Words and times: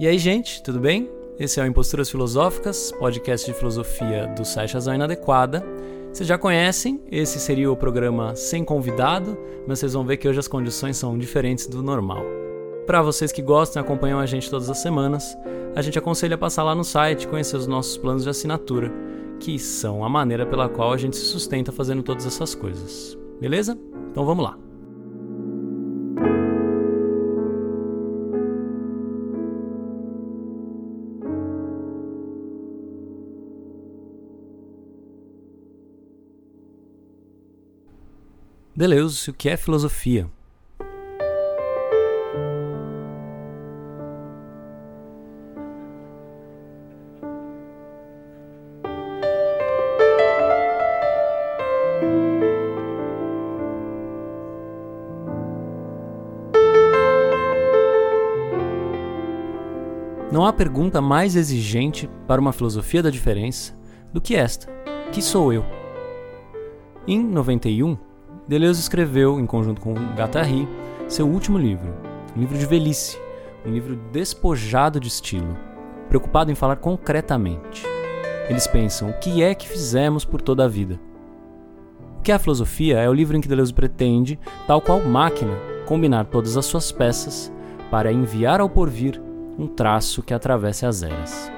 E 0.00 0.06
aí, 0.06 0.16
gente, 0.16 0.62
tudo 0.62 0.80
bem? 0.80 1.10
Esse 1.38 1.60
é 1.60 1.62
o 1.62 1.66
Imposturas 1.66 2.08
Filosóficas, 2.08 2.90
podcast 2.98 3.46
de 3.46 3.52
filosofia 3.52 4.26
do 4.28 4.46
site 4.46 4.72
Razão 4.72 4.94
Inadequada. 4.94 5.62
Vocês 6.10 6.26
já 6.26 6.38
conhecem, 6.38 7.02
esse 7.12 7.38
seria 7.38 7.70
o 7.70 7.76
programa 7.76 8.34
sem 8.34 8.64
convidado, 8.64 9.36
mas 9.68 9.78
vocês 9.78 9.92
vão 9.92 10.02
ver 10.02 10.16
que 10.16 10.26
hoje 10.26 10.38
as 10.38 10.48
condições 10.48 10.96
são 10.96 11.18
diferentes 11.18 11.66
do 11.66 11.82
normal. 11.82 12.24
Para 12.86 13.02
vocês 13.02 13.30
que 13.30 13.42
gostam 13.42 13.82
e 13.82 13.84
acompanham 13.84 14.18
a 14.18 14.24
gente 14.24 14.48
todas 14.48 14.70
as 14.70 14.78
semanas, 14.78 15.36
a 15.76 15.82
gente 15.82 15.98
aconselha 15.98 16.36
a 16.36 16.38
passar 16.38 16.62
lá 16.62 16.74
no 16.74 16.82
site 16.82 17.24
e 17.24 17.28
conhecer 17.28 17.58
os 17.58 17.66
nossos 17.66 17.98
planos 17.98 18.24
de 18.24 18.30
assinatura, 18.30 18.90
que 19.38 19.58
são 19.58 20.02
a 20.02 20.08
maneira 20.08 20.46
pela 20.46 20.66
qual 20.66 20.94
a 20.94 20.96
gente 20.96 21.14
se 21.14 21.26
sustenta 21.26 21.72
fazendo 21.72 22.02
todas 22.02 22.24
essas 22.24 22.54
coisas. 22.54 23.18
Beleza? 23.38 23.78
Então 24.10 24.24
vamos 24.24 24.46
lá. 24.46 24.69
Deleuze, 38.80 39.28
o 39.28 39.34
que 39.34 39.50
é 39.50 39.58
filosofia? 39.58 40.26
Não 60.32 60.46
há 60.46 60.54
pergunta 60.54 61.02
mais 61.02 61.36
exigente 61.36 62.08
para 62.26 62.40
uma 62.40 62.54
filosofia 62.54 63.02
da 63.02 63.10
diferença 63.10 63.78
do 64.10 64.22
que 64.22 64.34
esta: 64.34 64.72
que 65.12 65.20
sou 65.20 65.52
eu? 65.52 65.66
Em 67.06 67.22
91, 67.22 68.08
Deleuze 68.50 68.80
escreveu, 68.80 69.38
em 69.38 69.46
conjunto 69.46 69.80
com 69.80 69.94
Guattari, 69.94 70.68
seu 71.06 71.24
último 71.24 71.56
livro, 71.56 71.94
um 72.36 72.40
livro 72.40 72.58
de 72.58 72.66
velhice, 72.66 73.16
um 73.64 73.70
livro 73.70 73.94
despojado 74.10 74.98
de 74.98 75.06
estilo, 75.06 75.56
preocupado 76.08 76.50
em 76.50 76.56
falar 76.56 76.74
concretamente. 76.74 77.86
Eles 78.48 78.66
pensam: 78.66 79.08
o 79.08 79.12
que 79.20 79.40
é 79.40 79.54
que 79.54 79.68
fizemos 79.68 80.24
por 80.24 80.42
toda 80.42 80.64
a 80.64 80.68
vida? 80.68 80.98
O 82.18 82.22
que 82.22 82.32
é 82.32 82.34
a 82.34 82.40
filosofia 82.40 82.98
é 82.98 83.08
o 83.08 83.14
livro 83.14 83.36
em 83.36 83.40
que 83.40 83.46
Deleuze 83.46 83.72
pretende, 83.72 84.36
tal 84.66 84.80
qual 84.80 84.98
máquina, 84.98 85.56
combinar 85.86 86.24
todas 86.24 86.56
as 86.56 86.66
suas 86.66 86.90
peças 86.90 87.52
para 87.88 88.12
enviar 88.12 88.60
ao 88.60 88.68
porvir 88.68 89.22
um 89.56 89.68
traço 89.68 90.24
que 90.24 90.34
atravesse 90.34 90.84
as 90.84 91.04
eras. 91.04 91.52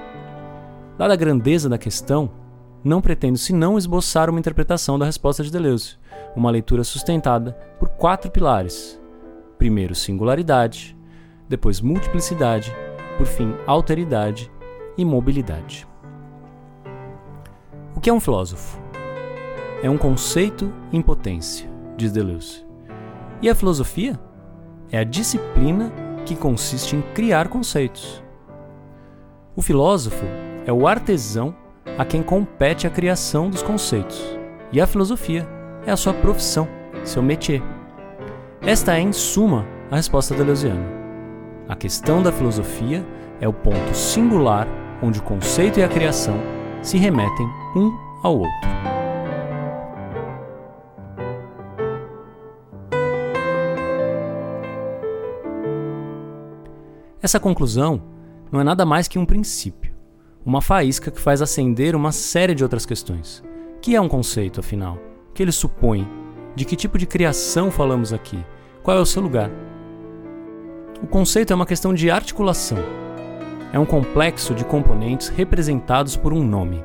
Dada 0.99 1.15
a 1.15 1.17
grandeza 1.17 1.71
da 1.71 1.79
questão, 1.79 2.42
não 2.85 3.01
pretendo 3.01 3.39
senão 3.39 3.79
esboçar 3.79 4.29
uma 4.29 4.41
interpretação 4.41 4.99
da 4.99 5.07
resposta 5.07 5.43
de 5.43 5.51
Deleuze, 5.51 5.97
uma 6.35 6.51
leitura 6.51 6.85
sustentada 6.85 7.53
por 7.79 7.89
quatro 7.91 8.31
pilares: 8.31 9.01
primeiro, 9.59 9.95
singularidade, 9.95 10.97
depois, 11.49 11.81
multiplicidade, 11.81 12.75
por 13.17 13.27
fim, 13.27 13.55
alteridade 13.67 14.51
e 14.97 15.05
mobilidade. 15.05 15.87
O 17.95 18.01
que 18.01 18.11
é 18.11 18.13
um 18.13 18.21
filósofo? 18.21 18.81
É 19.83 19.91
um 19.91 19.99
conceito 19.99 20.73
em 20.93 21.03
potência, 21.03 21.71
diz 21.97 22.13
Deleuze. 22.13 22.65
E 23.41 23.49
a 23.49 23.55
filosofia? 23.55 24.19
É 24.91 24.99
a 24.99 25.05
disciplina 25.05 25.93
que 26.25 26.37
consiste 26.37 26.97
em 26.97 27.03
criar 27.15 27.49
conceitos. 27.49 28.23
O 29.57 29.63
filósofo 29.63 30.25
é 30.67 30.73
o 30.73 30.87
artesão 30.87 31.55
a 31.99 32.05
quem 32.05 32.23
compete 32.23 32.87
a 32.87 32.91
criação 32.91 33.51
dos 33.51 33.63
conceitos, 33.63 34.39
e 34.73 34.81
a 34.81 34.87
filosofia 34.87 35.47
é 35.87 35.91
a 35.91 35.97
sua 35.97 36.15
profissão, 36.15 36.69
seu 37.05 37.23
métier. 37.23 37.63
Esta 38.61 38.97
é, 38.97 39.01
em 39.01 39.13
suma, 39.13 39.67
a 39.91 39.97
resposta 39.97 40.35
deleuziana. 40.35 40.87
A 41.69 41.75
questão 41.75 42.23
da 42.23 42.31
filosofia 42.31 43.05
é 43.41 43.49
o 43.49 43.53
ponto 43.53 43.95
singular 43.95 44.69
onde 45.03 45.19
o 45.19 45.23
conceito 45.23 45.81
e 45.81 45.83
a 45.83 45.89
criação 45.89 46.39
se 46.81 46.97
remetem 46.97 47.47
um 47.75 47.91
ao 48.23 48.39
outro. 48.39 48.73
Essa 57.21 57.41
conclusão 57.41 58.03
não 58.51 58.61
é 58.61 58.65
nada 58.65 58.85
mais 58.85 59.09
que 59.09 59.19
um 59.19 59.25
princípio, 59.25 59.82
uma 60.45 60.61
faísca 60.61 61.11
que 61.11 61.21
faz 61.21 61.41
acender 61.41 61.95
uma 61.95 62.13
série 62.13 62.55
de 62.55 62.63
outras 62.63 62.85
questões. 62.85 63.43
Que 63.81 63.95
é 63.95 64.01
um 64.01 64.09
conceito, 64.09 64.61
afinal? 64.61 64.99
O 65.31 65.33
que 65.33 65.43
ele 65.43 65.53
supõe? 65.53 66.07
De 66.55 66.65
que 66.65 66.77
tipo 66.77 66.99
de 66.99 67.07
criação 67.07 67.71
falamos 67.71 68.13
aqui? 68.13 68.45
Qual 68.83 68.97
é 68.97 69.01
o 69.01 69.07
seu 69.07 69.23
lugar? 69.23 69.51
O 71.03 71.07
conceito 71.07 71.53
é 71.53 71.57
uma 71.57 71.67
questão 71.67 71.95
de 71.95 72.11
articulação. 72.11 72.79
É 73.73 73.79
um 73.79 73.87
complexo 73.87 74.55
de 74.55 74.65
componentes 74.65 75.29
representados 75.29 76.17
por 76.17 76.33
um 76.33 76.45
nome. 76.45 76.85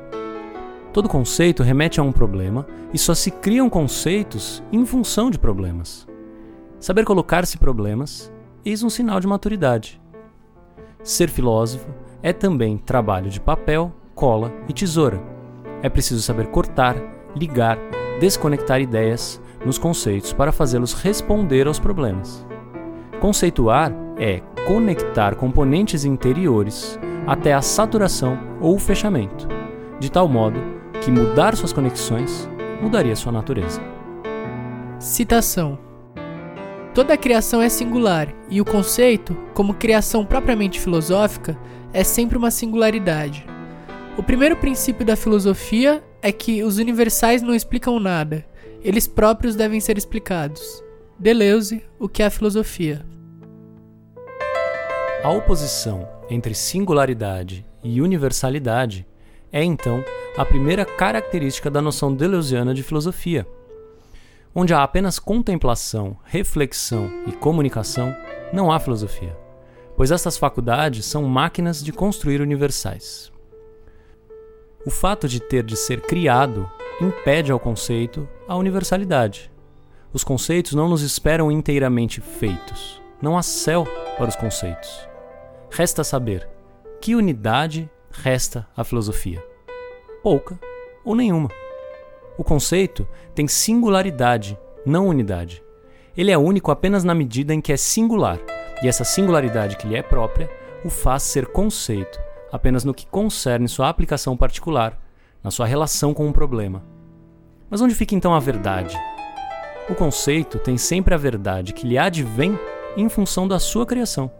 Todo 0.92 1.08
conceito 1.08 1.62
remete 1.62 2.00
a 2.00 2.02
um 2.02 2.12
problema 2.12 2.66
e 2.92 2.98
só 2.98 3.14
se 3.14 3.30
criam 3.30 3.68
conceitos 3.68 4.62
em 4.72 4.84
função 4.86 5.30
de 5.30 5.38
problemas. 5.38 6.06
Saber 6.80 7.04
colocar-se 7.04 7.58
problemas 7.58 8.32
eis 8.64 8.82
um 8.82 8.90
sinal 8.90 9.20
de 9.20 9.26
maturidade. 9.26 10.00
Ser 11.02 11.28
filósofo 11.28 11.86
é 12.22 12.32
também 12.32 12.78
trabalho 12.78 13.30
de 13.30 13.40
papel, 13.40 13.92
cola 14.14 14.52
e 14.68 14.72
tesoura. 14.72 15.20
É 15.82 15.88
preciso 15.88 16.22
saber 16.22 16.48
cortar, 16.48 16.96
ligar 17.34 17.78
desconectar 18.18 18.80
ideias 18.80 19.40
nos 19.64 19.78
conceitos 19.78 20.32
para 20.32 20.52
fazê-los 20.52 20.92
responder 20.92 21.66
aos 21.66 21.78
problemas. 21.78 22.46
Conceituar 23.20 23.92
é 24.18 24.40
conectar 24.66 25.34
componentes 25.34 26.04
interiores 26.04 26.98
até 27.26 27.52
a 27.52 27.62
saturação 27.62 28.38
ou 28.60 28.78
fechamento, 28.78 29.48
de 29.98 30.10
tal 30.10 30.28
modo 30.28 30.60
que 31.00 31.10
mudar 31.10 31.56
suas 31.56 31.72
conexões 31.72 32.48
mudaria 32.80 33.16
sua 33.16 33.32
natureza. 33.32 33.80
Citação: 34.98 35.78
Toda 36.98 37.16
criação 37.16 37.62
é 37.62 37.68
singular, 37.68 38.34
e 38.50 38.60
o 38.60 38.64
conceito, 38.64 39.32
como 39.54 39.72
criação 39.72 40.26
propriamente 40.26 40.80
filosófica, 40.80 41.56
é 41.92 42.02
sempre 42.02 42.36
uma 42.36 42.50
singularidade. 42.50 43.46
O 44.16 44.22
primeiro 44.24 44.56
princípio 44.56 45.06
da 45.06 45.14
filosofia 45.14 46.02
é 46.20 46.32
que 46.32 46.60
os 46.64 46.76
universais 46.76 47.40
não 47.40 47.54
explicam 47.54 48.00
nada, 48.00 48.44
eles 48.82 49.06
próprios 49.06 49.54
devem 49.54 49.78
ser 49.78 49.96
explicados. 49.96 50.82
Deleuze, 51.16 51.84
o 52.00 52.08
que 52.08 52.20
é 52.20 52.26
a 52.26 52.30
filosofia? 52.30 53.06
A 55.22 55.30
oposição 55.30 56.04
entre 56.28 56.52
singularidade 56.52 57.64
e 57.80 58.02
universalidade 58.02 59.06
é 59.52 59.62
então 59.62 60.04
a 60.36 60.44
primeira 60.44 60.84
característica 60.84 61.70
da 61.70 61.80
noção 61.80 62.12
deleuziana 62.12 62.74
de 62.74 62.82
filosofia. 62.82 63.46
Onde 64.60 64.74
há 64.74 64.82
apenas 64.82 65.20
contemplação, 65.20 66.16
reflexão 66.24 67.08
e 67.28 67.30
comunicação, 67.30 68.12
não 68.52 68.72
há 68.72 68.80
filosofia, 68.80 69.38
pois 69.96 70.10
estas 70.10 70.36
faculdades 70.36 71.06
são 71.06 71.22
máquinas 71.22 71.80
de 71.80 71.92
construir 71.92 72.40
universais. 72.40 73.30
O 74.84 74.90
fato 74.90 75.28
de 75.28 75.38
ter 75.38 75.62
de 75.62 75.76
ser 75.76 76.00
criado 76.00 76.68
impede 77.00 77.52
ao 77.52 77.60
conceito 77.60 78.28
a 78.48 78.56
universalidade. 78.56 79.48
Os 80.12 80.24
conceitos 80.24 80.72
não 80.72 80.88
nos 80.88 81.02
esperam 81.02 81.52
inteiramente 81.52 82.20
feitos. 82.20 83.00
Não 83.22 83.38
há 83.38 83.42
céu 83.44 83.86
para 84.16 84.28
os 84.28 84.34
conceitos. 84.34 85.08
Resta 85.70 86.02
saber 86.02 86.48
que 87.00 87.14
unidade 87.14 87.88
resta 88.10 88.66
à 88.76 88.82
filosofia. 88.82 89.40
Pouca 90.20 90.58
ou 91.04 91.14
nenhuma. 91.14 91.48
O 92.38 92.44
conceito 92.44 93.06
tem 93.34 93.46
singularidade, 93.46 94.58
não 94.86 95.08
unidade. 95.08 95.62
Ele 96.16 96.30
é 96.30 96.38
único 96.38 96.70
apenas 96.70 97.04
na 97.04 97.14
medida 97.14 97.52
em 97.52 97.60
que 97.60 97.72
é 97.72 97.76
singular, 97.76 98.38
e 98.82 98.88
essa 98.88 99.04
singularidade 99.04 99.76
que 99.76 99.86
lhe 99.86 99.96
é 99.96 100.02
própria 100.02 100.48
o 100.84 100.88
faz 100.88 101.24
ser 101.24 101.46
conceito 101.46 102.18
apenas 102.50 102.84
no 102.84 102.94
que 102.94 103.06
concerne 103.06 103.68
sua 103.68 103.88
aplicação 103.88 104.36
particular, 104.36 104.98
na 105.42 105.50
sua 105.50 105.66
relação 105.66 106.14
com 106.14 106.26
um 106.26 106.32
problema. 106.32 106.82
Mas 107.68 107.80
onde 107.80 107.94
fica 107.94 108.14
então 108.14 108.34
a 108.34 108.40
verdade? 108.40 108.96
O 109.88 109.94
conceito 109.94 110.58
tem 110.58 110.78
sempre 110.78 111.14
a 111.14 111.18
verdade 111.18 111.72
que 111.72 111.86
lhe 111.86 111.98
advém 111.98 112.58
em 112.96 113.08
função 113.08 113.46
da 113.46 113.58
sua 113.58 113.86
criação. 113.86 114.30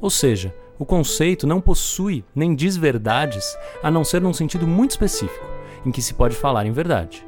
Ou 0.00 0.10
seja, 0.10 0.54
o 0.78 0.84
conceito 0.84 1.46
não 1.46 1.60
possui 1.60 2.24
nem 2.34 2.54
diz 2.54 2.76
verdades 2.76 3.56
a 3.82 3.90
não 3.90 4.04
ser 4.04 4.20
num 4.20 4.32
sentido 4.32 4.66
muito 4.66 4.92
específico, 4.92 5.46
em 5.84 5.90
que 5.90 6.02
se 6.02 6.14
pode 6.14 6.36
falar 6.36 6.66
em 6.66 6.72
verdade. 6.72 7.25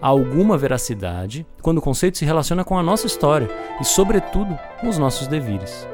Alguma 0.00 0.58
veracidade 0.58 1.46
quando 1.62 1.78
o 1.78 1.82
conceito 1.82 2.18
se 2.18 2.24
relaciona 2.24 2.64
com 2.64 2.78
a 2.78 2.82
nossa 2.82 3.06
história 3.06 3.48
e, 3.80 3.84
sobretudo, 3.84 4.58
com 4.80 4.88
os 4.88 4.98
nossos 4.98 5.26
devires. 5.26 5.88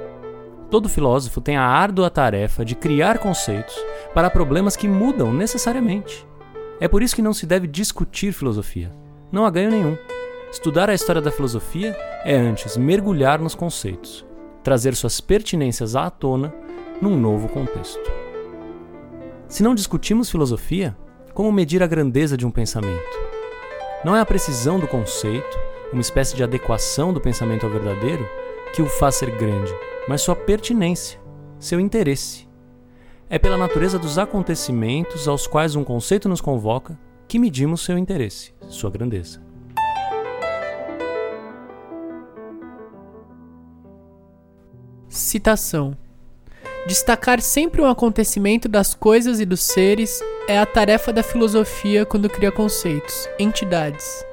Todo 0.70 0.88
filósofo 0.88 1.40
tem 1.40 1.56
a 1.56 1.66
árdua 1.66 2.10
tarefa 2.10 2.64
de 2.64 2.74
criar 2.74 3.18
conceitos 3.18 3.74
para 4.14 4.30
problemas 4.30 4.76
que 4.76 4.88
mudam 4.88 5.32
necessariamente. 5.32 6.26
É 6.80 6.88
por 6.88 7.02
isso 7.02 7.14
que 7.14 7.22
não 7.22 7.32
se 7.32 7.46
deve 7.46 7.66
discutir 7.66 8.32
filosofia. 8.32 8.92
Não 9.30 9.44
há 9.44 9.50
ganho 9.50 9.70
nenhum. 9.70 9.96
Estudar 10.50 10.90
a 10.90 10.94
história 10.94 11.22
da 11.22 11.30
filosofia 11.30 11.96
é 12.24 12.34
antes 12.34 12.76
mergulhar 12.76 13.38
nos 13.38 13.54
conceitos, 13.54 14.26
trazer 14.62 14.94
suas 14.94 15.20
pertinências 15.20 15.94
à 15.94 16.10
tona 16.10 16.52
num 17.00 17.16
novo 17.16 17.48
contexto. 17.48 18.10
Se 19.48 19.62
não 19.62 19.74
discutimos 19.74 20.30
filosofia, 20.30 20.96
como 21.34 21.52
medir 21.52 21.82
a 21.82 21.86
grandeza 21.86 22.36
de 22.36 22.46
um 22.46 22.50
pensamento? 22.50 23.31
Não 24.04 24.16
é 24.16 24.20
a 24.20 24.26
precisão 24.26 24.80
do 24.80 24.88
conceito, 24.88 25.58
uma 25.92 26.00
espécie 26.00 26.34
de 26.34 26.42
adequação 26.42 27.12
do 27.12 27.20
pensamento 27.20 27.64
ao 27.64 27.70
verdadeiro, 27.70 28.28
que 28.74 28.82
o 28.82 28.86
faz 28.86 29.14
ser 29.14 29.30
grande, 29.36 29.72
mas 30.08 30.22
sua 30.22 30.34
pertinência, 30.34 31.20
seu 31.60 31.78
interesse. 31.78 32.48
É 33.30 33.38
pela 33.38 33.56
natureza 33.56 34.00
dos 34.00 34.18
acontecimentos 34.18 35.28
aos 35.28 35.46
quais 35.46 35.76
um 35.76 35.84
conceito 35.84 36.28
nos 36.28 36.40
convoca 36.40 36.98
que 37.28 37.38
medimos 37.38 37.84
seu 37.84 37.96
interesse, 37.96 38.52
sua 38.68 38.90
grandeza. 38.90 39.40
Citação: 45.08 45.96
Destacar 46.88 47.40
sempre 47.40 47.80
um 47.80 47.86
acontecimento 47.86 48.68
das 48.68 48.94
coisas 48.94 49.38
e 49.38 49.46
dos 49.46 49.60
seres 49.60 50.20
é 50.48 50.58
a 50.58 50.66
tarefa 50.66 51.12
da 51.12 51.22
filosofia 51.22 52.04
quando 52.04 52.28
cria 52.28 52.50
conceitos, 52.50 53.28
entidades. 53.38 54.24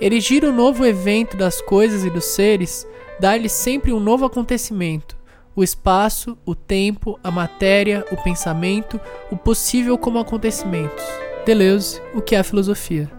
Erigir 0.00 0.44
o 0.44 0.48
um 0.48 0.54
novo 0.54 0.84
evento 0.84 1.36
das 1.36 1.60
coisas 1.60 2.04
e 2.04 2.10
dos 2.10 2.24
seres 2.26 2.86
dá-lhe 3.18 3.48
sempre 3.48 3.92
um 3.92 3.98
novo 3.98 4.24
acontecimento, 4.24 5.16
o 5.56 5.62
espaço, 5.64 6.38
o 6.46 6.54
tempo, 6.54 7.18
a 7.24 7.30
matéria, 7.30 8.04
o 8.12 8.16
pensamento, 8.16 9.00
o 9.30 9.36
possível 9.36 9.98
como 9.98 10.18
acontecimentos. 10.18 11.04
Deleuze, 11.44 12.00
o 12.14 12.20
que 12.20 12.36
é 12.36 12.38
a 12.38 12.44
filosofia? 12.44 13.10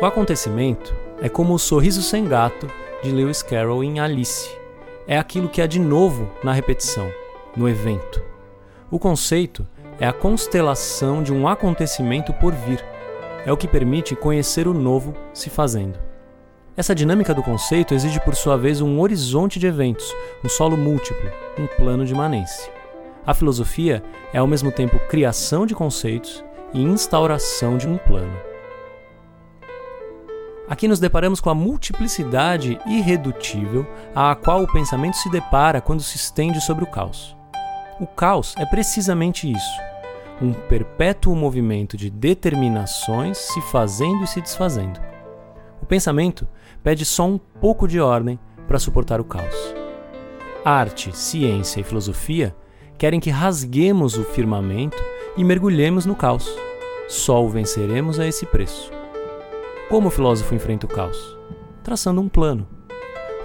O 0.00 0.04
acontecimento 0.04 0.94
é 1.22 1.28
como 1.28 1.54
o 1.54 1.58
sorriso 1.58 2.02
sem 2.02 2.26
gato 2.26 2.68
de 3.02 3.10
Lewis 3.10 3.42
Carroll 3.42 3.84
em 3.84 4.00
Alice. 4.00 4.50
É 5.06 5.16
aquilo 5.16 5.48
que 5.48 5.62
há 5.62 5.66
de 5.66 5.78
novo 5.78 6.30
na 6.42 6.52
repetição, 6.52 7.10
no 7.56 7.68
evento. 7.68 8.22
O 8.90 8.98
conceito 8.98 9.66
é 9.98 10.06
a 10.06 10.12
constelação 10.12 11.22
de 11.22 11.32
um 11.32 11.48
acontecimento 11.48 12.32
por 12.34 12.52
vir. 12.52 12.84
É 13.44 13.52
o 13.52 13.56
que 13.56 13.68
permite 13.68 14.14
conhecer 14.14 14.66
o 14.68 14.74
novo 14.74 15.14
se 15.32 15.48
fazendo. 15.48 15.98
Essa 16.76 16.94
dinâmica 16.94 17.32
do 17.32 17.42
conceito 17.42 17.94
exige, 17.94 18.20
por 18.20 18.34
sua 18.34 18.56
vez, 18.58 18.82
um 18.82 19.00
horizonte 19.00 19.58
de 19.58 19.66
eventos, 19.66 20.14
um 20.44 20.48
solo 20.48 20.76
múltiplo, 20.76 21.30
um 21.58 21.66
plano 21.66 22.04
de 22.04 22.12
imanência. 22.12 22.70
A 23.26 23.32
filosofia 23.32 24.02
é 24.32 24.38
ao 24.38 24.46
mesmo 24.46 24.70
tempo 24.70 24.98
criação 25.08 25.64
de 25.64 25.74
conceitos 25.74 26.44
e 26.74 26.82
instauração 26.82 27.78
de 27.78 27.88
um 27.88 27.96
plano. 27.96 28.36
Aqui 30.68 30.86
nos 30.88 30.98
deparamos 30.98 31.40
com 31.40 31.48
a 31.48 31.54
multiplicidade 31.54 32.78
irredutível 32.86 33.86
à 34.14 34.34
qual 34.34 34.62
o 34.62 34.72
pensamento 34.72 35.16
se 35.16 35.30
depara 35.30 35.80
quando 35.80 36.02
se 36.02 36.16
estende 36.16 36.60
sobre 36.60 36.84
o 36.84 36.88
caos. 36.88 37.35
O 37.98 38.06
caos 38.06 38.54
é 38.58 38.66
precisamente 38.66 39.50
isso: 39.50 39.80
um 40.42 40.52
perpétuo 40.52 41.34
movimento 41.34 41.96
de 41.96 42.10
determinações 42.10 43.38
se 43.38 43.60
fazendo 43.62 44.22
e 44.22 44.26
se 44.26 44.42
desfazendo. 44.42 45.00
O 45.80 45.86
pensamento 45.86 46.46
pede 46.82 47.06
só 47.06 47.24
um 47.26 47.38
pouco 47.38 47.88
de 47.88 47.98
ordem 47.98 48.38
para 48.68 48.78
suportar 48.78 49.18
o 49.18 49.24
caos. 49.24 49.74
Arte, 50.62 51.16
ciência 51.16 51.80
e 51.80 51.84
filosofia 51.84 52.54
querem 52.98 53.18
que 53.18 53.30
rasguemos 53.30 54.18
o 54.18 54.24
firmamento 54.24 55.02
e 55.34 55.42
mergulhemos 55.42 56.04
no 56.04 56.14
caos. 56.14 56.46
Só 57.08 57.42
o 57.42 57.48
venceremos 57.48 58.20
a 58.20 58.26
esse 58.26 58.44
preço. 58.44 58.90
Como 59.88 60.08
o 60.08 60.10
filósofo 60.10 60.54
enfrenta 60.54 60.84
o 60.84 60.88
caos? 60.88 61.38
Traçando 61.82 62.20
um 62.20 62.28
plano. 62.28 62.68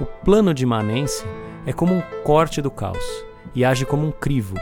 O 0.02 0.06
plano 0.06 0.54
de 0.54 0.64
imanência 0.64 1.26
é 1.66 1.72
como 1.72 1.94
um 1.94 2.02
corte 2.24 2.62
do 2.62 2.72
caos 2.72 3.31
e 3.56 3.66
age 3.66 3.86
como 3.86 4.06
um 4.06 4.12
crivo. 4.12 4.56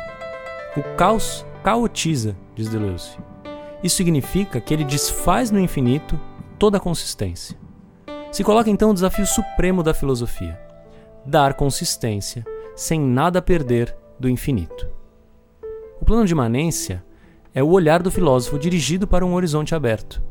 O 0.75 0.83
caos 0.95 1.45
caotiza, 1.63 2.35
diz 2.55 2.69
Deleuze. 2.69 3.17
Isso 3.83 3.95
significa 3.95 4.59
que 4.59 4.73
ele 4.73 4.83
desfaz 4.83 5.51
no 5.51 5.59
infinito 5.59 6.19
toda 6.57 6.77
a 6.77 6.81
consistência. 6.81 7.57
Se 8.31 8.43
coloca 8.43 8.69
então 8.69 8.91
o 8.91 8.93
desafio 8.93 9.25
supremo 9.25 9.81
da 9.81 9.93
filosofia: 9.93 10.59
dar 11.25 11.53
consistência 11.53 12.45
sem 12.75 12.99
nada 12.99 13.41
perder 13.41 13.95
do 14.19 14.29
infinito. 14.29 14.87
O 16.01 16.05
plano 16.05 16.25
de 16.25 16.33
imanência 16.33 17.03
é 17.53 17.63
o 17.63 17.69
olhar 17.69 18.01
do 18.01 18.11
filósofo 18.11 18.59
dirigido 18.59 19.07
para 19.07 19.25
um 19.25 19.33
horizonte 19.33 19.73
aberto. 19.73 20.21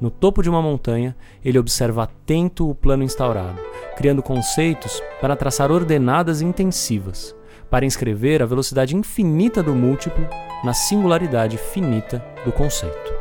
No 0.00 0.10
topo 0.10 0.42
de 0.42 0.50
uma 0.50 0.60
montanha, 0.60 1.16
ele 1.44 1.58
observa 1.58 2.04
atento 2.04 2.68
o 2.68 2.74
plano 2.74 3.04
instaurado, 3.04 3.60
criando 3.96 4.22
conceitos 4.22 5.02
para 5.20 5.36
traçar 5.36 5.70
ordenadas 5.70 6.40
intensivas, 6.42 7.36
para 7.72 7.86
inscrever 7.86 8.42
a 8.42 8.46
velocidade 8.46 8.94
infinita 8.94 9.62
do 9.62 9.74
múltiplo 9.74 10.28
na 10.62 10.74
singularidade 10.74 11.56
finita 11.56 12.22
do 12.44 12.52
conceito. 12.52 13.14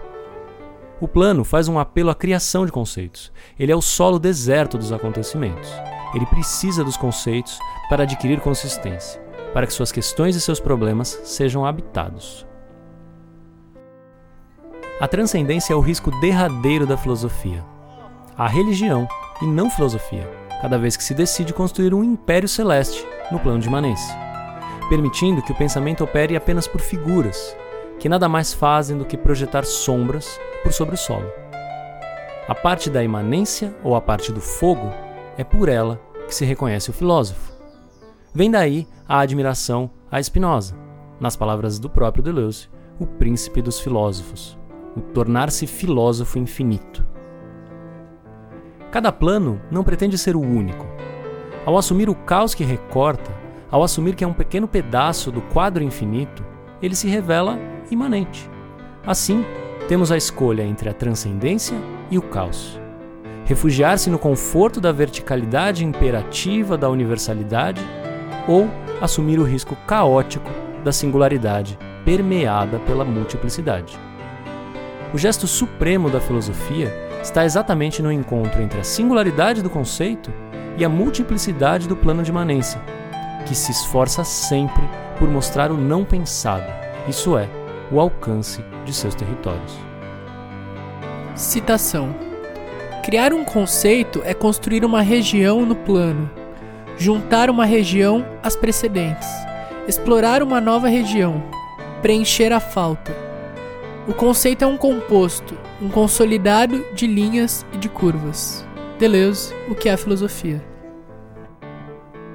O 1.00 1.08
plano 1.08 1.46
faz 1.46 1.70
um 1.70 1.80
apelo 1.80 2.10
à 2.10 2.16
criação 2.16 2.66
de 2.66 2.72
conceitos. 2.72 3.32
Ele 3.58 3.72
é 3.72 3.76
o 3.76 3.82
solo 3.82 4.20
deserto 4.20 4.78
dos 4.78 4.92
acontecimentos. 4.92 5.72
Ele 6.14 6.26
precisa 6.26 6.84
dos 6.84 6.98
conceitos 6.98 7.58
para 7.90 8.04
adquirir 8.04 8.42
consistência, 8.42 9.22
para 9.54 9.66
que 9.66 9.72
suas 9.72 9.90
questões 9.90 10.36
e 10.36 10.42
seus 10.42 10.60
problemas 10.60 11.22
sejam 11.24 11.66
habitados. 11.66 12.46
A 15.00 15.08
transcendência 15.08 15.72
é 15.72 15.78
o 15.78 15.82
risco 15.82 16.12
derradeiro 16.20 16.86
da 16.86 16.98
filosofia. 16.98 17.64
A 18.38 18.50
religião, 18.50 19.08
e 19.42 19.46
não 19.46 19.70
filosofia, 19.70 20.30
cada 20.62 20.78
vez 20.78 20.98
que 20.98 21.06
se 21.06 21.14
decide 21.14 21.54
construir 21.54 21.94
um 21.94 22.04
império 22.04 22.50
celeste 22.50 23.08
no 23.32 23.40
plano 23.40 23.60
de 23.60 23.70
imanência, 23.70 24.31
permitindo 24.92 25.42
que 25.42 25.54
o 25.54 25.56
pensamento 25.56 26.04
opere 26.04 26.36
apenas 26.36 26.68
por 26.68 26.82
figuras, 26.82 27.56
que 27.98 28.10
nada 28.10 28.28
mais 28.28 28.54
fazem 28.54 28.98
do 28.98 29.06
que 29.06 29.16
projetar 29.16 29.64
sombras 29.64 30.38
por 30.62 30.74
sobre 30.74 30.96
o 30.96 30.98
solo. 30.98 31.32
A 32.46 32.54
parte 32.54 32.90
da 32.90 33.02
imanência 33.02 33.74
ou 33.86 33.96
a 33.96 34.02
parte 34.02 34.34
do 34.34 34.42
fogo 34.42 34.92
é 35.38 35.46
por 35.46 35.70
ela 35.70 35.98
que 36.28 36.36
se 36.36 36.44
reconhece 36.44 36.90
o 36.90 36.94
filósofo. 36.94 37.54
Vem 38.34 38.52
daí 38.52 38.86
a 39.08 39.20
admiração 39.20 39.90
a 40.12 40.22
Spinoza, 40.22 40.76
nas 41.22 41.38
palavras 41.38 41.80
do 41.80 41.90
próprio 41.90 42.22
Deleuze, 42.22 42.68
o 43.00 43.08
príncipe 43.08 43.62
dos 43.62 43.80
filósofos, 43.80 44.60
o 44.94 45.00
tornar-se 45.00 45.68
filósofo 45.68 46.38
infinito. 46.38 47.08
Cada 48.92 49.10
plano 49.10 49.62
não 49.72 49.86
pretende 49.86 50.18
ser 50.18 50.36
o 50.36 50.42
único. 50.42 50.86
Ao 51.66 51.78
assumir 51.78 52.10
o 52.10 52.16
caos 52.16 52.54
que 52.54 52.66
recorta, 52.66 53.40
ao 53.72 53.84
assumir 53.84 54.16
que 54.16 54.24
é 54.24 54.28
um 54.28 54.34
pequeno 54.34 54.68
pedaço 54.68 55.32
do 55.32 55.42
quadro 55.42 55.82
infinito, 55.82 56.44
ele 56.82 56.94
se 56.94 57.08
revela 57.08 57.58
imanente. 57.90 58.50
Assim, 59.08 59.46
temos 59.88 60.12
a 60.12 60.18
escolha 60.18 60.64
entre 60.64 60.90
a 60.90 60.94
transcendência 60.94 61.78
e 62.12 62.18
o 62.18 62.22
caos. 62.22 62.80
Refugiar-se 63.46 64.10
no 64.10 64.20
conforto 64.20 64.82
da 64.82 64.92
verticalidade 64.92 65.86
imperativa 65.86 66.78
da 66.78 66.90
universalidade 66.90 67.82
ou 68.48 68.70
assumir 69.00 69.40
o 69.40 69.44
risco 69.44 69.76
caótico 69.88 70.50
da 70.84 70.92
singularidade 70.92 71.80
permeada 72.04 72.80
pela 72.80 73.06
multiplicidade. 73.06 73.98
O 75.14 75.18
gesto 75.18 75.48
supremo 75.48 76.10
da 76.10 76.20
filosofia 76.20 76.92
está 77.22 77.46
exatamente 77.46 78.02
no 78.02 78.12
encontro 78.12 78.62
entre 78.62 78.80
a 78.80 78.84
singularidade 78.84 79.62
do 79.62 79.70
conceito 79.70 80.32
e 80.78 80.86
a 80.86 80.90
multiplicidade 80.90 81.88
do 81.88 81.96
plano 81.96 82.24
de 82.24 82.32
imanência, 82.32 82.82
que 83.46 83.56
se 83.56 83.72
esforça 83.72 84.24
sempre 84.24 84.84
por 85.18 85.30
mostrar 85.30 85.72
o 85.72 85.78
não 85.78 86.04
pensado, 86.04 86.66
isso 87.08 87.38
é, 87.38 87.50
o 87.92 88.00
alcance 88.00 88.64
de 88.86 88.94
seus 88.94 89.14
territórios. 89.14 89.78
Citação: 91.36 92.16
Criar 93.04 93.34
um 93.34 93.44
conceito 93.44 94.22
é 94.24 94.34
construir 94.34 94.86
uma 94.86 95.02
região 95.02 95.66
no 95.66 95.76
plano, 95.76 96.30
juntar 96.98 97.50
uma 97.50 97.66
região 97.66 98.26
às 98.44 98.56
precedentes, 98.56 99.28
explorar 99.88 100.44
uma 100.44 100.62
nova 100.62 100.88
região, 100.88 101.44
preencher 102.02 102.54
a 102.54 102.60
falta. 102.60 103.16
O 104.08 104.14
conceito 104.14 104.64
é 104.64 104.68
um 104.68 104.78
composto, 104.78 105.58
um 105.82 105.90
consolidado 105.90 106.84
de 106.94 107.06
linhas 107.06 107.66
e 107.74 107.78
de 107.78 107.88
curvas. 107.88 108.66
Deleuze, 108.98 109.54
o 109.70 109.76
que 109.76 109.90
é 109.90 109.94
a 109.94 109.98
filosofia? 109.98 110.71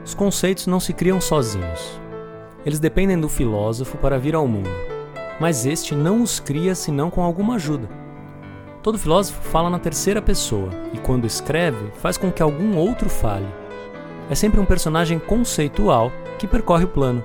Os 0.06 0.14
conceitos 0.14 0.66
não 0.66 0.80
se 0.80 0.94
criam 0.94 1.20
sozinhos. 1.20 2.00
Eles 2.64 2.80
dependem 2.80 3.20
do 3.20 3.28
filósofo 3.28 3.98
para 3.98 4.18
vir 4.18 4.34
ao 4.34 4.48
mundo 4.48 4.70
mas 5.38 5.66
este 5.66 5.94
não 5.94 6.22
os 6.22 6.40
cria 6.40 6.75
senão 6.75 7.10
com 7.10 7.22
alguma 7.22 7.56
ajuda. 7.56 7.88
Todo 8.82 8.98
filósofo 8.98 9.40
fala 9.42 9.68
na 9.68 9.78
terceira 9.78 10.22
pessoa 10.22 10.70
e, 10.92 10.98
quando 10.98 11.26
escreve, 11.26 11.90
faz 11.96 12.16
com 12.16 12.30
que 12.30 12.42
algum 12.42 12.76
outro 12.76 13.08
fale. 13.08 13.46
É 14.30 14.34
sempre 14.34 14.60
um 14.60 14.64
personagem 14.64 15.18
conceitual 15.18 16.10
que 16.38 16.46
percorre 16.46 16.84
o 16.84 16.88
plano. 16.88 17.22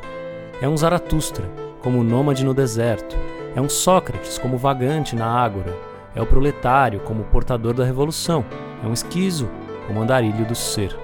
É 0.62 0.68
um 0.68 0.76
Zaratustra, 0.76 1.50
como 1.82 2.00
o 2.00 2.04
nômade 2.04 2.44
no 2.44 2.54
deserto. 2.54 3.16
É 3.56 3.62
um 3.62 3.70
Sócrates, 3.70 4.38
como 4.38 4.58
vagante 4.58 5.16
na 5.16 5.28
ágora. 5.28 5.76
É 6.16 6.22
o 6.22 6.26
proletário, 6.26 7.00
como 7.02 7.24
portador 7.26 7.74
da 7.74 7.86
revolução. 7.86 8.44
É 8.84 8.88
um 8.88 8.94
esquizo, 8.94 9.50
como 9.88 10.02
andarilho 10.02 10.46
do 10.46 10.56
ser. 10.56 10.98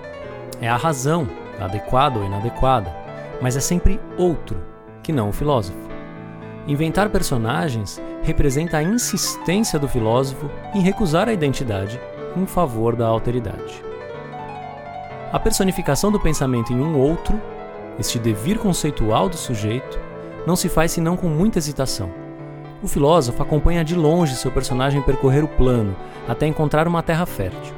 É 0.60 0.68
a 0.68 0.76
razão, 0.76 1.28
adequada 1.60 2.20
ou 2.20 2.26
inadequada, 2.26 2.94
mas 3.42 3.56
é 3.56 3.60
sempre 3.60 4.00
outro 4.18 4.62
que 5.04 5.12
não 5.12 5.30
o 5.30 5.34
filósofo. 5.34 5.88
Inventar 6.68 7.10
personagens 7.10 8.02
representa 8.24 8.78
a 8.78 8.84
insistência 8.84 9.80
do 9.80 9.88
filósofo 9.88 10.50
em 10.74 10.82
recusar 10.82 11.30
a 11.30 11.34
identidade 11.34 12.00
em 12.36 12.46
favor 12.46 12.96
da 12.96 13.08
alteridade. 13.08 13.82
A 15.32 15.40
personificação 15.40 16.12
do 16.12 16.20
pensamento 16.20 16.74
em 16.74 16.80
um 16.80 16.98
outro, 16.98 17.40
este 18.00 18.20
devir 18.20 18.60
conceitual 18.60 19.30
do 19.30 19.38
sujeito, 19.38 20.00
não 20.46 20.56
se 20.56 20.70
faz 20.70 20.92
senão 20.92 21.18
com 21.18 21.28
muita 21.28 21.58
hesitação. 21.58 22.10
O 22.82 22.88
filósofo 22.88 23.42
acompanha 23.42 23.84
de 23.84 23.96
longe 23.96 24.36
seu 24.36 24.52
personagem 24.52 25.02
percorrer 25.02 25.44
o 25.44 25.48
plano 25.48 25.96
até 26.28 26.46
encontrar 26.46 26.88
uma 26.88 27.02
terra 27.02 27.26
fértil. 27.26 27.74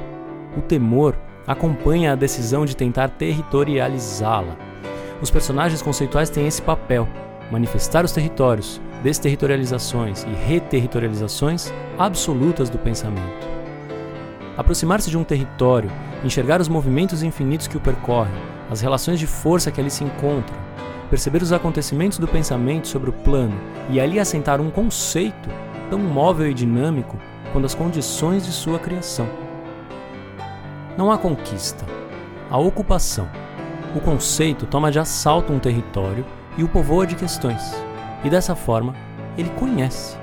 O 0.56 0.60
temor 0.60 1.16
acompanha 1.50 2.12
a 2.12 2.14
decisão 2.14 2.64
de 2.64 2.76
tentar 2.76 3.08
territorializá-la. 3.08 4.56
Os 5.20 5.32
personagens 5.32 5.82
conceituais 5.82 6.30
têm 6.30 6.46
esse 6.46 6.62
papel: 6.62 7.08
manifestar 7.50 8.04
os 8.04 8.12
territórios, 8.12 8.80
desterritorializações 9.02 10.22
e 10.22 10.30
reterritorializações 10.46 11.72
absolutas 11.98 12.70
do 12.70 12.78
pensamento. 12.78 13.48
Aproximar-se 14.56 15.10
de 15.10 15.18
um 15.18 15.24
território, 15.24 15.90
enxergar 16.24 16.60
os 16.60 16.68
movimentos 16.68 17.24
infinitos 17.24 17.66
que 17.66 17.76
o 17.76 17.80
percorrem, 17.80 18.32
as 18.70 18.80
relações 18.80 19.18
de 19.18 19.26
força 19.26 19.72
que 19.72 19.80
ali 19.80 19.90
se 19.90 20.04
encontram, 20.04 20.56
perceber 21.08 21.42
os 21.42 21.52
acontecimentos 21.52 22.18
do 22.18 22.28
pensamento 22.28 22.86
sobre 22.86 23.10
o 23.10 23.12
plano 23.12 23.58
e 23.88 24.00
ali 24.00 24.20
assentar 24.20 24.60
um 24.60 24.70
conceito 24.70 25.48
tão 25.88 25.98
móvel 25.98 26.48
e 26.48 26.54
dinâmico 26.54 27.18
quanto 27.52 27.66
as 27.66 27.74
condições 27.74 28.46
de 28.46 28.52
sua 28.52 28.78
criação. 28.78 29.49
Não 30.96 31.10
há 31.10 31.16
conquista, 31.16 31.86
há 32.50 32.58
ocupação. 32.58 33.28
O 33.94 34.00
conceito 34.00 34.66
toma 34.66 34.90
de 34.90 34.98
assalto 34.98 35.52
um 35.52 35.58
território 35.58 36.24
e 36.58 36.64
o 36.64 36.68
povoa 36.68 37.06
de 37.06 37.14
questões. 37.14 37.74
E 38.24 38.28
dessa 38.28 38.56
forma, 38.56 38.94
ele 39.38 39.50
conhece. 39.50 40.18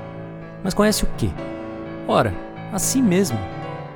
Mas 0.63 0.74
conhece 0.74 1.05
o 1.05 1.09
quê? 1.17 1.29
Ora, 2.07 2.33
a 2.71 2.77
si 2.77 3.01
mesmo. 3.01 3.39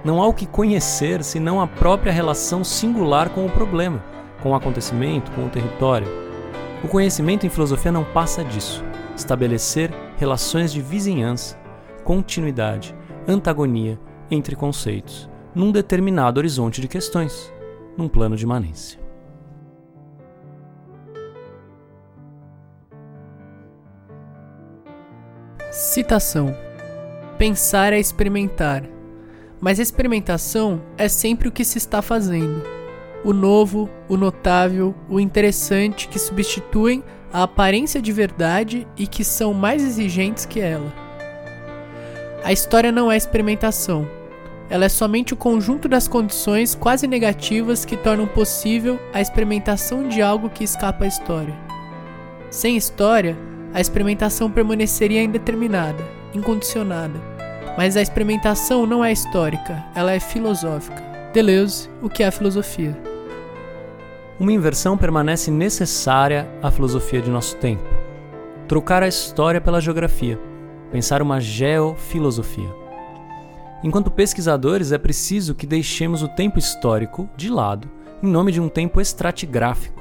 Não 0.04 0.22
há 0.22 0.28
o 0.28 0.34
que 0.34 0.48
conhecer 0.48 1.24
senão 1.24 1.62
a 1.62 1.68
própria 1.68 2.12
relação 2.12 2.64
singular 2.64 3.30
com 3.30 3.46
o 3.46 3.50
problema, 3.50 4.04
com 4.42 4.52
o 4.52 4.56
acontecimento, 4.56 5.32
com 5.32 5.46
o 5.46 5.50
território. 5.50 6.08
O 6.84 6.88
conhecimento 6.88 7.46
em 7.46 7.50
filosofia 7.50 7.92
não 7.92 8.04
passa 8.04 8.44
disso. 8.44 8.84
Estabelecer 9.16 9.92
relações 10.18 10.72
de 10.72 10.82
vizinhança, 10.82 11.60
continuidade, 12.04 12.96
antagonia 13.28 14.00
entre 14.32 14.56
conceitos 14.56 15.31
num 15.54 15.72
determinado 15.72 16.40
horizonte 16.40 16.82
de 16.82 16.88
questões, 16.88 17.52
num 17.98 18.08
plano 18.08 18.36
de 18.36 18.44
imanência. 18.44 19.00
Citação: 25.72 26.56
Pensar 27.38 27.94
é 27.94 28.00
experimentar, 28.00 28.84
mas 29.60 29.80
experimentação 29.80 30.82
é 30.98 31.08
sempre 31.08 31.48
o 31.48 31.52
que 31.52 31.64
se 31.64 31.78
está 31.78 32.02
fazendo. 32.02 32.62
O 33.24 33.34
novo, 33.34 33.90
o 34.10 34.18
notável, 34.18 34.96
o 35.10 35.20
interessante 35.20 36.08
que 36.08 36.18
substituem 36.18 37.04
a 37.32 37.44
aparência 37.44 38.02
de 38.02 38.12
verdade 38.12 38.88
e 38.98 39.08
que 39.08 39.24
são 39.24 39.54
mais 39.54 39.84
exigentes 39.84 40.46
que 40.46 40.60
ela. 40.60 40.92
A 42.44 42.52
história 42.52 42.92
não 42.92 43.12
é 43.12 43.16
experimentação, 43.16 44.08
ela 44.72 44.86
é 44.86 44.90
somente 44.90 45.34
o 45.34 45.38
conjunto 45.38 45.90
das 45.90 46.08
condições 46.08 46.74
quase 46.74 47.06
negativas 47.06 47.84
que 47.84 47.98
tornam 47.98 48.26
possível 48.26 48.98
a 49.14 49.20
experimentação 49.20 50.08
de 50.08 50.22
algo 50.22 50.50
que 50.50 50.64
escapa 50.64 51.04
à 51.04 51.08
história. 51.10 51.54
Sem 52.50 52.78
história, 52.78 53.38
a 53.74 53.82
experimentação 53.82 54.50
permaneceria 54.50 55.22
indeterminada, 55.22 56.02
incondicionada. 56.34 57.20
Mas 57.78 57.98
a 57.98 58.02
experimentação 58.02 58.86
não 58.86 59.04
é 59.04 59.12
histórica, 59.12 59.84
ela 59.94 60.14
é 60.14 60.22
filosófica. 60.22 61.04
Deleuze, 61.34 61.90
o 62.02 62.10
que 62.10 62.24
é 62.24 62.28
a 62.28 62.32
filosofia? 62.32 62.98
Uma 64.40 64.54
inversão 64.54 64.98
permanece 64.98 65.52
necessária 65.52 66.48
à 66.64 66.72
filosofia 66.72 67.22
de 67.22 67.30
nosso 67.30 67.58
tempo. 67.58 67.84
Trocar 68.70 69.04
a 69.04 69.08
história 69.10 69.60
pela 69.60 69.82
geografia, 69.82 70.40
pensar 70.94 71.22
uma 71.22 71.42
geofilosofia. 71.42 72.81
Enquanto 73.84 74.12
pesquisadores, 74.12 74.92
é 74.92 74.98
preciso 74.98 75.56
que 75.56 75.66
deixemos 75.66 76.22
o 76.22 76.28
tempo 76.28 76.60
histórico 76.60 77.28
de 77.36 77.50
lado 77.50 77.90
em 78.22 78.28
nome 78.28 78.52
de 78.52 78.62
um 78.62 78.70
tempo 78.70 79.02
estratigráfico, 79.02 80.00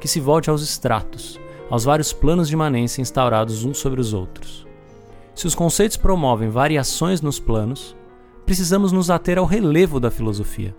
que 0.00 0.08
se 0.08 0.18
volte 0.18 0.50
aos 0.50 0.60
estratos, 0.60 1.38
aos 1.70 1.84
vários 1.84 2.12
planos 2.12 2.48
de 2.48 2.54
imanência 2.54 3.00
instaurados 3.00 3.64
uns 3.64 3.78
sobre 3.78 4.00
os 4.00 4.12
outros. 4.12 4.66
Se 5.32 5.46
os 5.46 5.54
conceitos 5.54 5.96
promovem 5.96 6.48
variações 6.48 7.20
nos 7.20 7.38
planos, 7.38 7.96
precisamos 8.44 8.90
nos 8.90 9.08
ater 9.08 9.38
ao 9.38 9.46
relevo 9.46 10.00
da 10.00 10.10
filosofia. 10.10 10.74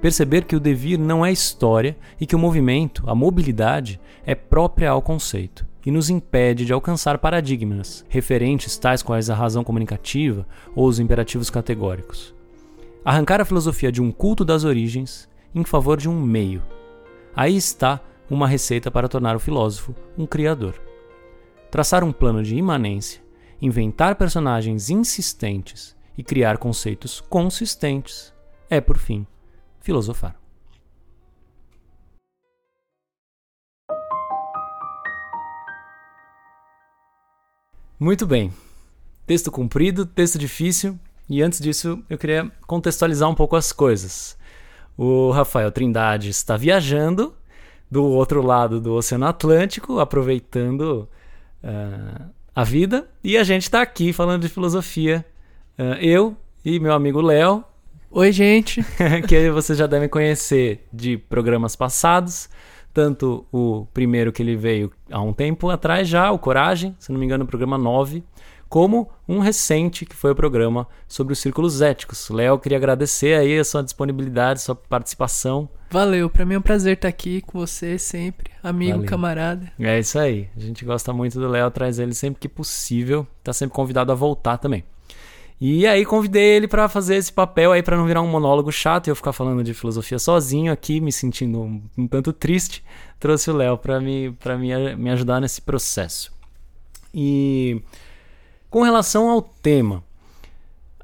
Perceber 0.00 0.46
que 0.46 0.56
o 0.56 0.60
devir 0.60 0.98
não 0.98 1.24
é 1.24 1.30
história 1.30 1.96
e 2.20 2.26
que 2.26 2.34
o 2.34 2.38
movimento, 2.38 3.04
a 3.06 3.14
mobilidade, 3.14 4.00
é 4.26 4.34
própria 4.34 4.90
ao 4.90 5.00
conceito 5.00 5.69
e 5.84 5.90
nos 5.90 6.10
impede 6.10 6.64
de 6.64 6.72
alcançar 6.72 7.18
paradigmas 7.18 8.04
referentes 8.08 8.76
tais 8.76 9.02
quais 9.02 9.30
a 9.30 9.34
razão 9.34 9.64
comunicativa 9.64 10.46
ou 10.74 10.86
os 10.86 10.98
imperativos 10.98 11.50
categóricos. 11.50 12.34
Arrancar 13.04 13.40
a 13.40 13.44
filosofia 13.44 13.90
de 13.90 14.02
um 14.02 14.12
culto 14.12 14.44
das 14.44 14.64
origens 14.64 15.28
em 15.54 15.64
favor 15.64 15.96
de 15.96 16.08
um 16.08 16.20
meio. 16.20 16.62
Aí 17.34 17.56
está 17.56 18.00
uma 18.28 18.46
receita 18.46 18.90
para 18.90 19.08
tornar 19.08 19.34
o 19.34 19.40
filósofo 19.40 19.94
um 20.16 20.26
criador. 20.26 20.80
Traçar 21.70 22.04
um 22.04 22.12
plano 22.12 22.42
de 22.42 22.56
imanência, 22.56 23.22
inventar 23.60 24.16
personagens 24.16 24.90
insistentes 24.90 25.96
e 26.16 26.22
criar 26.22 26.58
conceitos 26.58 27.20
consistentes 27.20 28.32
é, 28.68 28.80
por 28.80 28.98
fim, 28.98 29.26
filosofar. 29.80 30.39
Muito 38.00 38.26
bem. 38.26 38.50
Texto 39.26 39.50
comprido, 39.50 40.06
texto 40.06 40.38
difícil, 40.38 40.98
e 41.28 41.42
antes 41.42 41.60
disso 41.60 42.02
eu 42.08 42.16
queria 42.16 42.50
contextualizar 42.66 43.28
um 43.28 43.34
pouco 43.34 43.56
as 43.56 43.72
coisas. 43.72 44.38
O 44.96 45.30
Rafael 45.30 45.70
Trindade 45.70 46.30
está 46.30 46.56
viajando 46.56 47.34
do 47.90 48.02
outro 48.02 48.40
lado 48.40 48.80
do 48.80 48.94
Oceano 48.94 49.26
Atlântico, 49.26 50.00
aproveitando 50.00 51.06
uh, 51.62 52.30
a 52.56 52.64
vida, 52.64 53.06
e 53.22 53.36
a 53.36 53.44
gente 53.44 53.64
está 53.64 53.82
aqui 53.82 54.14
falando 54.14 54.40
de 54.40 54.48
filosofia. 54.48 55.22
Uh, 55.78 56.00
eu 56.00 56.34
e 56.64 56.80
meu 56.80 56.94
amigo 56.94 57.20
Léo. 57.20 57.62
Oi, 58.10 58.32
gente! 58.32 58.82
que 59.28 59.50
vocês 59.50 59.78
já 59.78 59.86
devem 59.86 60.08
conhecer 60.08 60.88
de 60.90 61.18
programas 61.18 61.76
passados 61.76 62.48
tanto 62.92 63.46
o 63.52 63.86
primeiro 63.92 64.32
que 64.32 64.42
ele 64.42 64.56
veio 64.56 64.90
há 65.10 65.20
um 65.20 65.32
tempo 65.32 65.68
atrás 65.70 66.08
já, 66.08 66.30
o 66.30 66.38
Coragem, 66.38 66.94
se 66.98 67.12
não 67.12 67.18
me 67.18 67.26
engano, 67.26 67.44
o 67.44 67.46
programa 67.46 67.78
9, 67.78 68.22
como 68.68 69.10
um 69.28 69.40
recente 69.40 70.06
que 70.06 70.14
foi 70.14 70.30
o 70.30 70.34
programa 70.34 70.86
sobre 71.08 71.32
os 71.32 71.40
círculos 71.40 71.82
éticos. 71.82 72.30
Léo, 72.30 72.58
queria 72.58 72.78
agradecer 72.78 73.36
aí 73.36 73.58
a 73.58 73.64
sua 73.64 73.82
disponibilidade, 73.82 74.62
sua 74.62 74.76
participação. 74.76 75.68
Valeu, 75.90 76.30
para 76.30 76.46
mim 76.46 76.54
é 76.54 76.58
um 76.58 76.62
prazer 76.62 76.94
estar 76.94 77.08
aqui 77.08 77.40
com 77.40 77.58
você 77.58 77.98
sempre, 77.98 78.52
amigo, 78.62 78.98
Valeu. 78.98 79.08
camarada. 79.08 79.72
É 79.78 79.98
isso 79.98 80.16
aí. 80.20 80.48
A 80.56 80.60
gente 80.60 80.84
gosta 80.84 81.12
muito 81.12 81.40
do 81.40 81.48
Léo, 81.48 81.68
traz 81.72 81.98
ele 81.98 82.14
sempre 82.14 82.38
que 82.38 82.48
possível, 82.48 83.26
tá 83.42 83.52
sempre 83.52 83.74
convidado 83.74 84.12
a 84.12 84.14
voltar 84.14 84.56
também. 84.56 84.84
E 85.60 85.86
aí 85.86 86.06
convidei 86.06 86.56
ele 86.56 86.66
para 86.66 86.88
fazer 86.88 87.16
esse 87.16 87.30
papel 87.30 87.72
aí 87.72 87.82
para 87.82 87.94
não 87.94 88.06
virar 88.06 88.22
um 88.22 88.26
monólogo 88.26 88.72
chato 88.72 89.06
e 89.06 89.10
eu 89.10 89.16
ficar 89.16 89.34
falando 89.34 89.62
de 89.62 89.74
filosofia 89.74 90.18
sozinho 90.18 90.72
aqui, 90.72 91.02
me 91.02 91.12
sentindo 91.12 91.60
um, 91.60 91.82
um 91.98 92.08
tanto 92.08 92.32
triste. 92.32 92.82
Trouxe 93.18 93.50
o 93.50 93.54
Léo 93.54 93.76
para 93.76 94.00
me 94.00 94.30
para 94.32 94.56
me, 94.56 94.96
me 94.96 95.10
ajudar 95.10 95.38
nesse 95.38 95.60
processo. 95.60 96.32
E 97.12 97.82
com 98.70 98.82
relação 98.82 99.28
ao 99.28 99.42
tema, 99.42 100.02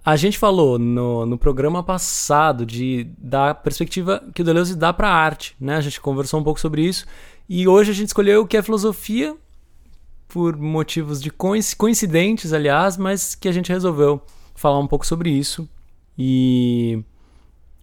a 0.02 0.16
gente 0.16 0.38
falou 0.38 0.78
no, 0.78 1.26
no 1.26 1.36
programa 1.36 1.82
passado 1.82 2.64
de 2.64 3.08
da 3.18 3.54
perspectiva 3.54 4.24
que 4.32 4.40
o 4.40 4.44
Deleuze 4.44 4.74
dá 4.74 4.90
para 4.90 5.08
a 5.08 5.14
arte, 5.14 5.54
né? 5.60 5.76
A 5.76 5.82
gente 5.82 6.00
conversou 6.00 6.40
um 6.40 6.44
pouco 6.44 6.60
sobre 6.60 6.82
isso 6.82 7.04
e 7.46 7.68
hoje 7.68 7.90
a 7.90 7.94
gente 7.94 8.08
escolheu 8.08 8.40
o 8.40 8.46
que 8.46 8.56
é 8.56 8.62
filosofia 8.62 9.36
por 10.28 10.56
motivos 10.56 11.20
de 11.20 11.30
coincidentes, 11.30 12.54
aliás, 12.54 12.96
mas 12.96 13.34
que 13.34 13.48
a 13.48 13.52
gente 13.52 13.70
resolveu 13.70 14.22
falar 14.56 14.78
um 14.78 14.86
pouco 14.86 15.06
sobre 15.06 15.30
isso. 15.30 15.68
E 16.18 17.02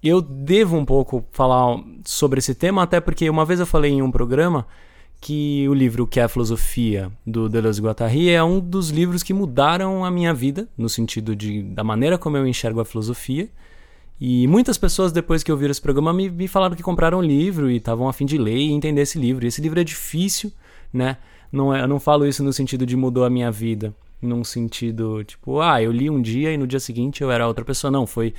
eu 0.03 0.21
devo 0.21 0.75
um 0.75 0.85
pouco 0.85 1.23
falar 1.31 1.81
sobre 2.03 2.39
esse 2.39 2.53
tema, 2.53 2.83
até 2.83 2.99
porque 2.99 3.29
uma 3.29 3.45
vez 3.45 3.59
eu 3.59 3.65
falei 3.65 3.91
em 3.91 4.01
um 4.01 4.11
programa 4.11 4.67
que 5.21 5.65
o 5.69 5.73
livro 5.73 6.05
Que 6.05 6.19
é 6.19 6.23
a 6.23 6.27
Filosofia, 6.27 7.09
do 7.25 7.47
Deleuze 7.47 7.81
Guattari, 7.81 8.29
é 8.29 8.43
um 8.43 8.59
dos 8.59 8.89
livros 8.89 9.23
que 9.23 9.33
mudaram 9.33 10.03
a 10.03 10.11
minha 10.11 10.33
vida, 10.33 10.67
no 10.77 10.89
sentido 10.89 11.33
de, 11.33 11.63
da 11.63 11.81
maneira 11.81 12.17
como 12.17 12.35
eu 12.35 12.45
enxergo 12.45 12.81
a 12.81 12.85
filosofia. 12.85 13.49
E 14.19 14.45
muitas 14.47 14.77
pessoas, 14.77 15.13
depois 15.13 15.41
que 15.41 15.51
ouviram 15.51 15.71
esse 15.71 15.81
programa, 15.81 16.11
me, 16.11 16.29
me 16.29 16.47
falaram 16.49 16.75
que 16.75 16.83
compraram 16.83 17.19
o 17.19 17.21
livro 17.21 17.71
e 17.71 17.77
estavam 17.77 18.09
a 18.09 18.13
fim 18.13 18.25
de 18.25 18.37
ler 18.37 18.57
e 18.57 18.71
entender 18.71 19.01
esse 19.01 19.17
livro. 19.17 19.45
E 19.45 19.47
esse 19.47 19.61
livro 19.61 19.79
é 19.79 19.83
difícil, 19.85 20.51
né? 20.91 21.17
Não 21.49 21.73
é, 21.73 21.81
eu 21.81 21.87
não 21.87 21.99
falo 21.99 22.27
isso 22.27 22.43
no 22.43 22.51
sentido 22.51 22.85
de 22.85 22.97
mudou 22.97 23.23
a 23.23 23.29
minha 23.29 23.49
vida, 23.49 23.93
num 24.25 24.43
sentido 24.43 25.23
tipo, 25.23 25.59
ah, 25.59 25.81
eu 25.81 25.91
li 25.91 26.09
um 26.09 26.21
dia 26.21 26.51
e 26.51 26.57
no 26.57 26.67
dia 26.67 26.79
seguinte 26.79 27.21
eu 27.21 27.31
era 27.31 27.47
outra 27.47 27.65
pessoa. 27.65 27.91
Não, 27.91 28.07
foi 28.07 28.33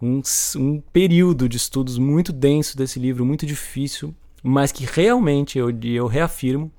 um, 0.00 0.20
um 0.56 0.80
período 0.92 1.48
de 1.48 1.56
estudos 1.56 1.98
muito 1.98 2.32
denso 2.32 2.76
desse 2.76 2.98
livro, 2.98 3.24
muito 3.24 3.44
difícil, 3.44 4.14
mas 4.42 4.72
que 4.72 4.84
realmente 4.84 5.58
eu, 5.58 5.70
eu 5.82 6.06
reafirmo 6.06 6.70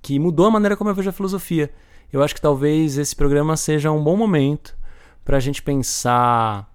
que 0.00 0.18
mudou 0.18 0.46
a 0.46 0.50
maneira 0.50 0.76
como 0.76 0.90
eu 0.90 0.94
vejo 0.94 1.10
a 1.10 1.12
filosofia. 1.12 1.72
Eu 2.12 2.22
acho 2.22 2.34
que 2.34 2.40
talvez 2.40 2.96
esse 2.96 3.14
programa 3.14 3.56
seja 3.56 3.90
um 3.90 4.02
bom 4.02 4.16
momento 4.16 4.76
para 5.24 5.36
a 5.36 5.40
gente 5.40 5.62
pensar 5.62 6.72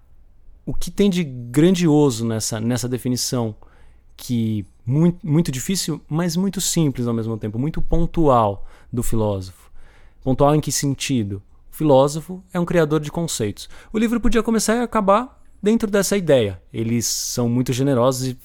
o 0.66 0.72
que 0.72 0.90
tem 0.90 1.10
de 1.10 1.24
grandioso 1.24 2.24
nessa, 2.24 2.60
nessa 2.60 2.88
definição 2.88 3.54
que 4.16 4.64
muito, 4.86 5.26
muito 5.26 5.50
difícil, 5.50 6.00
mas 6.08 6.36
muito 6.36 6.60
simples 6.60 7.06
ao 7.06 7.14
mesmo 7.14 7.36
tempo, 7.36 7.58
muito 7.58 7.82
pontual 7.82 8.66
do 8.92 9.02
filósofo. 9.02 9.63
Pontual 10.24 10.56
em 10.56 10.60
que 10.60 10.72
sentido? 10.72 11.42
O 11.70 11.76
filósofo 11.76 12.42
é 12.52 12.58
um 12.58 12.64
criador 12.64 12.98
de 12.98 13.12
conceitos. 13.12 13.68
O 13.92 13.98
livro 13.98 14.18
podia 14.18 14.42
começar 14.42 14.74
e 14.76 14.80
acabar 14.80 15.40
dentro 15.62 15.90
dessa 15.90 16.16
ideia. 16.16 16.60
Eles 16.72 17.06
são 17.06 17.48
muito 17.48 17.74
generosos 17.74 18.28
e 18.28 18.38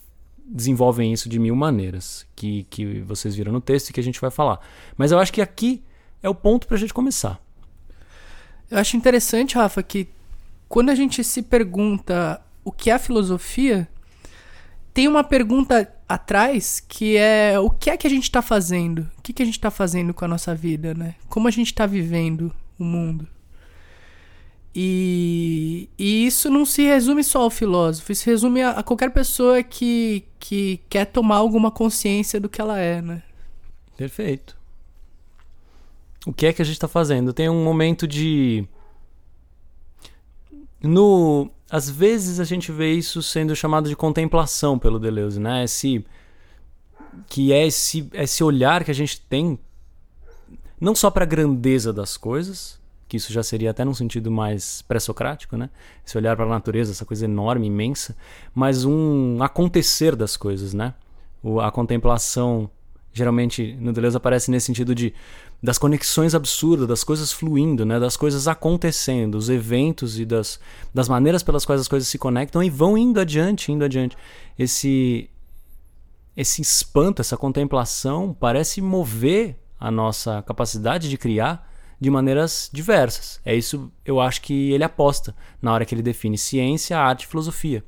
desenvolvem 0.46 1.14
isso 1.14 1.30
de 1.30 1.40
mil 1.40 1.56
maneiras, 1.56 2.28
que, 2.36 2.64
que 2.70 3.00
vocês 3.02 3.34
viram 3.34 3.54
no 3.54 3.62
texto 3.62 3.90
e 3.90 3.94
que 3.94 4.00
a 4.00 4.04
gente 4.04 4.20
vai 4.20 4.30
falar. 4.30 4.60
Mas 4.98 5.12
eu 5.12 5.20
acho 5.20 5.32
que 5.32 5.42
aqui 5.42 5.82
é 6.22 6.28
o 6.28 6.36
ponto 6.36 6.68
para 6.68 6.76
a 6.76 6.80
gente 6.80 6.94
começar. 6.94 7.40
Eu 8.70 8.78
acho 8.78 8.98
interessante, 8.98 9.56
Rafa, 9.56 9.82
que 9.82 10.10
quando 10.68 10.90
a 10.90 10.96
gente 10.96 11.24
se 11.24 11.42
pergunta 11.42 12.42
o 12.64 12.72
que 12.72 12.92
é 12.92 13.00
filosofia, 13.00 13.88
tem 14.94 15.08
uma 15.08 15.24
pergunta 15.24 15.92
atrás 16.10 16.80
que 16.80 17.16
é 17.16 17.60
o 17.60 17.70
que 17.70 17.92
é 17.92 17.96
que 17.96 18.08
a 18.08 18.10
gente 18.10 18.24
está 18.24 18.42
fazendo? 18.42 19.08
O 19.20 19.22
que, 19.22 19.32
que 19.32 19.44
a 19.44 19.46
gente 19.46 19.60
está 19.60 19.70
fazendo 19.70 20.12
com 20.12 20.26
a 20.26 20.28
nossa 20.28 20.56
vida, 20.56 20.96
né? 20.96 21.14
Como 21.30 21.48
a 21.48 21.52
gente 21.52 21.68
está 21.68 21.86
vivendo 21.86 22.52
o 22.80 22.84
mundo? 22.84 23.28
E, 24.74 25.90
e, 25.98 26.26
isso 26.26 26.50
não 26.50 26.66
se 26.66 26.84
resume 26.84 27.24
só 27.24 27.42
ao 27.42 27.50
filósofo, 27.50 28.12
isso 28.12 28.26
resume 28.26 28.62
a, 28.62 28.72
a, 28.72 28.84
qualquer 28.84 29.12
pessoa 29.12 29.62
que, 29.64 30.24
que 30.40 30.80
quer 30.90 31.06
tomar 31.06 31.38
alguma 31.38 31.72
consciência 31.72 32.40
do 32.40 32.48
que 32.48 32.62
ela 32.62 32.80
é, 32.80 33.02
né? 33.02 33.24
Perfeito. 33.98 34.58
O 36.26 36.34
que 36.34 36.46
é 36.46 36.54
que 36.54 36.62
a 36.62 36.66
gente 36.66 36.76
está 36.76 36.88
fazendo? 36.88 37.34
Tem 37.34 37.50
um 37.50 37.64
momento 37.64 38.08
de. 38.08 38.66
No, 40.82 41.50
às 41.70 41.90
vezes 41.90 42.40
a 42.40 42.44
gente 42.44 42.72
vê 42.72 42.94
isso 42.94 43.22
sendo 43.22 43.56
chamado 43.56 43.88
de 43.88 43.96
contemplação 43.96 44.80
pelo 44.80 45.00
Deleuze, 45.00 45.40
né? 45.40 45.64
Esse, 45.64 46.06
que 47.28 47.54
é 47.54 47.68
esse, 47.68 48.10
esse 48.14 48.44
olhar 48.44 48.84
que 48.84 48.92
a 48.92 48.96
gente 48.96 49.22
tem 49.22 49.60
não 50.80 50.96
só 50.96 51.12
para 51.12 51.24
a 51.24 51.28
grandeza 51.28 51.92
das 51.92 52.16
coisas, 52.16 52.80
que 53.08 53.18
isso 53.18 53.34
já 53.34 53.44
seria 53.44 53.72
até 53.72 53.84
num 53.84 53.94
sentido 53.94 54.32
mais 54.32 54.82
pré-socrático, 54.84 55.58
né? 55.58 55.70
Esse 56.06 56.18
olhar 56.18 56.36
para 56.36 56.46
a 56.46 56.50
natureza, 56.50 56.92
essa 56.92 57.06
coisa 57.06 57.26
enorme, 57.26 57.68
imensa, 57.68 58.16
mas 58.54 58.86
um 58.86 59.42
acontecer 59.44 60.16
das 60.16 60.38
coisas, 60.38 60.74
né? 60.74 60.94
O, 61.44 61.60
a 61.60 61.72
contemplação 61.72 62.70
geralmente 63.12 63.76
no 63.80 63.92
Deleuze 63.92 64.16
aparece 64.16 64.52
nesse 64.52 64.68
sentido 64.68 64.94
de 64.94 65.14
das 65.62 65.78
conexões 65.78 66.34
absurdas, 66.34 66.88
das 66.88 67.04
coisas 67.04 67.32
fluindo, 67.32 67.86
né? 67.86 68.00
Das 68.00 68.16
coisas 68.16 68.48
acontecendo, 68.48 69.36
os 69.36 69.50
eventos 69.50 70.20
e 70.20 70.26
das, 70.26 70.60
das 70.94 71.10
maneiras 71.10 71.44
pelas 71.44 71.66
quais 71.66 71.82
as 71.82 71.88
coisas 71.88 72.08
se 72.08 72.18
conectam 72.18 72.64
e 72.64 72.70
vão 72.70 72.98
indo 72.98 73.20
adiante, 73.20 73.72
indo 73.72 73.84
adiante. 73.84 74.18
Esse 74.58 75.30
esse 76.38 76.62
espanto, 76.62 77.22
essa 77.22 77.36
contemplação 77.36 78.34
parece 78.34 78.82
mover 78.82 79.60
a 79.78 79.92
nossa 79.92 80.42
capacidade 80.44 81.10
de 81.10 81.18
criar 81.18 81.70
de 82.00 82.10
maneiras 82.10 82.70
diversas. 82.72 83.42
É 83.44 83.54
isso 83.54 83.92
eu 84.06 84.22
acho 84.22 84.42
que 84.42 84.72
ele 84.72 84.86
aposta 84.86 85.36
na 85.62 85.74
hora 85.74 85.84
que 85.84 85.94
ele 85.94 86.02
define 86.02 86.38
ciência, 86.38 86.98
arte 86.98 87.24
e 87.24 87.28
filosofia. 87.28 87.84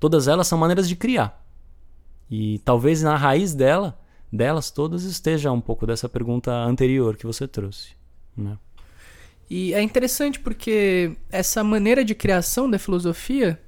Todas 0.00 0.26
elas 0.26 0.46
são 0.46 0.56
maneiras 0.56 0.88
de 0.88 0.96
criar. 0.96 1.44
E 2.30 2.60
talvez 2.60 3.02
na 3.02 3.14
raiz 3.14 3.52
dela, 3.52 3.98
delas 4.32 4.70
todas 4.70 5.04
esteja 5.04 5.52
um 5.52 5.60
pouco 5.60 5.86
dessa 5.86 6.08
pergunta 6.08 6.50
anterior 6.50 7.16
que 7.16 7.26
você 7.26 7.46
trouxe, 7.46 7.90
né? 8.36 8.56
E 9.50 9.74
é 9.74 9.82
interessante 9.82 10.40
porque 10.40 11.14
essa 11.30 11.62
maneira 11.62 12.02
de 12.02 12.14
criação 12.14 12.70
da 12.70 12.78
filosofia 12.78 13.60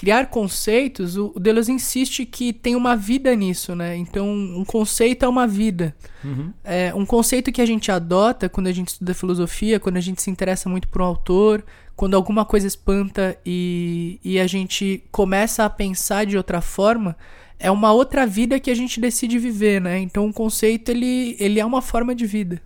criar 0.00 0.30
conceitos, 0.30 1.18
o 1.18 1.34
Deleuze 1.38 1.70
insiste 1.70 2.24
que 2.24 2.54
tem 2.54 2.74
uma 2.74 2.96
vida 2.96 3.34
nisso, 3.34 3.74
né? 3.74 3.94
Então, 3.98 4.32
um 4.32 4.64
conceito 4.64 5.26
é 5.26 5.28
uma 5.28 5.46
vida. 5.46 5.94
Uhum. 6.24 6.54
É 6.64 6.94
um 6.94 7.04
conceito 7.04 7.52
que 7.52 7.60
a 7.60 7.66
gente 7.66 7.92
adota 7.92 8.48
quando 8.48 8.68
a 8.68 8.72
gente 8.72 8.88
estuda 8.88 9.12
filosofia, 9.12 9.78
quando 9.78 9.98
a 9.98 10.00
gente 10.00 10.22
se 10.22 10.30
interessa 10.30 10.70
muito 10.70 10.88
por 10.88 11.02
um 11.02 11.04
autor, 11.04 11.62
quando 11.94 12.14
alguma 12.14 12.46
coisa 12.46 12.66
espanta 12.66 13.36
e, 13.44 14.18
e 14.24 14.40
a 14.40 14.46
gente 14.46 15.04
começa 15.12 15.66
a 15.66 15.68
pensar 15.68 16.24
de 16.24 16.38
outra 16.38 16.62
forma, 16.62 17.14
é 17.60 17.70
uma 17.70 17.92
outra 17.92 18.26
vida 18.26 18.58
que 18.58 18.70
a 18.70 18.74
gente 18.74 18.98
decide 18.98 19.38
viver, 19.38 19.80
né? 19.82 19.98
Então, 19.98 20.26
o 20.26 20.32
conceito, 20.32 20.90
ele, 20.90 21.36
ele 21.38 21.60
é 21.60 21.64
uma 21.64 21.82
forma 21.82 22.14
de 22.14 22.26
vida. 22.26 22.60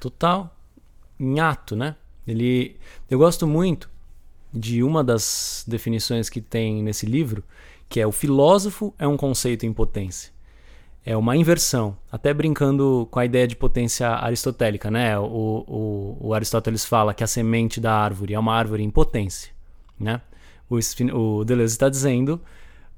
Total. 0.00 0.56
Em 1.20 1.38
ato, 1.38 1.76
né? 1.76 1.94
Ele... 2.26 2.76
Eu 3.10 3.18
gosto 3.18 3.46
muito 3.46 3.90
de 4.52 4.82
uma 4.82 5.04
das 5.04 5.64
definições 5.68 6.30
que 6.30 6.40
tem 6.40 6.82
nesse 6.82 7.04
livro, 7.04 7.44
que 7.90 8.00
é 8.00 8.06
o 8.06 8.12
filósofo 8.12 8.94
é 8.98 9.06
um 9.06 9.18
conceito 9.18 9.66
em 9.66 9.72
potência. 9.72 10.32
É 11.04 11.14
uma 11.16 11.36
inversão, 11.36 11.96
até 12.10 12.32
brincando 12.32 13.06
com 13.10 13.18
a 13.18 13.24
ideia 13.24 13.46
de 13.46 13.54
potência 13.56 14.08
aristotélica, 14.08 14.90
né? 14.90 15.18
O, 15.18 15.64
o, 15.66 16.16
o 16.20 16.34
Aristóteles 16.34 16.84
fala 16.84 17.12
que 17.12 17.22
a 17.24 17.26
semente 17.26 17.80
da 17.80 17.94
árvore 17.94 18.34
é 18.34 18.38
uma 18.38 18.54
árvore 18.54 18.82
em 18.82 18.90
potência, 18.90 19.52
né? 20.00 20.22
O, 20.68 20.78
o 21.14 21.44
Deleuze 21.44 21.74
está 21.74 21.88
dizendo 21.88 22.40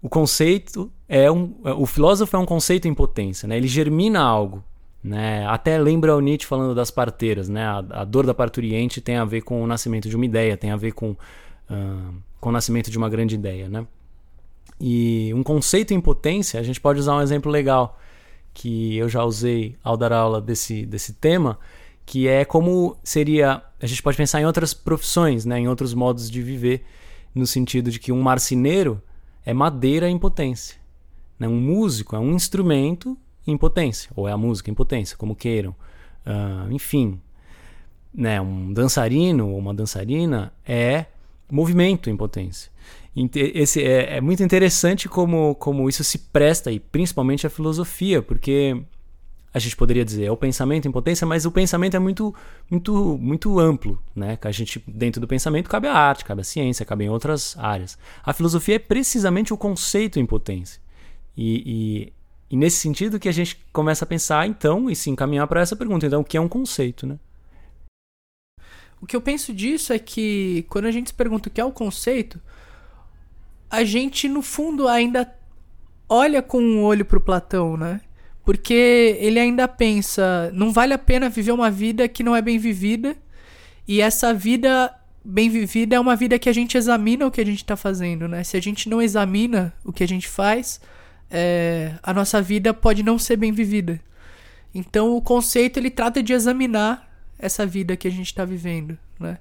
o 0.03 0.09
conceito 0.09 0.91
é 1.09 1.31
um, 1.31 1.55
o 1.77 1.87
filósofo 1.87 2.35
é 2.37 2.39
um 2.39 2.47
conceito 2.47 2.89
em 2.89 2.95
potência, 2.95 3.47
né? 3.47 3.57
Ele 3.57 3.69
germina 3.69 4.21
algo, 4.21 4.65
né? 5.03 5.47
Até 5.47 5.79
lembra 5.79 6.17
o 6.17 6.21
Nietzsche 6.21 6.47
falando 6.47 6.75
das 6.75 6.91
parteiras, 6.91 7.49
né? 7.49 7.65
A, 7.65 7.79
a, 7.91 8.05
dor 8.05 8.25
da 8.25 8.33
parturiente 8.33 9.01
tem 9.01 9.17
a 9.17 9.25
ver 9.25 9.43
com 9.43 9.63
o 9.63 9.67
nascimento 9.67 10.09
de 10.09 10.17
uma 10.17 10.25
ideia, 10.25 10.57
tem 10.57 10.71
a 10.71 10.77
ver 10.77 10.93
com, 10.93 11.11
uh, 11.11 12.15
com 12.41 12.49
o 12.49 12.53
nascimento 12.53 12.91
de 12.91 12.97
uma 12.97 13.09
grande 13.09 13.35
ideia, 13.35 13.69
né? 13.69 13.87
E 14.81 15.31
um 15.35 15.43
conceito 15.43 15.93
em 15.93 16.01
potência, 16.01 16.59
a 16.59 16.63
gente 16.63 16.81
pode 16.81 16.99
usar 16.99 17.15
um 17.17 17.21
exemplo 17.21 17.53
legal 17.53 17.99
que 18.55 18.97
eu 18.97 19.09
já 19.09 19.23
usei 19.23 19.77
ao 19.85 19.97
dar 19.97 20.13
aula 20.13 20.41
desse, 20.41 20.87
desse 20.87 21.13
tema, 21.13 21.59
que 22.07 22.27
é 22.27 22.45
como 22.45 22.97
seria. 23.05 23.63
A 23.81 23.87
gente 23.87 24.03
pode 24.03 24.17
pensar 24.17 24.41
em 24.41 24.47
outras 24.47 24.73
profissões, 24.73 25.45
né? 25.45 25.59
em 25.59 25.69
outros 25.69 25.93
modos 25.93 26.31
de 26.31 26.41
viver, 26.41 26.85
no 27.35 27.47
sentido 27.47 27.91
de 27.91 27.99
que 27.99 28.11
um 28.11 28.23
marceneiro 28.23 29.01
é 29.45 29.53
madeira 29.53 30.09
em 30.09 30.19
potência. 30.19 30.77
Né? 31.39 31.49
Um 31.49 31.61
músico 31.61 32.15
é 32.15 32.19
um 32.19 32.35
instrumento 32.35 33.17
em 33.47 33.57
potência, 33.57 34.11
ou 34.15 34.29
é 34.29 34.33
a 34.33 34.37
música 34.37 34.71
em 34.71 34.75
potência, 34.75 35.17
como 35.17 35.35
queiram. 35.35 35.75
Uh, 36.27 36.71
enfim, 36.71 37.21
né, 38.13 38.41
um 38.41 38.73
dançarino 38.73 39.49
ou 39.49 39.59
uma 39.59 39.73
dançarina 39.73 40.53
é 40.67 41.07
movimento 41.51 42.11
em 42.11 42.17
potência. 42.17 42.71
Esse 43.35 43.83
é, 43.83 44.17
é, 44.17 44.21
muito 44.21 44.43
interessante 44.43 45.09
como, 45.09 45.55
como 45.57 45.89
isso 45.89 46.05
se 46.05 46.19
presta, 46.19 46.71
e 46.71 46.79
principalmente 46.79 47.47
a 47.47 47.51
filosofia, 47.51 48.23
porque 48.23 48.81
a 49.53 49.59
gente 49.59 49.77
poderia 49.77 50.05
dizer 50.05 50.25
é 50.25 50.31
o 50.31 50.37
pensamento 50.37 50.87
em 50.87 50.93
potência, 50.93 51.27
mas 51.27 51.45
o 51.45 51.51
pensamento 51.51 51.97
é 51.97 51.99
muito, 51.99 52.35
muito, 52.71 53.19
muito 53.19 53.59
amplo, 53.59 54.01
né? 54.15 54.39
A 54.43 54.51
gente 54.53 54.83
dentro 54.87 55.21
do 55.21 55.27
pensamento 55.27 55.69
cabe 55.69 55.89
a 55.89 55.95
arte, 55.95 56.25
cabe 56.25 56.43
a 56.43 56.45
ciência, 56.45 56.87
cabe 56.87 57.05
em 57.05 57.09
outras 57.09 57.57
áreas. 57.59 57.99
A 58.23 58.33
filosofia 58.33 58.77
é 58.77 58.79
precisamente 58.79 59.53
o 59.53 59.57
conceito 59.57 60.21
em 60.21 60.27
potência. 60.27 60.81
E, 61.37 62.13
e 62.51 62.57
nesse 62.57 62.79
sentido 62.79 63.19
que 63.19 63.29
a 63.29 63.33
gente 63.33 63.61
começa 63.73 64.05
a 64.05 64.09
pensar, 64.09 64.47
então, 64.47 64.91
e 64.91 64.97
se 64.97 65.09
encaminhar 65.09 65.47
para 65.47 65.61
essa 65.61 65.77
pergunta. 65.77 66.07
Então, 66.07 66.21
o 66.21 66.25
que 66.25 66.37
é 66.37 66.41
um 66.41 66.49
conceito, 66.49 67.07
né? 67.07 67.19
O 69.01 69.07
que 69.07 69.17
eu 69.17 69.21
penso 69.21 69.53
disso 69.55 69.93
é 69.93 69.99
que 69.99 70.67
quando 70.69 70.85
a 70.85 70.91
gente 70.91 71.09
se 71.09 71.15
pergunta 71.15 71.49
o 71.49 71.53
que 71.53 71.61
é 71.61 71.65
o 71.65 71.73
conceito, 71.73 72.41
a 73.71 73.83
gente, 73.83 74.29
no 74.29 74.43
fundo, 74.43 74.89
ainda 74.89 75.33
olha 76.09 76.43
com 76.43 76.61
um 76.61 76.83
olho 76.83 77.05
para 77.05 77.19
o 77.19 77.21
Platão, 77.21 77.77
né? 77.77 78.01
Porque 78.51 79.17
ele 79.21 79.39
ainda 79.39 79.69
pensa, 79.69 80.51
não 80.53 80.73
vale 80.73 80.93
a 80.93 80.99
pena 80.99 81.29
viver 81.29 81.53
uma 81.53 81.71
vida 81.71 82.09
que 82.09 82.25
não 82.25 82.35
é 82.35 82.43
bem 82.43 82.59
vivida, 82.59 83.17
e 83.87 84.01
essa 84.01 84.35
vida 84.35 84.93
bem 85.25 85.49
vivida 85.49 85.95
é 85.95 86.01
uma 86.01 86.17
vida 86.17 86.37
que 86.37 86.49
a 86.49 86.53
gente 86.53 86.77
examina 86.77 87.25
o 87.25 87.31
que 87.31 87.41
a 87.41 87.47
gente 87.47 87.59
está 87.59 87.77
fazendo, 87.77 88.27
né? 88.27 88.43
Se 88.43 88.57
a 88.57 88.61
gente 88.61 88.89
não 88.89 89.01
examina 89.01 89.73
o 89.85 89.93
que 89.93 90.03
a 90.03 90.09
gente 90.09 90.27
faz, 90.27 90.81
é, 91.31 91.95
a 92.03 92.13
nossa 92.13 92.43
vida 92.43 92.75
pode 92.75 93.05
não 93.05 93.21
ser 93.21 93.37
bem 93.37 93.53
vivida. 93.53 94.01
Então 94.75 95.17
o 95.17 95.23
conceito 95.23 95.77
ele 95.77 95.89
trata 95.89 96.21
de 96.21 96.33
examinar 96.33 97.09
essa 97.39 97.65
vida 97.65 97.97
que 97.97 98.09
a 98.09 98.11
gente 98.11 98.27
está 98.27 98.45
vivendo, 98.45 98.99
né? 99.21 99.39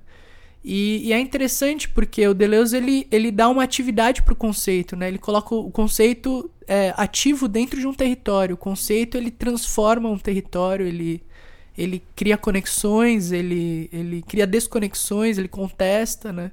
E, 0.64 1.08
e, 1.08 1.14
é 1.14 1.20
interessante 1.20 1.88
porque 1.88 2.28
o 2.28 2.34
Deleuze 2.34 2.76
ele, 2.76 3.08
ele 3.10 3.32
dá 3.32 3.48
uma 3.48 3.64
atividade 3.64 4.22
para 4.24 4.34
o 4.34 4.36
conceito, 4.36 4.96
né? 4.96 5.08
Ele 5.08 5.18
coloca 5.18 5.56
o 5.56 5.72
conceito 5.72 6.52
é, 6.68 6.94
ativo 6.98 7.48
dentro 7.48 7.80
de 7.80 7.88
um 7.88 7.94
território. 7.94 8.56
O 8.56 8.58
conceito 8.58 9.18
ele 9.18 9.32
transforma 9.32 10.10
um 10.10 10.18
território, 10.18 10.86
ele, 10.86 11.24
ele 11.78 12.04
cria 12.14 12.38
conexões, 12.38 13.32
ele, 13.32 13.90
ele 13.94 14.22
cria 14.22 14.46
desconexões, 14.46 15.38
ele 15.38 15.48
contesta, 15.48 16.34
né? 16.34 16.52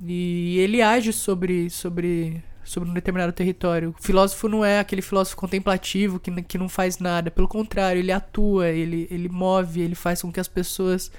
E 0.00 0.58
ele 0.58 0.80
age 0.80 1.12
sobre, 1.12 1.68
sobre, 1.70 2.42
sobre 2.62 2.88
um 2.88 2.94
determinado 2.94 3.32
território. 3.32 3.94
O 3.98 4.02
filósofo 4.02 4.48
não 4.48 4.64
é 4.64 4.78
aquele 4.78 5.02
filósofo 5.02 5.36
contemplativo 5.36 6.20
que, 6.20 6.30
que 6.42 6.58
não 6.58 6.68
faz 6.68 6.98
nada. 6.98 7.30
Pelo 7.30 7.48
contrário, 7.48 7.98
ele 7.98 8.12
atua, 8.12 8.68
ele, 8.68 9.08
ele 9.10 9.28
move, 9.28 9.80
ele 9.80 9.94
faz 9.94 10.22
com 10.22 10.30
que 10.30 10.38
as 10.38 10.48
pessoas 10.48 11.10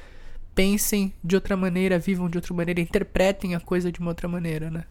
pensem 0.57 1.13
de 1.23 1.35
outra 1.35 1.55
maneira, 1.55 1.99
vivam 1.99 2.27
de 2.27 2.39
outra 2.39 2.51
maneira, 2.51 2.81
interpretem 2.81 3.53
a 3.53 3.59
coisa 3.59 3.91
de 3.91 3.99
uma 3.99 4.09
outra 4.09 4.27
maneira, 4.27 4.71
né? 4.71 4.85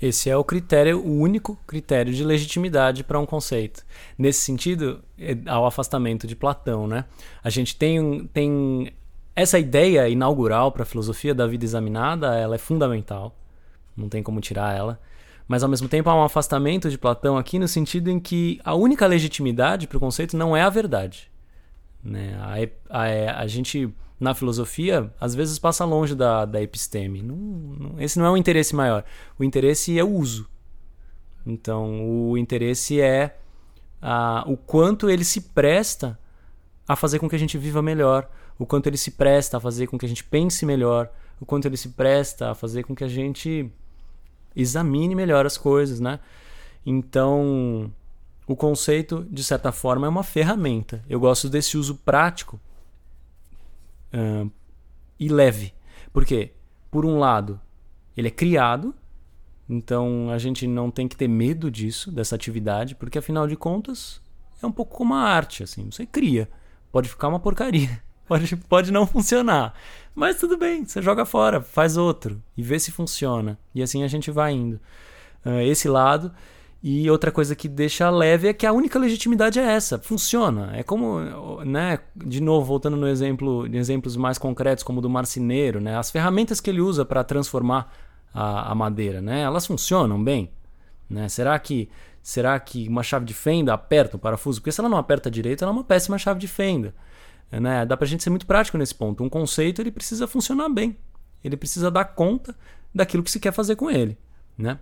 Esse 0.00 0.30
é 0.30 0.36
o 0.36 0.44
critério, 0.44 1.00
o 1.00 1.18
único 1.18 1.58
critério 1.66 2.14
de 2.14 2.22
legitimidade 2.22 3.02
para 3.02 3.18
um 3.18 3.26
conceito. 3.26 3.84
Nesse 4.16 4.42
sentido, 4.42 5.02
é, 5.18 5.36
ao 5.46 5.66
afastamento 5.66 6.28
de 6.28 6.36
Platão, 6.36 6.86
né? 6.86 7.06
A 7.42 7.50
gente 7.50 7.74
tem, 7.74 8.30
tem 8.32 8.92
essa 9.34 9.58
ideia 9.58 10.08
inaugural 10.08 10.70
para 10.70 10.84
a 10.84 10.86
filosofia 10.86 11.34
da 11.34 11.44
vida 11.44 11.64
examinada, 11.64 12.36
ela 12.36 12.54
é 12.54 12.58
fundamental. 12.58 13.36
Não 13.96 14.08
tem 14.08 14.22
como 14.22 14.40
tirar 14.40 14.76
ela. 14.76 15.00
Mas 15.48 15.64
ao 15.64 15.68
mesmo 15.68 15.88
tempo 15.88 16.08
há 16.08 16.14
um 16.14 16.22
afastamento 16.22 16.88
de 16.88 16.96
Platão 16.96 17.36
aqui 17.36 17.58
no 17.58 17.66
sentido 17.66 18.10
em 18.10 18.20
que 18.20 18.60
a 18.64 18.76
única 18.76 19.08
legitimidade 19.08 19.88
para 19.88 19.96
o 19.96 20.00
conceito 20.00 20.36
não 20.36 20.56
é 20.56 20.62
a 20.62 20.70
verdade. 20.70 21.28
Né? 22.02 22.38
A, 22.88 23.00
a, 23.00 23.40
a 23.40 23.46
gente 23.48 23.92
na 24.20 24.34
filosofia, 24.34 25.10
às 25.18 25.34
vezes 25.34 25.58
passa 25.58 25.84
longe 25.84 26.14
da, 26.14 26.44
da 26.44 26.60
episteme. 26.60 27.22
Não, 27.22 27.36
não, 27.36 28.00
esse 28.00 28.18
não 28.18 28.26
é 28.26 28.30
o 28.30 28.36
interesse 28.36 28.76
maior. 28.76 29.02
O 29.38 29.42
interesse 29.42 29.98
é 29.98 30.04
o 30.04 30.10
uso. 30.10 30.46
Então, 31.46 32.06
o 32.06 32.36
interesse 32.36 33.00
é 33.00 33.38
a, 34.00 34.44
o 34.46 34.58
quanto 34.58 35.08
ele 35.08 35.24
se 35.24 35.40
presta 35.40 36.18
a 36.86 36.94
fazer 36.94 37.18
com 37.18 37.28
que 37.28 37.36
a 37.36 37.38
gente 37.38 37.56
viva 37.56 37.80
melhor, 37.80 38.28
o 38.58 38.66
quanto 38.66 38.88
ele 38.88 38.98
se 38.98 39.12
presta 39.12 39.56
a 39.56 39.60
fazer 39.60 39.86
com 39.86 39.98
que 39.98 40.04
a 40.04 40.08
gente 40.08 40.22
pense 40.22 40.66
melhor, 40.66 41.10
o 41.40 41.46
quanto 41.46 41.66
ele 41.66 41.76
se 41.78 41.88
presta 41.88 42.50
a 42.50 42.54
fazer 42.54 42.82
com 42.82 42.94
que 42.94 43.04
a 43.04 43.08
gente 43.08 43.72
examine 44.54 45.14
melhor 45.14 45.46
as 45.46 45.56
coisas, 45.56 45.98
né? 45.98 46.20
Então, 46.84 47.90
o 48.46 48.54
conceito, 48.54 49.26
de 49.30 49.42
certa 49.42 49.72
forma, 49.72 50.06
é 50.06 50.10
uma 50.10 50.22
ferramenta. 50.22 51.02
Eu 51.08 51.20
gosto 51.20 51.48
desse 51.48 51.78
uso 51.78 51.94
prático 51.94 52.60
uh, 54.14 54.50
e 55.18 55.28
leve. 55.28 55.72
Por 56.12 56.24
quê? 56.24 56.52
Por 56.90 57.04
um 57.04 57.18
lado, 57.18 57.60
ele 58.16 58.28
é 58.28 58.30
criado, 58.30 58.94
então 59.68 60.30
a 60.30 60.38
gente 60.38 60.66
não 60.66 60.90
tem 60.90 61.06
que 61.06 61.16
ter 61.16 61.28
medo 61.28 61.70
disso, 61.70 62.10
dessa 62.10 62.34
atividade, 62.34 62.94
porque 62.94 63.18
afinal 63.18 63.46
de 63.46 63.56
contas 63.56 64.20
é 64.62 64.66
um 64.66 64.72
pouco 64.72 64.96
como 64.96 65.14
a 65.14 65.22
arte, 65.22 65.62
assim, 65.62 65.90
você 65.90 66.04
cria. 66.04 66.48
Pode 66.90 67.08
ficar 67.08 67.28
uma 67.28 67.38
porcaria, 67.38 68.02
pode, 68.26 68.56
pode 68.56 68.90
não 68.90 69.06
funcionar, 69.06 69.74
mas 70.14 70.38
tudo 70.38 70.56
bem, 70.56 70.84
você 70.84 71.00
joga 71.00 71.24
fora, 71.24 71.60
faz 71.60 71.96
outro 71.96 72.42
e 72.56 72.62
vê 72.62 72.78
se 72.78 72.90
funciona. 72.90 73.58
E 73.74 73.82
assim 73.82 74.02
a 74.02 74.08
gente 74.08 74.30
vai 74.30 74.52
indo. 74.52 74.80
Uh, 75.44 75.60
esse 75.60 75.88
lado. 75.88 76.32
E 76.82 77.10
outra 77.10 77.30
coisa 77.30 77.54
que 77.54 77.68
deixa 77.68 78.08
leve 78.08 78.48
é 78.48 78.54
que 78.54 78.66
a 78.66 78.72
única 78.72 78.98
legitimidade 78.98 79.58
é 79.58 79.62
essa, 79.62 79.98
funciona. 79.98 80.70
É 80.74 80.82
como, 80.82 81.62
né, 81.62 81.98
de 82.16 82.40
novo, 82.40 82.64
voltando 82.64 82.96
no 82.96 83.06
exemplo, 83.06 83.66
em 83.66 83.76
exemplos 83.76 84.16
mais 84.16 84.38
concretos, 84.38 84.82
como 84.82 84.98
o 84.98 85.02
do 85.02 85.10
marceneiro, 85.10 85.78
né, 85.78 85.98
as 85.98 86.10
ferramentas 86.10 86.58
que 86.58 86.70
ele 86.70 86.80
usa 86.80 87.04
para 87.04 87.22
transformar 87.22 87.92
a, 88.32 88.72
a, 88.72 88.74
madeira, 88.74 89.20
né, 89.20 89.42
elas 89.42 89.66
funcionam 89.66 90.22
bem. 90.22 90.50
Né? 91.08 91.28
Será 91.28 91.58
que 91.58 91.90
será 92.22 92.58
que 92.60 92.86
uma 92.88 93.02
chave 93.02 93.24
de 93.24 93.34
fenda 93.34 93.74
aperta 93.74 94.16
o 94.16 94.20
parafuso? 94.20 94.60
Porque 94.60 94.72
se 94.72 94.80
ela 94.80 94.88
não 94.88 94.98
aperta 94.98 95.30
direito, 95.30 95.62
ela 95.62 95.72
é 95.72 95.74
uma 95.74 95.84
péssima 95.84 96.16
chave 96.16 96.38
de 96.38 96.48
fenda. 96.48 96.94
Né? 97.50 97.84
Dá 97.84 97.96
pra 97.96 98.06
gente 98.06 98.22
ser 98.22 98.30
muito 98.30 98.46
prático 98.46 98.78
nesse 98.78 98.94
ponto. 98.94 99.24
Um 99.24 99.28
conceito 99.28 99.82
ele 99.82 99.90
precisa 99.90 100.26
funcionar 100.26 100.68
bem. 100.68 100.96
Ele 101.42 101.56
precisa 101.56 101.90
dar 101.90 102.04
conta 102.04 102.54
daquilo 102.94 103.22
que 103.22 103.30
se 103.30 103.40
quer 103.40 103.52
fazer 103.52 103.74
com 103.74 103.90
ele. 103.90 104.16
Né? 104.56 104.78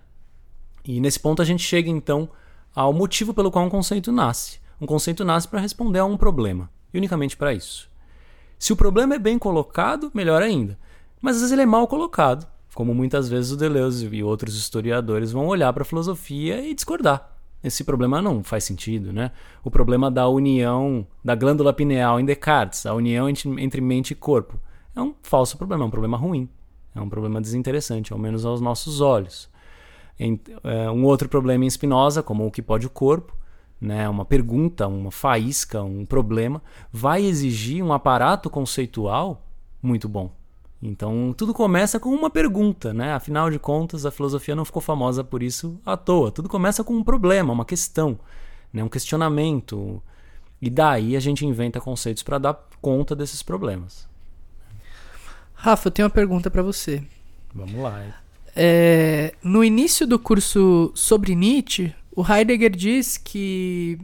E 0.91 0.99
nesse 0.99 1.19
ponto 1.19 1.39
a 1.39 1.45
gente 1.45 1.61
chega 1.61 1.87
então 1.87 2.27
ao 2.73 2.91
motivo 2.91 3.31
pelo 3.31 3.51
qual 3.51 3.63
um 3.63 3.69
conceito 3.69 4.11
nasce. 4.11 4.59
Um 4.81 4.87
conceito 4.87 5.23
nasce 5.23 5.47
para 5.47 5.59
responder 5.59 5.99
a 5.99 6.05
um 6.05 6.17
problema, 6.17 6.67
e 6.91 6.97
unicamente 6.97 7.37
para 7.37 7.53
isso. 7.53 7.87
Se 8.57 8.73
o 8.73 8.75
problema 8.75 9.13
é 9.13 9.19
bem 9.19 9.37
colocado, 9.37 10.09
melhor 10.15 10.41
ainda. 10.41 10.79
Mas 11.21 11.35
às 11.35 11.43
vezes 11.43 11.53
ele 11.53 11.61
é 11.61 11.65
mal 11.67 11.87
colocado, 11.87 12.47
como 12.73 12.91
muitas 12.91 13.29
vezes 13.29 13.51
o 13.51 13.55
Deleuze 13.55 14.09
e 14.11 14.23
outros 14.23 14.57
historiadores 14.57 15.31
vão 15.31 15.45
olhar 15.45 15.71
para 15.73 15.83
a 15.83 15.85
filosofia 15.85 16.59
e 16.67 16.73
discordar. 16.73 17.37
Esse 17.63 17.83
problema 17.83 18.19
não 18.19 18.43
faz 18.43 18.63
sentido, 18.63 19.13
né? 19.13 19.31
O 19.63 19.69
problema 19.69 20.09
da 20.09 20.27
união 20.27 21.05
da 21.23 21.35
glândula 21.35 21.71
pineal 21.71 22.19
em 22.19 22.25
Descartes, 22.25 22.87
a 22.87 22.95
união 22.95 23.29
entre 23.29 23.79
mente 23.79 24.11
e 24.11 24.15
corpo, 24.15 24.59
é 24.95 25.01
um 25.01 25.13
falso 25.21 25.55
problema, 25.55 25.83
é 25.83 25.87
um 25.87 25.91
problema 25.91 26.17
ruim, 26.17 26.49
é 26.95 26.99
um 26.99 27.09
problema 27.09 27.39
desinteressante, 27.39 28.11
ao 28.11 28.17
menos 28.17 28.43
aos 28.43 28.59
nossos 28.59 29.01
olhos. 29.01 29.47
É, 30.19 30.91
um 30.91 31.05
outro 31.05 31.29
problema 31.29 31.63
em 31.63 31.69
Spinoza, 31.69 32.21
como 32.21 32.45
o 32.45 32.51
que 32.51 32.61
pode 32.61 32.85
o 32.85 32.89
corpo, 32.89 33.35
né, 33.79 34.09
uma 34.09 34.25
pergunta, 34.25 34.87
uma 34.87 35.11
faísca, 35.11 35.81
um 35.81 36.05
problema, 36.05 36.61
vai 36.91 37.23
exigir 37.23 37.83
um 37.83 37.93
aparato 37.93 38.49
conceitual 38.49 39.41
muito 39.81 40.09
bom. 40.09 40.31
Então 40.81 41.33
tudo 41.37 41.53
começa 41.53 41.99
com 41.99 42.09
uma 42.09 42.29
pergunta, 42.29 42.93
né? 42.93 43.13
Afinal 43.13 43.49
de 43.49 43.59
contas, 43.59 44.05
a 44.05 44.11
filosofia 44.11 44.55
não 44.55 44.63
ficou 44.63 44.81
famosa 44.81 45.23
por 45.23 45.43
isso 45.43 45.79
à 45.85 45.97
toa. 45.97 46.31
Tudo 46.31 46.47
começa 46.47 46.83
com 46.83 46.93
um 46.93 47.03
problema, 47.03 47.51
uma 47.51 47.65
questão, 47.65 48.17
né? 48.71 48.83
um 48.83 48.87
questionamento. 48.87 50.01
E 50.61 50.69
daí 50.69 51.15
a 51.15 51.19
gente 51.19 51.45
inventa 51.45 51.81
conceitos 51.81 52.23
para 52.23 52.37
dar 52.37 52.67
conta 52.81 53.15
desses 53.15 53.43
problemas. 53.43 54.07
Rafa, 55.53 55.87
eu 55.87 55.91
tenho 55.91 56.05
uma 56.05 56.13
pergunta 56.13 56.49
para 56.49 56.61
você. 56.61 57.03
Vamos 57.53 57.81
lá. 57.81 58.01
É, 58.55 59.33
no 59.43 59.63
início 59.63 60.05
do 60.07 60.19
curso 60.19 60.91
sobre 60.95 61.35
Nietzsche, 61.35 61.93
o 62.11 62.25
Heidegger 62.25 62.71
diz 62.71 63.17
que, 63.17 63.99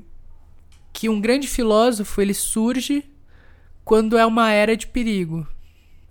que 0.93 1.09
um 1.09 1.19
grande 1.19 1.47
filósofo 1.47 2.21
ele 2.21 2.33
surge 2.33 3.03
quando 3.83 4.17
é 4.17 4.25
uma 4.25 4.51
era 4.51 4.75
de 4.75 4.87
perigo. 4.87 5.47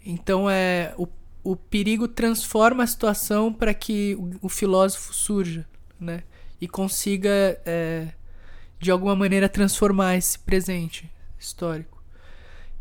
Então 0.04 0.48
é 0.48 0.94
o, 0.98 1.08
o 1.42 1.56
perigo 1.56 2.06
transforma 2.06 2.84
a 2.84 2.86
situação 2.86 3.52
para 3.52 3.74
que 3.74 4.14
o, 4.14 4.46
o, 4.46 4.48
filósofo 4.48 5.12
surja, 5.14 5.66
né? 5.98 6.22
E 6.60 6.68
consiga 6.68 7.60
é, 7.64 8.08
de 8.78 8.90
alguma 8.90 9.16
maneira 9.16 9.48
transformar 9.48 10.16
esse 10.16 10.38
presente 10.38 11.10
histórico. 11.38 12.02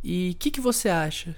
E 0.04 0.32
o 0.34 0.38
que, 0.38 0.52
que 0.52 0.62
você 0.62 0.90
acha? 0.90 1.36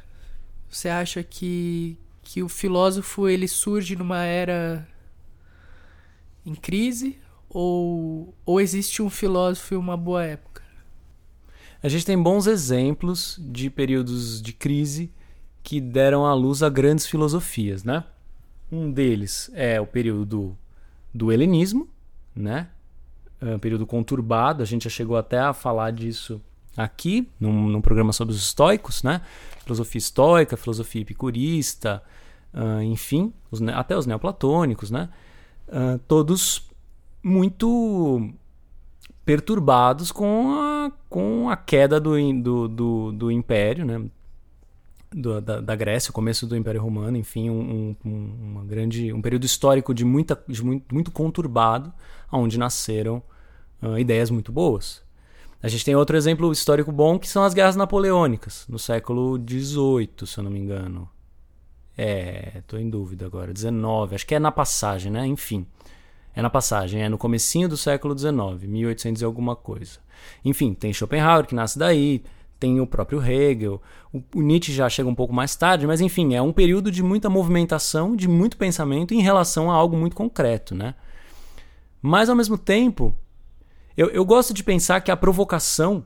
Você 0.69 0.89
acha 0.89 1.23
que, 1.23 1.97
que 2.25 2.41
o 2.41 2.49
filósofo 2.49 3.29
ele 3.29 3.47
surge 3.47 3.95
numa 3.95 4.23
era 4.23 4.85
em 6.43 6.55
crise 6.55 7.17
ou, 7.47 8.33
ou 8.43 8.59
existe 8.59 9.01
um 9.01 9.09
filósofo 9.09 9.75
em 9.75 9.77
uma 9.77 9.95
boa 9.95 10.25
época? 10.25 10.63
A 11.81 11.87
gente 11.87 12.05
tem 12.05 12.21
bons 12.21 12.47
exemplos 12.47 13.39
de 13.39 13.69
períodos 13.69 14.41
de 14.41 14.51
crise 14.51 15.13
que 15.61 15.79
deram 15.79 16.25
à 16.25 16.33
luz 16.33 16.63
a 16.63 16.69
grandes 16.69 17.05
filosofias, 17.05 17.83
né? 17.83 18.03
Um 18.71 18.91
deles 18.91 19.51
é 19.53 19.79
o 19.79 19.85
período 19.85 20.57
do 21.13 21.31
helenismo, 21.31 21.87
né? 22.35 22.69
É 23.39 23.55
um 23.55 23.59
período 23.59 23.85
conturbado, 23.85 24.63
a 24.63 24.65
gente 24.65 24.85
já 24.85 24.89
chegou 24.89 25.15
até 25.15 25.37
a 25.37 25.53
falar 25.53 25.91
disso 25.91 26.41
aqui, 26.75 27.29
num, 27.39 27.67
num 27.67 27.81
programa 27.81 28.11
sobre 28.11 28.33
os 28.33 28.41
estoicos, 28.41 29.03
né? 29.03 29.21
Filosofia 29.65 29.99
estoica, 29.99 30.55
filosofia 30.55 31.01
epicurista, 31.01 32.01
uh, 32.53 32.81
enfim, 32.81 33.33
os, 33.51 33.61
até 33.63 33.97
os 33.97 34.05
neoplatônicos, 34.05 34.91
né? 34.91 35.09
Uh, 35.67 35.99
todos 36.07 36.69
muito 37.23 38.31
perturbados 39.25 40.11
com 40.11 40.51
a, 40.53 40.91
com 41.09 41.49
a 41.49 41.57
queda 41.57 41.99
do, 41.99 42.15
do, 42.41 42.67
do, 42.67 43.11
do 43.11 43.31
império, 43.31 43.83
né? 43.83 44.05
Do, 45.11 45.41
da, 45.41 45.61
da, 45.61 45.75
Grécia, 45.75 46.11
o 46.11 46.13
começo 46.13 46.45
do 46.45 46.57
Império 46.57 46.81
Romano, 46.81 47.15
enfim, 47.15 47.49
um, 47.49 47.95
um, 48.03 48.11
uma 48.51 48.65
grande, 48.65 49.13
um 49.13 49.21
período 49.21 49.45
histórico 49.45 49.93
de, 49.93 50.03
muita, 50.03 50.37
de 50.47 50.63
muito, 50.63 50.93
muito 50.93 51.11
conturbado, 51.11 51.91
onde 52.29 52.59
nasceram 52.59 53.23
uh, 53.81 53.97
ideias 53.97 54.29
muito 54.29 54.51
boas. 54.51 55.04
A 55.65 55.67
gente 55.67 55.83
tem 55.83 55.95
outro 55.95 56.15
exemplo 56.15 56.51
histórico 56.51 56.91
bom 56.91 57.17
que 57.17 57.27
são 57.27 57.43
as 57.43 57.51
guerras 57.51 57.75
napoleônicas, 57.75 58.67
no 58.69 58.77
século 58.77 59.35
XVIII, 59.35 60.27
se 60.27 60.37
eu 60.37 60.43
não 60.43 60.51
me 60.51 60.59
engano. 60.59 61.09
É, 61.97 62.61
tô 62.67 62.77
em 62.77 62.87
dúvida 62.87 63.25
agora. 63.25 63.51
19, 63.51 64.13
acho 64.13 64.27
que 64.27 64.35
é 64.35 64.39
na 64.39 64.51
passagem, 64.51 65.11
né? 65.11 65.25
Enfim. 65.25 65.65
É 66.35 66.41
na 66.43 66.51
passagem, 66.51 67.01
é 67.01 67.09
no 67.09 67.17
comecinho 67.17 67.67
do 67.67 67.75
século 67.75 68.15
XIX, 68.15 68.61
1800 68.61 69.23
e 69.23 69.25
alguma 69.25 69.55
coisa. 69.55 69.97
Enfim, 70.43 70.75
tem 70.75 70.93
Schopenhauer 70.93 71.47
que 71.47 71.55
nasce 71.55 71.79
daí, 71.79 72.23
tem 72.59 72.79
o 72.79 72.85
próprio 72.85 73.19
Hegel, 73.19 73.81
o, 74.13 74.21
o, 74.35 74.43
Nietzsche 74.43 74.71
já 74.71 74.87
chega 74.87 75.09
um 75.09 75.15
pouco 75.15 75.33
mais 75.33 75.55
tarde, 75.55 75.87
mas 75.87 75.99
enfim, 75.99 76.35
é 76.35 76.41
um 76.43 76.53
período 76.53 76.91
de 76.91 77.01
muita 77.01 77.27
movimentação, 77.27 78.15
de 78.15 78.27
muito 78.27 78.55
pensamento 78.55 79.15
em 79.15 79.21
relação 79.23 79.71
a 79.71 79.73
algo 79.73 79.97
muito 79.97 80.15
concreto, 80.15 80.75
né? 80.75 80.93
Mas 82.03 82.29
ao 82.29 82.35
mesmo 82.35 82.55
tempo, 82.55 83.15
eu, 83.97 84.09
eu 84.09 84.25
gosto 84.25 84.53
de 84.53 84.63
pensar 84.63 85.01
que 85.01 85.11
a 85.11 85.17
provocação, 85.17 86.05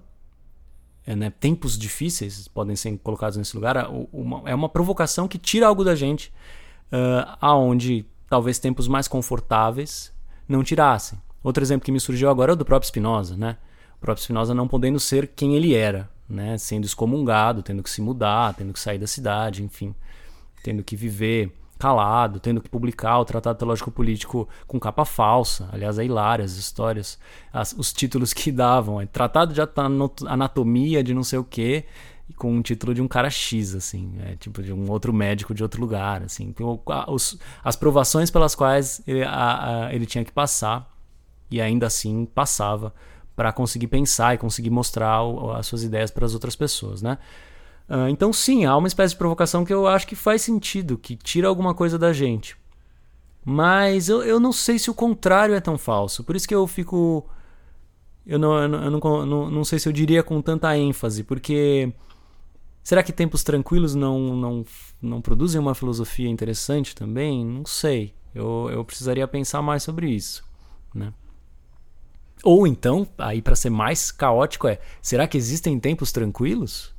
é, 1.05 1.15
né, 1.15 1.29
tempos 1.29 1.77
difíceis 1.77 2.47
podem 2.47 2.75
ser 2.75 2.97
colocados 2.99 3.37
nesse 3.37 3.55
lugar, 3.55 3.89
uma, 4.11 4.49
é 4.49 4.53
uma 4.53 4.69
provocação 4.69 5.27
que 5.27 5.37
tira 5.37 5.67
algo 5.67 5.83
da 5.83 5.95
gente, 5.95 6.31
uh, 6.91 7.37
aonde 7.41 8.05
talvez 8.29 8.59
tempos 8.59 8.87
mais 8.87 9.07
confortáveis 9.07 10.13
não 10.47 10.63
tirassem. 10.63 11.19
Outro 11.43 11.63
exemplo 11.63 11.85
que 11.85 11.91
me 11.91 11.99
surgiu 11.99 12.29
agora 12.29 12.51
é 12.51 12.53
o 12.53 12.55
do 12.55 12.65
próprio 12.65 12.87
Spinoza, 12.87 13.35
né? 13.35 13.57
O 13.97 13.99
próprio 14.01 14.23
Spinoza 14.23 14.53
não 14.53 14.67
podendo 14.67 14.99
ser 14.99 15.27
quem 15.27 15.55
ele 15.55 15.73
era, 15.73 16.09
né? 16.27 16.57
Sendo 16.57 16.85
excomungado, 16.85 17.63
tendo 17.63 17.81
que 17.81 17.89
se 17.89 18.01
mudar, 18.01 18.53
tendo 18.53 18.73
que 18.73 18.79
sair 18.79 18.99
da 18.99 19.07
cidade, 19.07 19.63
enfim, 19.63 19.95
tendo 20.63 20.83
que 20.83 20.95
viver 20.95 21.51
calado, 21.79 22.41
tendo 22.41 22.59
que 22.59 22.69
publicar 22.69 23.17
o 23.19 23.25
Tratado 23.25 23.57
Teológico 23.57 23.89
Político 23.89 24.47
com 24.67 24.77
capa 24.77 25.05
falsa. 25.05 25.69
Aliás, 25.71 25.97
é 25.97 26.03
hilário 26.03 26.43
as 26.43 26.51
histórias, 26.51 27.17
as, 27.53 27.71
os 27.71 27.93
títulos 27.93 28.33
que 28.33 28.51
davam. 28.53 28.99
É, 28.99 29.05
Tratado 29.05 29.53
de 29.53 29.61
Anatomia 30.27 31.01
de 31.01 31.13
não 31.13 31.23
sei 31.23 31.39
o 31.39 31.43
quê, 31.43 31.85
com 32.35 32.53
um 32.53 32.61
título 32.61 32.93
de 32.93 33.01
um 33.01 33.07
cara 33.07 33.29
X, 33.29 33.73
assim, 33.73 34.13
é, 34.19 34.35
tipo 34.35 34.61
de 34.61 34.73
um 34.73 34.91
outro 34.91 35.13
médico 35.13 35.53
de 35.53 35.63
outro 35.63 35.79
lugar, 35.79 36.21
assim. 36.21 36.43
Então, 36.43 36.79
os, 37.07 37.39
as 37.63 37.77
provações 37.77 38.29
pelas 38.29 38.53
quais 38.53 39.01
ele, 39.07 39.23
a, 39.23 39.87
a, 39.87 39.93
ele 39.95 40.05
tinha 40.05 40.23
que 40.23 40.31
passar, 40.31 40.93
e 41.49 41.59
ainda 41.59 41.87
assim 41.87 42.25
passava 42.25 42.93
para 43.35 43.51
conseguir 43.53 43.87
pensar 43.87 44.35
e 44.35 44.37
conseguir 44.37 44.69
mostrar 44.69 45.23
o, 45.23 45.51
as 45.51 45.65
suas 45.65 45.83
ideias 45.83 46.11
para 46.11 46.25
as 46.25 46.33
outras 46.33 46.55
pessoas, 46.55 47.01
né? 47.01 47.17
Uh, 47.89 48.07
então, 48.07 48.31
sim, 48.31 48.65
há 48.65 48.77
uma 48.77 48.87
espécie 48.87 49.13
de 49.13 49.17
provocação 49.17 49.65
que 49.65 49.73
eu 49.73 49.87
acho 49.87 50.05
que 50.05 50.15
faz 50.15 50.43
sentido, 50.43 50.97
que 50.97 51.15
tira 51.15 51.47
alguma 51.47 51.73
coisa 51.73 51.97
da 51.97 52.13
gente. 52.13 52.55
Mas 53.43 54.09
eu, 54.09 54.21
eu 54.21 54.39
não 54.39 54.51
sei 54.51 54.77
se 54.77 54.91
o 54.91 54.93
contrário 54.93 55.55
é 55.55 55.59
tão 55.59 55.77
falso. 55.77 56.23
Por 56.23 56.35
isso 56.35 56.47
que 56.47 56.53
eu 56.53 56.67
fico. 56.67 57.27
Eu 58.25 58.37
não, 58.37 58.61
eu 58.61 58.67
não, 58.69 58.83
eu 58.83 58.91
não, 58.91 59.25
não, 59.25 59.49
não 59.49 59.63
sei 59.63 59.79
se 59.79 59.89
eu 59.89 59.93
diria 59.93 60.21
com 60.21 60.41
tanta 60.41 60.77
ênfase, 60.77 61.23
porque. 61.23 61.91
Será 62.83 63.03
que 63.03 63.11
tempos 63.11 63.43
tranquilos 63.43 63.93
não, 63.93 64.35
não, 64.35 64.65
não 65.01 65.21
produzem 65.21 65.59
uma 65.59 65.75
filosofia 65.75 66.29
interessante 66.29 66.95
também? 66.95 67.45
Não 67.45 67.65
sei. 67.65 68.13
Eu, 68.33 68.69
eu 68.71 68.85
precisaria 68.85 69.27
pensar 69.27 69.61
mais 69.61 69.83
sobre 69.83 70.09
isso. 70.09 70.43
Né? 70.93 71.13
Ou 72.43 72.65
então, 72.65 73.07
aí 73.17 73.41
para 73.41 73.55
ser 73.55 73.69
mais 73.69 74.11
caótico, 74.11 74.67
é: 74.67 74.79
será 75.01 75.27
que 75.27 75.37
existem 75.37 75.79
tempos 75.79 76.11
tranquilos? 76.11 76.93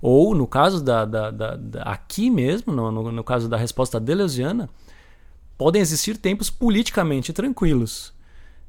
Ou, 0.00 0.34
no 0.34 0.46
caso 0.46 0.82
da, 0.82 1.04
da, 1.04 1.30
da, 1.30 1.56
da 1.56 1.82
aqui 1.82 2.30
mesmo, 2.30 2.72
no, 2.72 2.90
no, 2.90 3.12
no, 3.12 3.24
caso 3.24 3.48
da 3.48 3.56
resposta 3.56 3.98
deleuziana, 3.98 4.68
podem 5.56 5.80
existir 5.80 6.16
tempos 6.16 6.50
politicamente 6.50 7.32
tranquilos, 7.32 8.12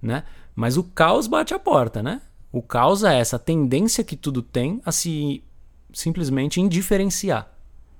né? 0.01 0.23
Mas 0.55 0.77
o 0.77 0.83
caos 0.83 1.27
bate 1.27 1.53
a 1.53 1.59
porta, 1.59 2.01
né? 2.01 2.21
O 2.51 2.61
caos 2.61 3.03
é 3.03 3.19
essa 3.19 3.37
tendência 3.37 4.03
que 4.03 4.15
tudo 4.15 4.41
tem 4.41 4.81
a 4.85 4.91
se 4.91 5.43
simplesmente 5.93 6.61
indiferenciar. 6.61 7.51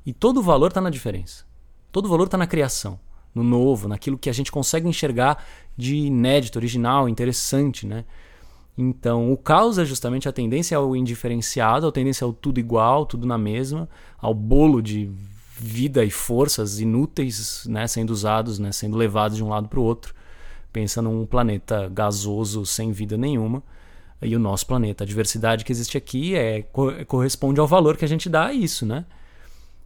E 0.06 0.14
todo 0.14 0.38
o 0.40 0.44
valor 0.44 0.68
está 0.68 0.80
na 0.80 0.90
diferença. 0.90 1.46
Todo 1.92 2.06
o 2.06 2.10
valor 2.10 2.26
está 2.26 2.38
na 2.38 2.48
criação, 2.48 3.00
no 3.34 3.44
novo, 3.44 3.88
naquilo 3.88 4.18
que 4.18 4.30
a 4.30 4.34
gente 4.34 4.52
consegue 4.52 4.88
enxergar 4.88 5.44
de 5.76 5.96
inédito, 5.96 6.58
original, 6.58 7.10
interessante, 7.10 7.86
né? 7.86 8.06
Então, 8.78 9.32
o 9.32 9.38
caos 9.38 9.80
é 9.80 9.86
justamente 9.86 10.30
a 10.30 10.32
tendência 10.32 10.78
ao 10.78 10.96
indiferenciado, 10.96 11.88
a 11.88 11.92
tendência 11.92 12.24
ao 12.24 12.32
tudo 12.32 12.60
igual, 12.60 13.06
tudo 13.06 13.26
na 13.26 13.38
mesma, 13.38 13.90
ao 14.20 14.36
bolo 14.36 14.82
de 14.82 15.10
vida 15.60 16.06
e 16.06 16.12
forças 16.12 16.80
inúteis 16.80 17.66
né, 17.68 17.88
sendo 17.88 18.12
usados, 18.12 18.60
né, 18.60 18.72
sendo 18.72 18.96
levados 18.96 19.38
de 19.38 19.44
um 19.44 19.50
lado 19.50 19.68
para 19.68 19.80
o 19.80 19.84
outro. 19.84 20.14
Pensa 20.72 21.02
num 21.02 21.26
planeta 21.26 21.90
gasoso 21.90 22.66
sem 22.66 22.92
vida 22.92 23.18
nenhuma. 23.18 23.64
E 24.22 24.36
o 24.36 24.40
nosso 24.40 24.66
planeta, 24.68 25.04
a 25.04 25.08
diversidade 25.08 25.66
que 25.66 25.72
existe 25.72 25.98
aqui 25.98 26.36
é 26.36 26.64
corresponde 27.08 27.60
ao 27.60 27.68
valor 27.68 27.98
que 27.98 28.06
a 28.06 28.08
gente 28.08 28.30
dá 28.30 28.48
a 28.48 28.54
isso, 28.54 28.86
né? 28.86 29.06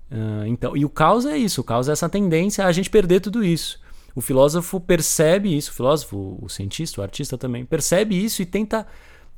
Uh, 0.09 0.45
então, 0.47 0.75
e 0.75 0.83
o 0.83 0.89
caos 0.89 1.25
é 1.25 1.37
isso, 1.37 1.61
o 1.61 1.63
caos 1.63 1.87
é 1.87 1.91
essa 1.91 2.09
tendência 2.09 2.65
a 2.65 2.71
gente 2.71 2.89
perder 2.89 3.21
tudo 3.21 3.43
isso. 3.43 3.79
O 4.15 4.21
filósofo 4.21 4.79
percebe 4.79 5.55
isso, 5.55 5.71
o 5.71 5.73
filósofo, 5.73 6.37
o 6.41 6.49
cientista, 6.49 6.99
o 6.99 7.03
artista 7.03 7.37
também, 7.37 7.65
percebe 7.65 8.15
isso 8.15 8.41
e 8.41 8.45
tenta 8.45 8.85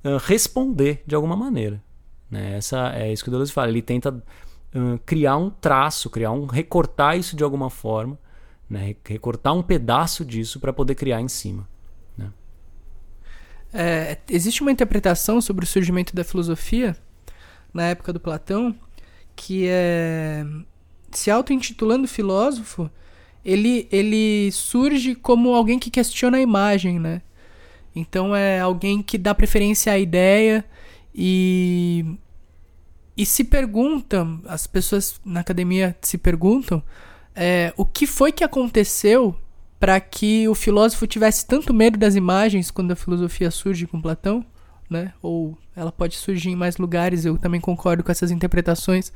uh, 0.04 0.18
responder 0.18 1.04
de 1.06 1.16
alguma 1.16 1.36
maneira. 1.36 1.84
Né? 2.30 2.58
Essa, 2.58 2.94
é 2.96 3.12
isso 3.12 3.24
que 3.24 3.30
o 3.30 3.32
Deleuze 3.32 3.52
fala. 3.52 3.70
Ele 3.70 3.82
tenta 3.82 4.12
uh, 4.12 5.00
criar 5.06 5.38
um 5.38 5.50
traço, 5.50 6.10
criar 6.10 6.32
um. 6.32 6.46
recortar 6.46 7.18
isso 7.18 7.36
de 7.36 7.44
alguma 7.44 7.70
forma, 7.70 8.18
né? 8.70 8.96
recortar 9.06 9.54
um 9.54 9.62
pedaço 9.62 10.26
disso 10.26 10.60
para 10.60 10.74
poder 10.74 10.96
criar 10.96 11.22
em 11.22 11.28
cima. 11.28 11.68
Né? 12.18 12.32
É, 13.72 14.18
existe 14.30 14.62
uma 14.62 14.72
interpretação 14.72 15.40
sobre 15.40 15.66
o 15.66 15.68
surgimento 15.68 16.16
da 16.16 16.24
filosofia 16.24 16.98
na 17.74 17.84
época 17.84 18.12
do 18.12 18.20
Platão 18.20 18.76
que 19.36 19.68
é 19.68 20.46
se 21.12 21.30
auto-intitulando 21.30 22.08
filósofo 22.08 22.90
ele, 23.44 23.88
ele 23.92 24.52
surge 24.52 25.16
como 25.16 25.54
alguém 25.54 25.80
que 25.80 25.90
questiona 25.90 26.38
a 26.38 26.42
imagem, 26.42 27.00
né? 27.00 27.22
Então 27.96 28.36
é 28.36 28.60
alguém 28.60 29.02
que 29.04 29.18
dá 29.18 29.36
preferência 29.36 29.94
à 29.94 30.00
ideia 30.00 30.66
e 31.14 32.06
e 33.16 33.26
se 33.26 33.44
perguntam, 33.44 34.42
as 34.48 34.66
pessoas 34.66 35.22
na 35.24 35.42
academia 35.42 35.96
se 36.02 36.18
perguntam, 36.18 36.82
é, 37.36 37.72
o 37.78 37.86
que 37.86 38.08
foi 38.08 38.32
que 38.32 38.44
aconteceu 38.44 39.38
para 39.80 40.00
que 40.00 40.48
o 40.48 40.56
filósofo 40.56 41.06
tivesse 41.06 41.46
tanto 41.46 41.74
medo 41.74 41.98
das 41.98 42.16
imagens 42.16 42.72
quando 42.72 42.92
a 42.92 42.96
filosofia 42.96 43.52
surge 43.52 43.86
com 43.86 44.02
Platão, 44.02 44.44
né? 44.90 45.14
Ou 45.22 45.58
ela 45.76 45.92
pode 45.92 46.16
surgir 46.16 46.50
em 46.50 46.56
mais 46.56 46.78
lugares, 46.78 47.26
eu 47.26 47.38
também 47.38 47.60
concordo 47.60 48.04
com 48.04 48.12
essas 48.12 48.32
interpretações, 48.32 49.12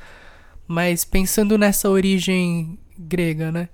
mas 0.67 1.03
pensando 1.05 1.57
nessa 1.57 1.89
origem 1.89 2.77
grega, 2.97 3.51
né? 3.51 3.69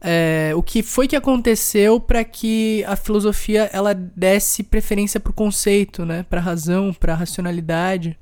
É, 0.00 0.52
o 0.54 0.62
que 0.62 0.80
foi 0.80 1.08
que 1.08 1.16
aconteceu 1.16 1.98
para 1.98 2.22
que 2.22 2.84
a 2.86 2.94
filosofia 2.94 3.68
ela 3.72 3.92
desse 3.92 4.62
preferência 4.62 5.18
para 5.18 5.30
o 5.30 5.34
conceito, 5.34 6.04
né, 6.04 6.24
para 6.30 6.40
a 6.40 6.42
razão, 6.42 6.94
para 6.94 7.14
a 7.14 7.16
racionalidade 7.16 8.16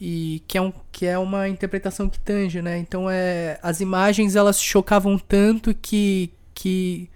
e 0.00 0.42
que 0.46 0.56
é, 0.56 0.62
um, 0.62 0.72
que 0.92 1.06
é 1.06 1.18
uma 1.18 1.48
interpretação 1.48 2.08
que 2.08 2.18
tange, 2.18 2.60
né? 2.60 2.76
Então 2.78 3.08
é 3.08 3.58
as 3.62 3.80
imagens 3.80 4.34
elas 4.34 4.60
chocavam 4.60 5.16
tanto 5.18 5.74
que 5.74 6.30
que 6.54 7.08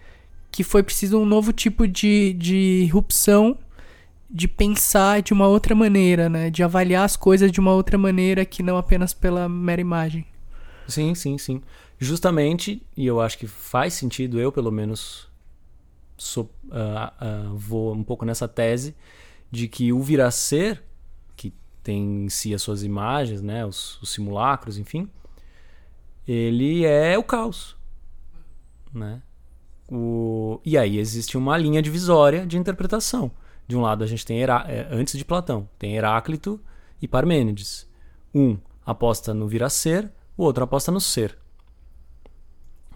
que 0.53 0.63
foi 0.65 0.83
preciso 0.83 1.19
um 1.19 1.27
novo 1.27 1.53
tipo 1.53 1.87
de, 1.87 2.33
de 2.35 2.83
irrupção 2.85 3.59
de 4.31 4.49
pensar 4.49 5.21
de 5.21 5.33
uma 5.33 5.47
outra 5.49 5.75
maneira, 5.75 6.29
né? 6.29 6.51
De 6.51 6.63
avaliar 6.63 7.05
as 7.05 7.17
coisas 7.17 7.53
de 7.53 7.61
uma 7.61 7.73
outra 7.73 7.99
maneira 7.99 8.45
que 8.45 8.63
não 8.63 8.77
apenas 8.77 9.13
pela 9.13 9.49
mera 9.49 9.81
imagem. 9.81 10.25
Sim, 10.89 11.15
sim, 11.15 11.39
sim 11.39 11.61
justamente, 11.99 12.85
e 12.97 13.07
eu 13.07 13.21
acho 13.21 13.39
que 13.39 13.47
faz 13.47 13.95
sentido, 13.95 14.39
eu 14.39 14.53
pelo 14.53 14.71
menos 14.71 15.29
sou, 16.17 16.51
uh, 16.67 17.51
uh, 17.53 17.57
vou 17.57 17.95
um 17.95 18.03
pouco 18.03 18.25
nessa 18.25 18.49
tese, 18.49 18.95
de 19.51 19.69
que 19.69 19.93
o 19.93 20.03
vir 20.03 20.21
a 20.21 20.31
ser, 20.31 20.83
que 21.37 21.53
tem 21.83 22.25
em 22.25 22.29
si 22.29 22.55
as 22.55 22.63
suas 22.63 22.83
imagens, 22.83 23.41
né, 23.43 23.65
os, 23.65 24.01
os 24.03 24.11
simulacros, 24.11 24.79
enfim, 24.79 25.09
ele 26.27 26.85
é 26.85 27.17
o 27.17 27.23
caos. 27.23 27.77
Né? 28.93 29.23
O, 29.91 30.61
e 30.65 30.77
aí 30.77 30.99
existe 30.99 31.37
uma 31.37 31.57
linha 31.57 31.81
divisória 31.81 32.47
de 32.47 32.59
interpretação. 32.59 33.31
De 33.69 33.77
um 33.77 33.83
lado 33.83 34.03
a 34.03 34.07
gente 34.07 34.25
tem, 34.25 34.41
Herá, 34.41 34.65
é, 34.69 34.87
antes 34.91 35.17
de 35.17 35.25
Platão, 35.25 35.69
tem 35.79 35.97
Heráclito 35.97 36.61
e 37.01 37.07
Parmênides. 37.07 37.89
Um 38.35 38.59
aposta 38.85 39.33
no 39.35 39.49
vir 39.49 39.63
a 39.63 39.69
ser, 39.69 40.11
o 40.37 40.45
outro 40.45 40.65
aposta 40.65 40.91
no 40.93 41.01
ser. 41.01 41.37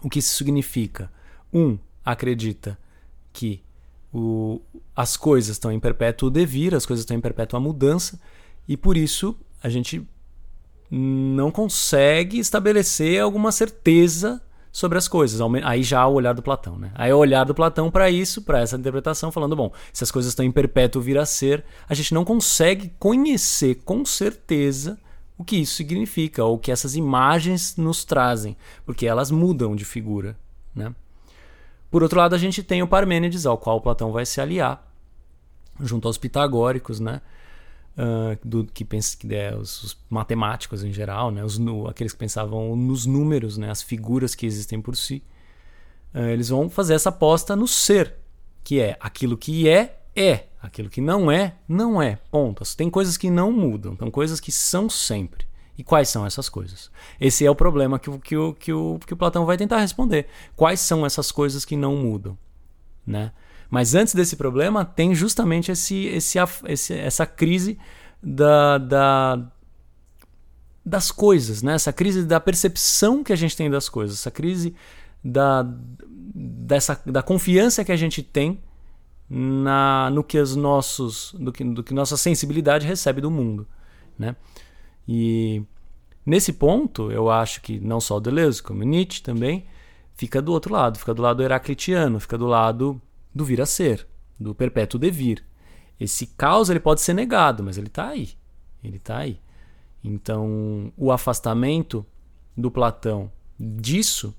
O 0.03 0.09
que 0.09 0.19
isso 0.19 0.35
significa? 0.35 1.11
Um 1.53 1.77
acredita 2.03 2.77
que 3.31 3.61
o, 4.13 4.61
as 4.95 5.15
coisas 5.15 5.51
estão 5.51 5.71
em 5.71 5.79
perpétuo 5.79 6.29
devir, 6.29 6.75
as 6.75 6.85
coisas 6.85 7.03
estão 7.03 7.15
em 7.15 7.21
perpétua 7.21 7.59
mudança, 7.59 8.19
e 8.67 8.75
por 8.75 8.97
isso 8.97 9.37
a 9.63 9.69
gente 9.69 10.05
não 10.89 11.51
consegue 11.51 12.39
estabelecer 12.39 13.21
alguma 13.21 13.51
certeza 13.51 14.41
sobre 14.71 14.97
as 14.97 15.07
coisas. 15.07 15.39
Aí 15.63 15.83
já 15.83 16.05
o 16.07 16.13
olhar 16.13 16.33
do 16.33 16.41
Platão, 16.41 16.77
né? 16.77 16.91
Aí 16.95 17.11
é 17.11 17.15
o 17.15 17.17
olhar 17.17 17.45
do 17.45 17.53
Platão 17.53 17.91
para 17.91 18.09
isso, 18.09 18.41
para 18.41 18.59
essa 18.59 18.77
interpretação, 18.77 19.31
falando, 19.31 19.55
bom, 19.55 19.71
se 19.93 20.03
as 20.03 20.11
coisas 20.11 20.31
estão 20.31 20.45
em 20.45 20.51
perpétuo 20.51 21.01
vir 21.01 21.17
a 21.17 21.25
ser, 21.25 21.63
a 21.87 21.93
gente 21.93 22.13
não 22.13 22.25
consegue 22.25 22.93
conhecer 22.99 23.75
com 23.85 24.03
certeza 24.05 24.99
o 25.41 25.43
que 25.43 25.57
isso 25.57 25.73
significa, 25.73 26.43
ou 26.43 26.55
o 26.55 26.59
que 26.59 26.71
essas 26.71 26.95
imagens 26.95 27.75
nos 27.75 28.05
trazem, 28.05 28.55
porque 28.85 29.07
elas 29.07 29.31
mudam 29.31 29.75
de 29.75 29.83
figura. 29.83 30.37
Né? 30.73 30.93
Por 31.89 32.03
outro 32.03 32.19
lado, 32.19 32.35
a 32.35 32.37
gente 32.37 32.61
tem 32.61 32.83
o 32.83 32.87
Parmênides, 32.87 33.45
ao 33.45 33.57
qual 33.57 33.81
Platão 33.81 34.11
vai 34.11 34.25
se 34.25 34.39
aliar, 34.39 34.87
junto 35.79 36.07
aos 36.07 36.17
pitagóricos, 36.17 36.99
né? 36.99 37.21
Uh, 37.97 38.47
do, 38.47 38.65
que, 38.65 38.85
pensa, 38.85 39.17
que 39.17 39.35
é, 39.35 39.53
os, 39.53 39.83
os, 39.83 39.97
matemáticos 40.09 40.81
em 40.81 40.93
geral, 40.93 41.29
né? 41.29 41.43
os, 41.43 41.57
no, 41.57 41.89
aqueles 41.89 42.13
que 42.13 42.19
pensavam 42.19 42.73
nos 42.73 43.05
números, 43.05 43.57
né? 43.57 43.69
as 43.69 43.81
figuras 43.81 44.33
que 44.33 44.45
existem 44.45 44.79
por 44.79 44.95
si. 44.95 45.21
Uh, 46.13 46.27
eles 46.27 46.47
vão 46.47 46.69
fazer 46.69 46.93
essa 46.93 47.09
aposta 47.09 47.53
no 47.53 47.67
ser, 47.67 48.15
que 48.63 48.79
é 48.79 48.95
aquilo 48.97 49.37
que 49.37 49.67
é, 49.67 50.00
é. 50.15 50.45
Aquilo 50.61 50.89
que 50.89 51.01
não 51.01 51.31
é, 51.31 51.55
não 51.67 52.01
é. 52.01 52.19
Pontas. 52.29 52.75
Tem 52.75 52.89
coisas 52.89 53.17
que 53.17 53.29
não 53.29 53.51
mudam, 53.51 53.95
tem 53.95 54.11
coisas 54.11 54.39
que 54.39 54.51
são 54.51 54.89
sempre. 54.89 55.45
E 55.77 55.83
quais 55.83 56.09
são 56.09 56.25
essas 56.25 56.47
coisas? 56.49 56.91
Esse 57.19 57.45
é 57.45 57.49
o 57.49 57.55
problema 57.55 57.97
que, 57.97 58.15
que, 58.19 58.37
o, 58.37 58.53
que, 58.53 58.71
o, 58.71 58.99
que 58.99 59.13
o 59.13 59.17
Platão 59.17 59.45
vai 59.45 59.57
tentar 59.57 59.79
responder. 59.79 60.27
Quais 60.55 60.79
são 60.79 61.05
essas 61.05 61.31
coisas 61.31 61.65
que 61.65 61.75
não 61.75 61.95
mudam? 61.95 62.37
Né? 63.05 63.31
Mas 63.69 63.95
antes 63.95 64.13
desse 64.13 64.35
problema, 64.35 64.85
tem 64.85 65.15
justamente 65.15 65.71
esse, 65.71 66.05
esse, 66.05 66.37
esse, 66.67 66.93
essa 66.93 67.25
crise 67.25 67.79
da, 68.21 68.77
da, 68.77 69.51
das 70.85 71.09
coisas, 71.09 71.63
né? 71.63 71.73
essa 71.73 71.91
crise 71.91 72.25
da 72.25 72.39
percepção 72.39 73.23
que 73.23 73.33
a 73.33 73.35
gente 73.35 73.57
tem 73.57 73.69
das 73.69 73.89
coisas, 73.89 74.19
essa 74.19 74.29
crise 74.29 74.75
da, 75.23 75.65
dessa, 76.35 77.01
da 77.05 77.23
confiança 77.23 77.83
que 77.83 77.91
a 77.91 77.97
gente 77.97 78.21
tem 78.21 78.61
na, 79.33 80.09
no 80.09 80.25
que 80.25 80.37
os 80.37 80.57
nossos, 80.57 81.33
do 81.39 81.53
que, 81.53 81.63
do 81.63 81.81
que 81.81 81.93
nossa 81.93 82.17
sensibilidade 82.17 82.85
recebe 82.85 83.21
do 83.21 83.31
mundo, 83.31 83.65
né? 84.19 84.35
E 85.07 85.63
nesse 86.25 86.51
ponto, 86.51 87.09
eu 87.09 87.29
acho 87.29 87.61
que 87.61 87.79
não 87.79 88.01
só 88.01 88.17
o 88.17 88.19
Deleuze, 88.19 88.61
como 88.61 88.83
Nietzsche 88.83 89.23
também, 89.23 89.65
fica 90.15 90.41
do 90.41 90.51
outro 90.51 90.73
lado, 90.73 90.99
fica 90.99 91.13
do 91.13 91.21
lado 91.21 91.41
heraclitiano, 91.41 92.19
fica 92.19 92.37
do 92.37 92.45
lado 92.45 93.01
do 93.33 93.45
vir 93.45 93.61
a 93.61 93.65
ser, 93.65 94.05
do 94.37 94.53
perpétuo 94.53 94.99
devir. 94.99 95.41
Esse 95.97 96.27
caos 96.27 96.69
ele 96.69 96.81
pode 96.81 96.99
ser 96.99 97.13
negado, 97.13 97.63
mas 97.63 97.77
ele 97.77 97.87
está 97.87 98.09
aí. 98.09 98.31
Ele 98.83 98.97
está 98.97 99.19
aí. 99.19 99.39
Então, 100.03 100.91
o 100.97 101.09
afastamento 101.09 102.05
do 102.57 102.69
Platão 102.69 103.31
disso 103.57 104.35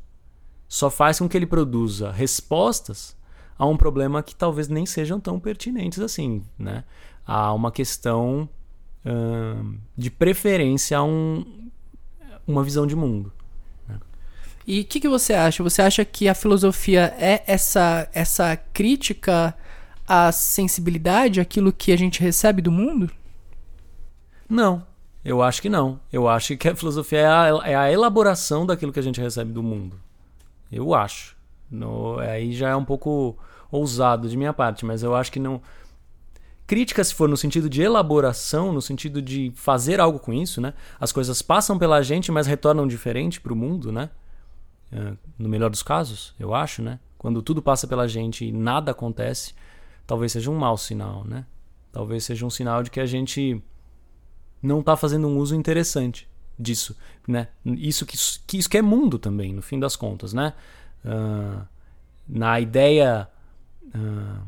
só 0.68 0.90
faz 0.90 1.18
com 1.18 1.26
que 1.26 1.36
ele 1.36 1.46
produza 1.46 2.10
respostas 2.10 3.16
a 3.58 3.66
um 3.66 3.76
problema 3.76 4.22
que 4.22 4.34
talvez 4.34 4.68
nem 4.68 4.86
sejam 4.86 5.20
tão 5.20 5.38
pertinentes 5.38 6.00
assim, 6.00 6.42
né? 6.58 6.84
Há 7.26 7.52
uma 7.52 7.70
questão 7.70 8.48
de 9.96 10.10
preferência 10.10 10.98
a 10.98 11.02
um, 11.02 11.70
uma 12.46 12.62
visão 12.62 12.86
de 12.86 12.94
mundo. 12.94 13.32
Né? 13.88 13.98
E 14.66 14.80
o 14.80 14.84
que, 14.84 15.00
que 15.00 15.08
você 15.08 15.34
acha? 15.34 15.62
Você 15.62 15.82
acha 15.82 16.04
que 16.04 16.28
a 16.28 16.34
filosofia 16.34 17.14
é 17.18 17.42
essa, 17.46 18.08
essa 18.12 18.56
crítica 18.56 19.54
à 20.06 20.30
sensibilidade, 20.30 21.40
aquilo 21.40 21.72
que 21.72 21.92
a 21.92 21.96
gente 21.96 22.20
recebe 22.20 22.62
do 22.62 22.70
mundo? 22.70 23.10
Não, 24.48 24.86
eu 25.24 25.42
acho 25.42 25.62
que 25.62 25.68
não. 25.68 25.98
Eu 26.12 26.28
acho 26.28 26.56
que 26.56 26.68
a 26.68 26.76
filosofia 26.76 27.20
é 27.20 27.26
a, 27.26 27.60
é 27.64 27.74
a 27.74 27.90
elaboração 27.90 28.66
daquilo 28.66 28.92
que 28.92 29.00
a 29.00 29.02
gente 29.02 29.20
recebe 29.20 29.52
do 29.52 29.62
mundo. 29.62 29.98
Eu 30.70 30.94
acho. 30.94 31.31
No, 31.72 32.18
aí 32.18 32.52
já 32.52 32.68
é 32.68 32.76
um 32.76 32.84
pouco 32.84 33.36
ousado 33.70 34.28
de 34.28 34.36
minha 34.36 34.52
parte, 34.52 34.84
mas 34.84 35.02
eu 35.02 35.14
acho 35.14 35.32
que 35.32 35.40
não. 35.40 35.62
Crítica, 36.66 37.02
se 37.02 37.14
for 37.14 37.28
no 37.28 37.36
sentido 37.36 37.68
de 37.68 37.82
elaboração, 37.82 38.72
no 38.72 38.82
sentido 38.82 39.20
de 39.22 39.50
fazer 39.56 39.98
algo 39.98 40.18
com 40.18 40.32
isso, 40.32 40.60
né? 40.60 40.74
As 41.00 41.10
coisas 41.10 41.40
passam 41.40 41.78
pela 41.78 42.02
gente, 42.02 42.30
mas 42.30 42.46
retornam 42.46 42.86
diferente 42.86 43.40
para 43.40 43.52
o 43.52 43.56
mundo, 43.56 43.90
né? 43.90 44.10
É, 44.92 45.14
no 45.38 45.48
melhor 45.48 45.70
dos 45.70 45.82
casos, 45.82 46.34
eu 46.38 46.54
acho, 46.54 46.82
né? 46.82 47.00
Quando 47.16 47.42
tudo 47.42 47.62
passa 47.62 47.86
pela 47.86 48.06
gente 48.06 48.44
e 48.44 48.52
nada 48.52 48.90
acontece, 48.92 49.54
talvez 50.06 50.32
seja 50.32 50.50
um 50.50 50.58
mau 50.58 50.76
sinal, 50.76 51.24
né? 51.24 51.46
Talvez 51.90 52.24
seja 52.24 52.44
um 52.44 52.50
sinal 52.50 52.82
de 52.82 52.90
que 52.90 53.00
a 53.00 53.06
gente 53.06 53.62
não 54.62 54.80
está 54.80 54.96
fazendo 54.96 55.26
um 55.26 55.38
uso 55.38 55.54
interessante 55.54 56.28
disso, 56.58 56.96
né? 57.26 57.48
Isso 57.64 58.04
que, 58.04 58.16
que 58.46 58.58
isso 58.58 58.68
que 58.68 58.78
é 58.78 58.82
mundo 58.82 59.18
também, 59.18 59.52
no 59.52 59.62
fim 59.62 59.80
das 59.80 59.96
contas, 59.96 60.32
né? 60.32 60.52
Uh, 61.04 61.66
na 62.28 62.60
ideia 62.60 63.28
uh, 63.86 64.46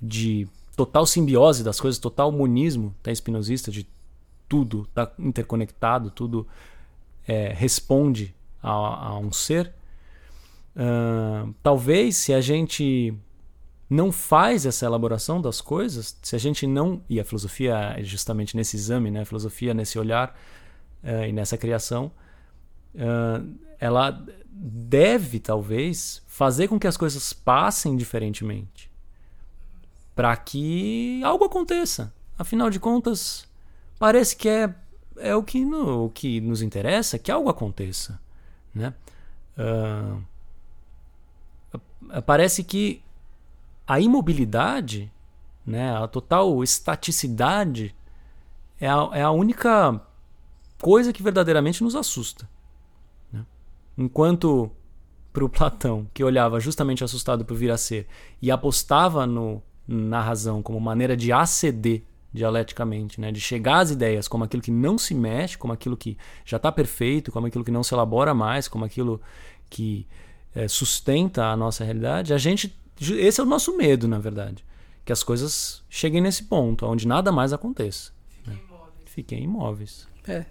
de 0.00 0.48
total 0.76 1.06
simbiose 1.06 1.64
das 1.64 1.80
coisas, 1.80 1.98
total 1.98 2.30
monismo 2.30 2.94
tá 3.02 3.10
espinosista 3.10 3.70
de 3.70 3.86
tudo 4.48 4.82
está 4.82 5.10
interconectado, 5.18 6.10
tudo 6.10 6.46
é, 7.26 7.52
responde 7.52 8.34
a, 8.62 8.70
a, 8.70 9.18
um 9.18 9.32
ser. 9.32 9.72
Uh, 10.76 11.54
talvez 11.62 12.16
se 12.16 12.34
a 12.34 12.40
gente 12.40 13.14
não 13.88 14.12
faz 14.12 14.66
essa 14.66 14.84
elaboração 14.84 15.40
das 15.40 15.60
coisas, 15.60 16.16
se 16.22 16.36
a 16.36 16.38
gente 16.38 16.66
não. 16.66 17.00
E 17.08 17.18
a 17.18 17.24
filosofia 17.24 17.94
é 17.96 18.02
justamente 18.02 18.56
nesse 18.56 18.76
exame, 18.76 19.10
né? 19.10 19.22
a 19.22 19.24
filosofia 19.24 19.72
nesse 19.72 19.98
olhar 19.98 20.38
uh, 21.02 21.24
e 21.26 21.32
nessa 21.32 21.56
criação, 21.56 22.12
uh, 22.94 23.54
ela 23.80 24.24
deve 24.58 25.38
talvez 25.38 26.22
fazer 26.26 26.68
com 26.68 26.78
que 26.78 26.86
as 26.86 26.96
coisas 26.96 27.32
passem 27.32 27.96
diferentemente 27.96 28.90
para 30.14 30.34
que 30.34 31.22
algo 31.22 31.44
aconteça. 31.44 32.12
Afinal 32.38 32.70
de 32.70 32.80
contas, 32.80 33.46
parece 33.98 34.34
que 34.34 34.48
é, 34.48 34.74
é 35.18 35.36
o, 35.36 35.42
que 35.42 35.62
no, 35.62 36.06
o 36.06 36.10
que 36.10 36.40
nos 36.40 36.62
interessa, 36.62 37.18
que 37.18 37.30
algo 37.30 37.50
aconteça. 37.50 38.18
Né? 38.74 38.94
Uh, 39.58 40.22
parece 42.22 42.64
que 42.64 43.02
a 43.86 44.00
imobilidade, 44.00 45.12
né, 45.66 45.94
a 45.94 46.08
total 46.08 46.64
estaticidade, 46.64 47.94
é 48.80 48.88
a, 48.88 49.10
é 49.12 49.22
a 49.22 49.30
única 49.30 50.00
coisa 50.80 51.12
que 51.12 51.22
verdadeiramente 51.22 51.84
nos 51.84 51.94
assusta. 51.94 52.48
Enquanto 53.96 54.70
para 55.32 55.44
o 55.44 55.48
Platão, 55.48 56.06
que 56.14 56.24
olhava 56.24 56.58
justamente 56.60 57.04
assustado 57.04 57.44
por 57.44 57.56
vir 57.56 57.70
a 57.70 57.76
ser 57.76 58.06
e 58.40 58.50
apostava 58.50 59.26
no, 59.26 59.62
na 59.86 60.20
razão 60.20 60.62
como 60.62 60.80
maneira 60.80 61.16
de 61.16 61.32
aceder 61.32 62.02
dialeticamente, 62.32 63.20
né? 63.20 63.32
de 63.32 63.40
chegar 63.40 63.78
às 63.78 63.90
ideias 63.90 64.28
como 64.28 64.44
aquilo 64.44 64.62
que 64.62 64.70
não 64.70 64.98
se 64.98 65.14
mexe, 65.14 65.56
como 65.56 65.72
aquilo 65.72 65.96
que 65.96 66.16
já 66.44 66.56
está 66.56 66.70
perfeito, 66.70 67.32
como 67.32 67.46
aquilo 67.46 67.64
que 67.64 67.70
não 67.70 67.82
se 67.82 67.94
elabora 67.94 68.34
mais, 68.34 68.68
como 68.68 68.84
aquilo 68.84 69.20
que 69.70 70.06
é, 70.54 70.66
sustenta 70.68 71.46
a 71.46 71.56
nossa 71.56 71.84
realidade, 71.84 72.32
a 72.32 72.38
gente. 72.38 72.74
Esse 72.98 73.40
é 73.40 73.44
o 73.44 73.46
nosso 73.46 73.76
medo, 73.76 74.08
na 74.08 74.18
verdade. 74.18 74.64
Que 75.04 75.12
as 75.12 75.22
coisas 75.22 75.84
cheguem 75.88 76.20
nesse 76.20 76.44
ponto, 76.44 76.86
onde 76.86 77.06
nada 77.06 77.30
mais 77.30 77.52
aconteça. 77.52 78.12
Fiquem 78.28 78.54
né? 78.54 78.60
imóveis. 78.64 79.04
Fiquem 79.04 79.44
imóveis. 79.44 80.08
É. 80.26 80.46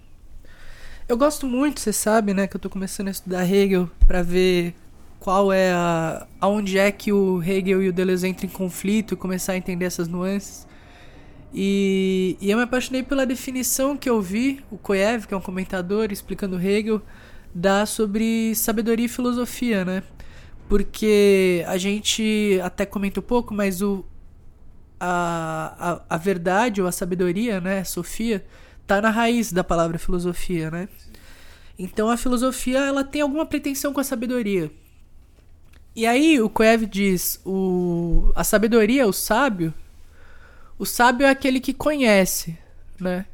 Eu 1.07 1.17
gosto 1.17 1.45
muito, 1.45 1.79
você 1.79 1.93
sabe, 1.93 2.33
né, 2.33 2.47
que 2.47 2.55
eu 2.55 2.57
estou 2.57 2.71
começando 2.71 3.09
a 3.09 3.11
estudar 3.11 3.47
Hegel 3.47 3.87
para 4.07 4.23
ver 4.23 4.73
qual 5.19 5.53
é 5.53 5.71
a 5.71 6.25
aonde 6.41 6.79
é 6.79 6.91
que 6.91 7.13
o 7.13 7.43
Hegel 7.43 7.83
e 7.83 7.89
o 7.89 7.93
Deleuze 7.93 8.27
entram 8.27 8.49
em 8.49 8.51
conflito 8.51 9.13
e 9.13 9.17
começar 9.17 9.53
a 9.53 9.57
entender 9.57 9.85
essas 9.85 10.07
nuances. 10.07 10.65
E, 11.53 12.35
e 12.41 12.49
eu 12.49 12.57
me 12.57 12.63
apaixonei 12.63 13.03
pela 13.03 13.23
definição 13.23 13.95
que 13.95 14.09
eu 14.09 14.19
vi, 14.19 14.63
o 14.71 14.79
Koyev, 14.79 15.27
que 15.27 15.33
é 15.35 15.37
um 15.37 15.41
comentador 15.41 16.11
explicando 16.11 16.59
Hegel, 16.59 16.99
dá 17.53 17.85
sobre 17.85 18.55
sabedoria 18.55 19.05
e 19.05 19.09
filosofia, 19.09 19.85
né? 19.85 20.01
Porque 20.67 21.63
a 21.67 21.77
gente 21.77 22.59
até 22.63 22.83
comenta 22.83 23.19
um 23.19 23.23
pouco, 23.23 23.53
mas 23.53 23.79
o, 23.79 24.03
a, 24.99 26.01
a, 26.09 26.15
a 26.15 26.17
verdade 26.17 26.81
ou 26.81 26.87
a 26.87 26.91
sabedoria, 26.91 27.61
né, 27.61 27.83
Sofia, 27.83 28.43
tá 28.87 29.01
na 29.01 29.09
raiz 29.09 29.51
da 29.51 29.63
palavra 29.63 29.97
filosofia, 29.97 30.69
né? 30.71 30.89
Então 31.77 32.09
a 32.09 32.17
filosofia 32.17 32.79
ela 32.79 33.03
tem 33.03 33.21
alguma 33.21 33.45
pretensão 33.45 33.93
com 33.93 33.99
a 33.99 34.03
sabedoria. 34.03 34.71
E 35.95 36.05
aí 36.05 36.41
o 36.41 36.49
Koev 36.49 36.85
diz, 36.85 37.39
o, 37.45 38.31
a 38.35 38.43
sabedoria, 38.43 39.07
o 39.07 39.13
sábio, 39.13 39.73
o 40.77 40.85
sábio 40.85 41.25
é 41.25 41.29
aquele 41.29 41.59
que 41.59 41.73
conhece, 41.73 42.57
né? 42.99 43.25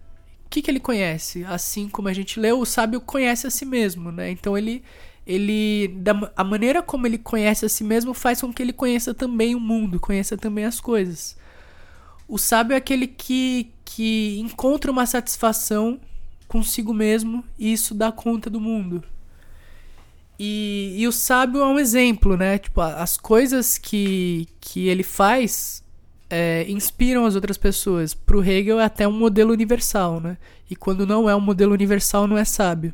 O 0.45 0.49
que, 0.49 0.61
que 0.61 0.69
ele 0.69 0.79
conhece? 0.79 1.43
Assim 1.45 1.89
como 1.89 2.07
a 2.07 2.13
gente 2.13 2.39
leu, 2.39 2.59
o 2.59 2.65
sábio 2.65 3.01
conhece 3.01 3.47
a 3.47 3.49
si 3.49 3.65
mesmo, 3.65 4.11
né? 4.11 4.29
Então 4.29 4.55
ele, 4.55 4.83
ele 5.25 5.87
da, 5.97 6.31
a 6.35 6.43
maneira 6.43 6.83
como 6.83 7.07
ele 7.07 7.17
conhece 7.17 7.65
a 7.65 7.69
si 7.69 7.83
mesmo 7.83 8.13
faz 8.13 8.41
com 8.41 8.53
que 8.53 8.61
ele 8.61 8.73
conheça 8.73 9.13
também 9.13 9.55
o 9.55 9.59
mundo, 9.59 9.99
conheça 9.99 10.37
também 10.37 10.65
as 10.65 10.79
coisas. 10.79 11.35
O 12.27 12.37
sábio 12.37 12.75
é 12.75 12.77
aquele 12.77 13.07
que, 13.07 13.71
que 13.93 14.39
encontra 14.39 14.89
uma 14.89 15.05
satisfação 15.05 15.99
consigo 16.47 16.93
mesmo 16.93 17.43
e 17.59 17.73
isso 17.73 17.93
dá 17.93 18.09
conta 18.09 18.49
do 18.49 18.59
mundo. 18.59 19.03
E, 20.39 20.95
e 20.97 21.07
o 21.07 21.11
sábio 21.11 21.61
é 21.61 21.65
um 21.65 21.77
exemplo, 21.77 22.37
né? 22.37 22.57
Tipo, 22.57 22.79
as 22.81 23.17
coisas 23.17 23.77
que, 23.77 24.47
que 24.61 24.87
ele 24.87 25.03
faz 25.03 25.83
é, 26.29 26.65
inspiram 26.69 27.25
as 27.25 27.35
outras 27.35 27.57
pessoas. 27.57 28.13
Pro 28.13 28.43
Hegel 28.43 28.79
é 28.79 28.85
até 28.85 29.05
um 29.05 29.11
modelo 29.11 29.51
universal, 29.51 30.21
né? 30.21 30.37
E 30.69 30.75
quando 30.75 31.05
não 31.05 31.29
é 31.29 31.35
um 31.35 31.41
modelo 31.41 31.73
universal, 31.73 32.27
não 32.27 32.37
é 32.37 32.45
sábio. 32.45 32.93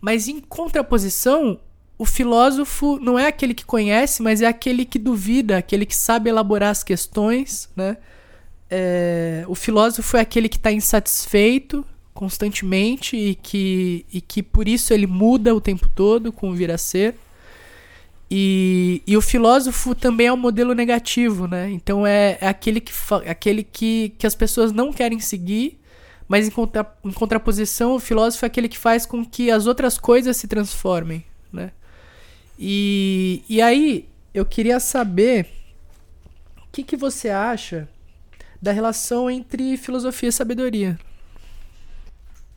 Mas 0.00 0.26
em 0.26 0.40
contraposição, 0.40 1.60
o 1.96 2.04
filósofo 2.04 2.98
não 3.00 3.16
é 3.16 3.28
aquele 3.28 3.54
que 3.54 3.64
conhece, 3.64 4.20
mas 4.20 4.42
é 4.42 4.46
aquele 4.46 4.84
que 4.84 4.98
duvida, 4.98 5.58
aquele 5.58 5.86
que 5.86 5.94
sabe 5.94 6.28
elaborar 6.28 6.70
as 6.70 6.82
questões, 6.82 7.70
né? 7.76 7.96
É, 8.74 9.44
o 9.48 9.54
filósofo 9.54 10.16
é 10.16 10.20
aquele 10.20 10.48
que 10.48 10.56
está 10.56 10.72
insatisfeito 10.72 11.84
constantemente 12.14 13.14
e 13.14 13.34
que, 13.34 14.06
e 14.10 14.18
que 14.18 14.42
por 14.42 14.66
isso 14.66 14.94
ele 14.94 15.06
muda 15.06 15.54
o 15.54 15.60
tempo 15.60 15.90
todo 15.94 16.32
com 16.32 16.48
o 16.48 16.54
vir 16.54 16.70
a 16.70 16.78
ser. 16.78 17.14
E, 18.30 19.02
e 19.06 19.14
o 19.14 19.20
filósofo 19.20 19.94
também 19.94 20.28
é 20.28 20.32
um 20.32 20.38
modelo 20.38 20.72
negativo, 20.72 21.46
né? 21.46 21.70
Então 21.70 22.06
é, 22.06 22.38
é 22.40 22.48
aquele, 22.48 22.80
que, 22.80 22.92
aquele 23.28 23.62
que, 23.62 24.14
que 24.16 24.26
as 24.26 24.34
pessoas 24.34 24.72
não 24.72 24.90
querem 24.90 25.20
seguir, 25.20 25.78
mas 26.26 26.48
em, 26.48 26.50
contra, 26.50 26.90
em 27.04 27.12
contraposição, 27.12 27.94
o 27.96 28.00
filósofo 28.00 28.46
é 28.46 28.48
aquele 28.48 28.70
que 28.70 28.78
faz 28.78 29.04
com 29.04 29.22
que 29.22 29.50
as 29.50 29.66
outras 29.66 29.98
coisas 29.98 30.34
se 30.34 30.48
transformem, 30.48 31.22
né? 31.52 31.72
E, 32.58 33.42
e 33.50 33.60
aí, 33.60 34.08
eu 34.32 34.46
queria 34.46 34.80
saber 34.80 35.46
o 36.56 36.72
que, 36.72 36.82
que 36.82 36.96
você 36.96 37.28
acha 37.28 37.86
da 38.62 38.70
relação 38.70 39.28
entre 39.28 39.76
filosofia 39.76 40.28
e 40.28 40.32
sabedoria. 40.32 40.96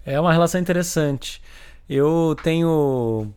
É 0.06 0.20
uma 0.22 0.32
relação 0.32 0.62
interessante. 0.62 1.42
Eu 1.90 2.38
tenho 2.44 3.34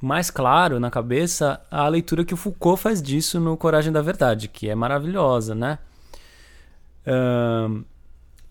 mais 0.00 0.30
claro 0.30 0.78
na 0.78 0.88
cabeça 0.88 1.60
a 1.68 1.88
leitura 1.88 2.24
que 2.24 2.32
o 2.32 2.36
Foucault 2.36 2.80
faz 2.80 3.02
disso 3.02 3.40
no 3.40 3.56
Coragem 3.56 3.92
da 3.92 4.00
Verdade, 4.00 4.46
que 4.46 4.68
é 4.68 4.74
maravilhosa, 4.74 5.52
né? 5.52 5.80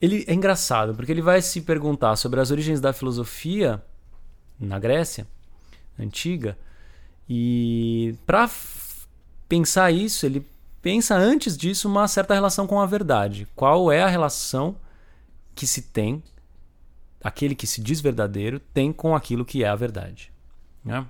Ele 0.02 0.26
é 0.28 0.34
engraçado, 0.34 0.94
porque 0.94 1.12
ele 1.12 1.22
vai 1.22 1.42
se 1.42 1.62
perguntar 1.62 2.18
sobre 2.18 2.42
as 2.42 2.52
origens 2.52 2.82
da 2.82 2.92
filosofia 2.92 3.82
na 4.60 4.78
Grécia 4.80 5.26
antiga, 5.98 6.58
e 7.30 8.16
para 8.26 8.50
pensar 9.48 9.92
isso, 9.92 10.26
ele 10.26 10.46
pensa 10.82 11.16
antes 11.16 11.58
disso 11.58 11.88
uma 11.88 12.08
certa 12.08 12.34
relação 12.34 12.66
com 12.66 12.80
a 12.80 12.86
verdade. 12.86 13.48
Qual 13.56 13.92
é 13.92 14.02
a 14.02 14.08
relação 14.08 14.76
que 15.54 15.68
se 15.68 15.84
tem, 15.84 16.24
aquele 17.24 17.56
que 17.56 17.68
se 17.68 17.82
diz 17.82 18.02
verdadeiro, 18.02 18.60
tem 18.74 18.92
com 18.92 19.16
aquilo 19.16 19.46
que 19.46 19.64
é 19.64 19.68
a 19.68 19.76
verdade? 19.76 20.32
Né? 20.84 21.06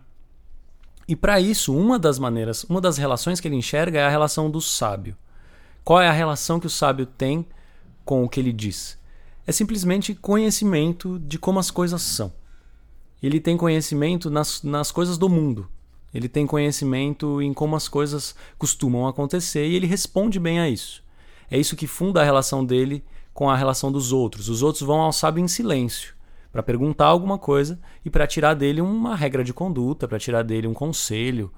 E 1.07 1.15
para 1.15 1.39
isso, 1.39 1.75
uma 1.75 1.97
das 1.97 2.19
maneiras, 2.19 2.63
uma 2.65 2.81
das 2.81 2.97
relações 2.97 3.39
que 3.39 3.47
ele 3.47 3.55
enxerga 3.55 3.99
é 3.99 4.05
a 4.05 4.09
relação 4.09 4.49
do 4.49 4.61
sábio. 4.61 5.15
Qual 5.83 5.99
é 5.99 6.07
a 6.07 6.13
relação 6.13 6.59
que 6.59 6.67
o 6.67 6.69
sábio 6.69 7.05
tem 7.05 7.45
com 8.05 8.23
o 8.23 8.29
que 8.29 8.39
ele 8.39 8.53
diz? 8.53 8.97
É 9.45 9.51
simplesmente 9.51 10.13
conhecimento 10.13 11.17
de 11.19 11.39
como 11.39 11.59
as 11.59 11.71
coisas 11.71 12.01
são. 12.01 12.31
Ele 13.21 13.39
tem 13.39 13.57
conhecimento 13.57 14.29
nas, 14.29 14.63
nas 14.63 14.91
coisas 14.91 15.17
do 15.17 15.27
mundo. 15.27 15.67
Ele 16.13 16.27
tem 16.27 16.45
conhecimento 16.45 17.41
em 17.41 17.53
como 17.53 17.75
as 17.75 17.87
coisas 17.87 18.35
costumam 18.57 19.07
acontecer 19.07 19.67
e 19.67 19.75
ele 19.75 19.87
responde 19.87 20.39
bem 20.39 20.59
a 20.59 20.69
isso. 20.69 21.03
É 21.49 21.57
isso 21.57 21.75
que 21.75 21.87
funda 21.87 22.21
a 22.21 22.23
relação 22.23 22.65
dele 22.65 23.03
com 23.33 23.49
a 23.49 23.55
relação 23.55 23.91
dos 23.91 24.11
outros. 24.11 24.49
Os 24.49 24.61
outros 24.61 24.83
vão 24.83 25.01
ao 25.01 25.13
sábio 25.13 25.43
em 25.43 25.47
silêncio 25.47 26.13
para 26.51 26.61
perguntar 26.61 27.05
alguma 27.05 27.37
coisa 27.37 27.79
e 28.03 28.09
para 28.09 28.27
tirar 28.27 28.53
dele 28.53 28.81
uma 28.81 29.15
regra 29.15 29.43
de 29.43 29.53
conduta, 29.53 30.07
para 30.07 30.19
tirar 30.19 30.43
dele 30.43 30.67
um 30.67 30.73
conselho. 30.73 31.51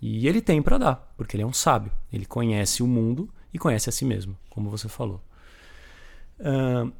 E 0.00 0.28
ele 0.28 0.42
tem 0.42 0.60
para 0.60 0.76
dar, 0.76 1.14
porque 1.16 1.36
ele 1.36 1.42
é 1.42 1.46
um 1.46 1.52
sábio. 1.52 1.90
Ele 2.12 2.26
conhece 2.26 2.82
o 2.82 2.86
mundo 2.86 3.30
e 3.52 3.58
conhece 3.58 3.88
a 3.88 3.92
si 3.92 4.04
mesmo, 4.04 4.36
como 4.50 4.68
você 4.68 4.88
falou. 4.88 5.22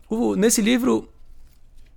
Uh, 0.09 0.35
nesse 0.35 0.63
livro, 0.63 1.11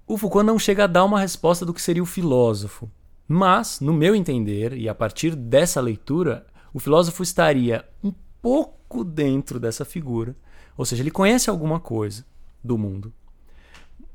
o 0.06 0.18
Foucault 0.18 0.46
não 0.46 0.60
chega 0.60 0.84
a 0.84 0.88
dar 0.88 1.06
uma 1.06 1.20
resposta 1.20 1.66
do 1.66 1.74
que 1.74 1.82
seria 1.82 2.04
o 2.04 2.06
filósofo. 2.06 2.92
Mas, 3.32 3.80
no 3.80 3.94
meu 3.94 4.16
entender, 4.16 4.74
e 4.74 4.90
a 4.90 4.96
partir 4.96 5.36
dessa 5.36 5.80
leitura, 5.80 6.48
o 6.74 6.80
filósofo 6.80 7.22
estaria 7.22 7.88
um 8.04 8.12
pouco 8.42 9.04
dentro 9.04 9.60
dessa 9.60 9.86
figura. 9.86 10.36
Ou 10.76 10.84
seja, 10.84 11.04
ele 11.04 11.12
conhece 11.12 11.48
alguma 11.48 11.80
coisa 11.80 12.26
do 12.64 12.76
mundo, 12.76 13.14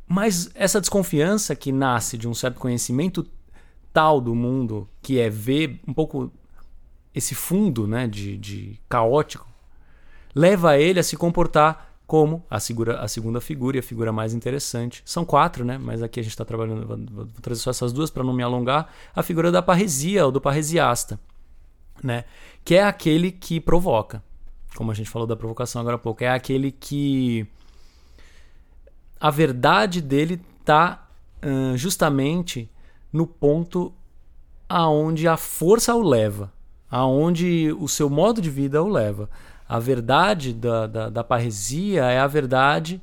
mas 0.06 0.50
essa 0.54 0.80
desconfiança 0.80 1.54
que 1.54 1.70
nasce 1.70 2.18
de 2.18 2.26
um 2.26 2.34
certo 2.34 2.58
conhecimento 2.58 3.24
tal 3.92 4.20
do 4.20 4.34
mundo, 4.34 4.88
que 5.00 5.20
é 5.20 5.30
ver 5.30 5.80
um 5.86 5.94
pouco 5.94 6.32
esse 7.14 7.36
fundo 7.36 7.86
né, 7.86 8.08
de, 8.08 8.36
de 8.36 8.80
caótico, 8.88 9.48
leva 10.34 10.76
ele 10.76 10.98
a 10.98 11.04
se 11.04 11.16
comportar 11.16 11.93
como 12.06 12.44
a, 12.50 12.60
segura, 12.60 13.00
a 13.00 13.08
segunda 13.08 13.40
figura 13.40 13.76
e 13.76 13.80
a 13.80 13.82
figura 13.82 14.12
mais 14.12 14.34
interessante. 14.34 15.02
São 15.04 15.24
quatro, 15.24 15.64
né? 15.64 15.78
Mas 15.78 16.02
aqui 16.02 16.20
a 16.20 16.22
gente 16.22 16.32
está 16.32 16.44
trabalhando, 16.44 16.86
vou, 16.86 16.98
vou 17.26 17.26
trazer 17.40 17.60
só 17.60 17.70
essas 17.70 17.92
duas 17.92 18.10
para 18.10 18.22
não 18.22 18.32
me 18.32 18.42
alongar. 18.42 18.92
A 19.14 19.22
figura 19.22 19.50
da 19.50 19.62
parresia 19.62 20.26
ou 20.26 20.32
do 20.32 20.40
parresiasta, 20.40 21.18
né? 22.02 22.24
Que 22.64 22.74
é 22.74 22.84
aquele 22.84 23.32
que 23.32 23.58
provoca. 23.60 24.22
Como 24.76 24.90
a 24.90 24.94
gente 24.94 25.08
falou 25.08 25.26
da 25.26 25.36
provocação 25.36 25.80
agora 25.80 25.96
há 25.96 25.98
pouco, 25.98 26.24
é 26.24 26.28
aquele 26.28 26.72
que 26.72 27.46
a 29.20 29.30
verdade 29.30 30.02
dele 30.02 30.40
está 30.60 31.06
justamente 31.76 32.70
no 33.12 33.26
ponto 33.26 33.92
aonde 34.68 35.28
a 35.28 35.36
força 35.36 35.94
o 35.94 36.02
leva, 36.02 36.52
aonde 36.90 37.70
o 37.78 37.86
seu 37.86 38.10
modo 38.10 38.40
de 38.40 38.50
vida 38.50 38.82
o 38.82 38.88
leva. 38.88 39.30
A 39.74 39.80
verdade 39.80 40.52
da, 40.52 40.86
da, 40.86 41.10
da 41.10 41.24
parresia 41.24 42.04
é 42.04 42.20
a 42.20 42.28
verdade 42.28 43.02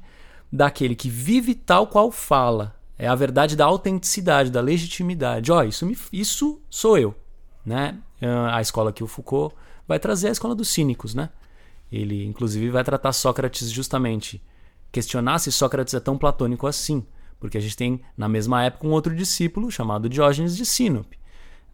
daquele 0.50 0.96
que 0.96 1.10
vive 1.10 1.54
tal 1.54 1.86
qual 1.86 2.10
fala. 2.10 2.74
É 2.98 3.10
a 3.10 3.16
verdade 3.16 3.58
da 3.58 3.66
autenticidade, 3.66 4.50
da 4.50 4.62
legitimidade. 4.62 5.52
Ó, 5.52 5.60
oh, 5.60 5.64
isso, 5.64 5.86
me, 5.86 5.98
isso 6.14 6.62
sou 6.70 6.98
eu. 6.98 7.14
Né? 7.66 7.98
A 8.54 8.62
escola 8.62 8.94
que 8.94 9.04
o 9.04 9.08
Foucault 9.08 9.54
vai 9.86 10.00
trazer 10.00 10.28
é 10.28 10.30
a 10.30 10.32
escola 10.32 10.56
dos 10.56 10.70
cínicos. 10.70 11.14
Né? 11.14 11.30
Ele, 11.92 12.24
inclusive, 12.24 12.70
vai 12.70 12.86
tratar 12.86 13.12
Sócrates 13.12 13.70
justamente 13.70 14.42
questionar 14.94 15.40
se 15.40 15.52
Sócrates 15.52 15.94
é 15.94 16.00
tão 16.00 16.18
platônico 16.18 16.68
assim, 16.68 17.06
porque 17.38 17.58
a 17.58 17.62
gente 17.62 17.76
tem 17.76 18.00
na 18.16 18.30
mesma 18.30 18.64
época 18.64 18.88
um 18.88 18.92
outro 18.92 19.14
discípulo 19.14 19.70
chamado 19.70 20.08
Diógenes 20.08 20.56
de 20.56 20.66
Sinope, 20.66 21.20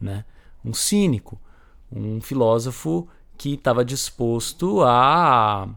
né? 0.02 0.26
um 0.66 0.74
cínico, 0.74 1.40
um 1.92 2.20
filósofo 2.20 3.08
que 3.38 3.54
estava 3.54 3.86
disposto 3.86 4.82
a 4.84 5.70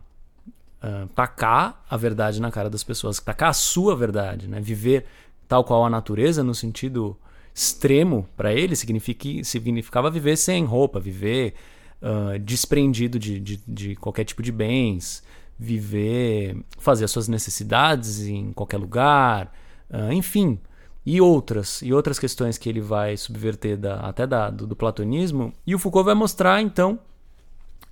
uh, 0.82 1.08
tacar 1.14 1.84
a 1.88 1.96
verdade 1.96 2.40
na 2.40 2.50
cara 2.50 2.70
das 2.70 2.82
pessoas, 2.82 3.20
tacar 3.20 3.50
a 3.50 3.54
sua 3.54 3.94
verdade, 3.94 4.48
né? 4.48 4.60
viver 4.60 5.04
tal 5.46 5.64
qual 5.64 5.84
a 5.84 5.90
natureza 5.90 6.42
no 6.42 6.54
sentido 6.54 7.16
extremo 7.54 8.26
para 8.36 8.54
ele 8.54 8.74
significa, 8.76 9.44
significava 9.44 10.10
viver 10.10 10.36
sem 10.36 10.64
roupa, 10.64 11.00
viver 11.00 11.54
uh, 12.00 12.38
desprendido 12.38 13.18
de, 13.18 13.40
de, 13.40 13.60
de, 13.66 13.96
qualquer 13.96 14.24
tipo 14.24 14.42
de 14.42 14.52
bens, 14.52 15.22
viver, 15.58 16.56
fazer 16.78 17.04
as 17.04 17.10
suas 17.10 17.28
necessidades 17.28 18.22
em 18.22 18.52
qualquer 18.52 18.78
lugar, 18.78 19.52
uh, 19.90 20.12
enfim, 20.12 20.58
e 21.04 21.20
outras 21.20 21.82
e 21.82 21.92
outras 21.92 22.18
questões 22.18 22.56
que 22.56 22.68
ele 22.68 22.80
vai 22.80 23.16
subverter 23.16 23.76
da, 23.76 24.00
até 24.00 24.26
da, 24.26 24.50
do, 24.50 24.66
do, 24.66 24.76
platonismo. 24.76 25.52
E 25.66 25.74
o 25.74 25.78
Foucault 25.78 26.04
vai 26.04 26.14
mostrar 26.14 26.62
então 26.62 26.98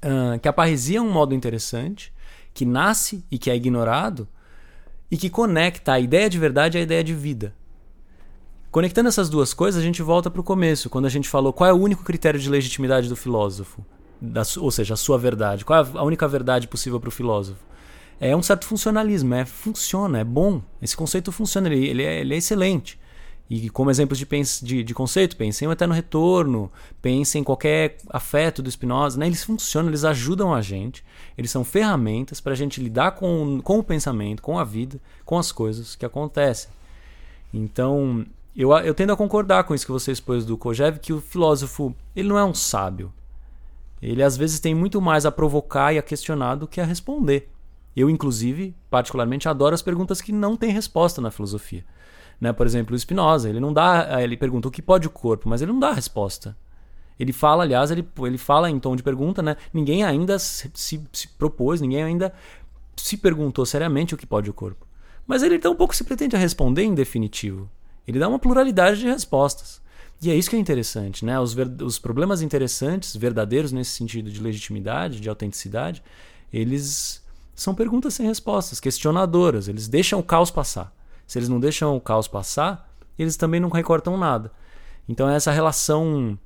uh, 0.05 0.39
que 0.39 0.49
a 0.49 0.53
parresia 0.53 0.99
é 0.99 1.03
um 1.03 1.11
modo 1.11 1.35
interessante, 1.35 2.13
que 2.53 2.65
nasce 2.65 3.25
e 3.31 3.39
que 3.39 3.51
é 3.51 3.57
ignorado 3.57 4.29
e 5.11 5.17
que 5.17 5.31
conecta 5.31 5.93
a 5.93 6.01
ideia 6.01 6.29
de 6.29 6.39
verdade 6.39 6.77
à 6.77 6.81
ideia 6.81 7.03
de 7.03 7.15
vida. 7.15 7.55
Conectando 8.71 9.09
essas 9.09 9.31
duas 9.31 9.55
coisas, 9.55 9.81
a 9.81 9.85
gente 9.85 10.03
volta 10.03 10.31
para 10.31 10.41
o 10.41 10.45
começo, 10.45 10.91
quando 10.91 11.07
a 11.07 11.11
gente 11.11 11.29
falou 11.29 11.53
qual 11.53 11.71
é 11.71 11.73
o 11.73 11.77
único 11.77 12.05
critério 12.05 12.39
de 12.39 12.51
legitimidade 12.51 13.09
do 13.09 13.17
filósofo 13.17 13.85
da, 14.21 14.43
ou 14.59 14.71
seja, 14.71 14.95
a 14.95 14.97
sua 14.97 15.17
verdade. 15.17 15.65
Qual 15.65 15.83
é 15.83 15.89
a 15.95 16.03
única 16.03 16.27
verdade 16.29 16.69
possível 16.69 17.01
para 17.01 17.09
o 17.09 17.13
filósofo? 17.13 17.61
É 18.21 18.37
um 18.37 18.43
certo 18.43 18.67
funcionalismo, 18.67 19.33
é 19.35 19.45
funciona, 19.45 20.19
é 20.19 20.25
bom. 20.25 20.61
Esse 20.83 20.97
conceito 20.97 21.31
funciona, 21.31 21.69
ele, 21.69 21.87
ele, 21.87 22.03
é, 22.03 22.21
ele 22.21 22.35
é 22.35 22.37
excelente. 22.37 22.99
E 23.51 23.71
como 23.71 23.91
exemplos 23.91 24.19
de, 24.19 24.27
de, 24.63 24.85
de 24.85 24.95
conceito, 24.95 25.37
pensem 25.37 25.65
em 25.65 25.69
um 25.69 25.73
eterno 25.73 25.95
retorno, 25.95 26.71
pensem 27.01 27.41
em 27.41 27.45
qualquer 27.45 27.97
afeto 28.11 28.63
do 28.63 28.71
Spinoza. 28.71 29.19
Né? 29.19 29.27
Eles 29.27 29.43
funcionam, 29.43 29.89
eles 29.89 30.05
ajudam 30.05 30.53
a 30.53 30.61
gente, 30.61 31.03
eles 31.37 31.51
são 31.51 31.65
ferramentas 31.65 32.41
para 32.41 32.53
a 32.53 32.57
gente 32.57 32.81
lidar 32.81 33.13
com, 33.13 33.61
com 33.63 33.79
o 33.79 33.83
pensamento, 33.83 34.43
com 34.43 34.59
a 34.59 34.65
vida, 34.65 35.01
com 35.25 35.39
as 35.39 35.51
coisas 35.51 35.97
que 35.97 36.05
acontecem. 36.05 36.71
Então, 37.53 38.27
eu, 38.55 38.71
eu 38.73 38.95
tendo 38.95 39.13
a 39.13 39.17
concordar 39.17 39.65
com 39.65 39.75
isso 39.75 39.87
que 39.87 39.93
você 39.93 40.13
expôs 40.13 40.45
do 40.45 40.59
Kojev, 40.59 40.99
que 40.99 41.15
o 41.15 41.21
filósofo 41.21 41.95
ele 42.15 42.29
não 42.29 42.39
é 42.39 42.45
um 42.45 42.53
sábio, 42.53 43.11
ele 44.03 44.23
às 44.23 44.37
vezes 44.37 44.61
tem 44.61 44.75
muito 44.75 45.01
mais 45.01 45.25
a 45.25 45.33
provocar 45.33 45.93
e 45.93 45.99
a 45.99 46.03
questionar 46.03 46.55
do 46.57 46.69
que 46.69 46.81
a 46.81 46.85
responder. 46.85 47.51
Eu, 47.97 48.09
inclusive, 48.09 48.75
particularmente 48.91 49.49
adoro 49.49 49.75
as 49.75 49.83
perguntas 49.83 50.21
que 50.21 50.33
não 50.33 50.57
têm 50.57 50.71
resposta 50.71 51.21
na 51.21 51.31
filosofia. 51.31 51.85
Né? 52.41 52.53
Por 52.53 52.67
exemplo, 52.67 52.95
o 52.95 52.99
Spinoza, 52.99 53.49
ele 53.49 53.61
não 53.61 53.73
dá, 53.73 54.23
ele 54.23 54.37
pergunta 54.37 54.69
o 54.69 54.71
que 54.71 54.83
pode 54.83 55.07
o 55.07 55.11
corpo, 55.11 55.49
mas 55.49 55.61
ele 55.61 55.73
não 55.73 55.81
dá 55.81 55.89
a 55.89 55.95
resposta. 55.95 56.57
Ele 57.19 57.33
fala, 57.33 57.65
aliás, 57.65 57.91
ele, 57.91 58.07
ele 58.21 58.39
fala 58.39 58.71
em 58.71 58.79
tom 58.79 58.95
de 58.95 59.03
pergunta, 59.03 59.43
né? 59.43 59.57
Ninguém 59.73 60.05
ainda 60.05 60.39
se, 60.39 60.71
se, 60.73 61.03
se 61.13 61.29
propôs, 61.29 61.81
ninguém 61.81 62.03
ainda 62.03 62.33
se 62.97 63.17
perguntou 63.17 63.67
seriamente 63.67 64.15
o 64.15 64.17
que 64.17 64.27
pode 64.27 64.49
o 64.49 64.55
corpo. 64.55 64.87
Mas 65.27 65.43
ele 65.43 65.59
tão 65.59 65.75
pouco 65.75 65.95
se 65.95 66.05
pretende 66.05 66.37
a 66.37 66.39
responder 66.39 66.83
em 66.85 66.95
definitivo. 66.95 67.69
Ele 68.07 68.19
dá 68.19 68.29
uma 68.29 68.39
pluralidade 68.39 69.01
de 69.01 69.07
respostas. 69.07 69.83
E 70.23 70.31
é 70.31 70.35
isso 70.35 70.49
que 70.49 70.57
é 70.57 70.59
interessante, 70.59 71.25
né? 71.25 71.39
Os, 71.39 71.57
os 71.83 71.99
problemas 71.99 72.41
interessantes, 72.41 73.17
verdadeiros 73.17 73.73
nesse 73.73 73.93
sentido 73.93 74.31
de 74.31 74.41
legitimidade, 74.41 75.21
de 75.21 75.29
autenticidade, 75.29 76.03
eles 76.53 77.23
são 77.55 77.75
perguntas 77.75 78.15
sem 78.15 78.27
respostas, 78.27 78.81
questionadoras. 78.81 79.69
Eles 79.69 79.89
deixam 79.89 80.19
o 80.19 80.23
caos 80.23 80.51
passar. 80.51 80.93
Se 81.29 81.39
eles 81.39 81.49
não 81.49 81.61
deixam 81.61 81.95
o 81.95 82.01
caos 82.01 82.27
passar, 82.27 82.91
eles 83.19 83.37
também 83.37 83.61
não 83.61 83.69
recortam 83.69 84.17
nada. 84.17 84.51
Então 85.07 85.29
é 85.29 85.37
essa 85.37 85.53
relação 85.53 86.39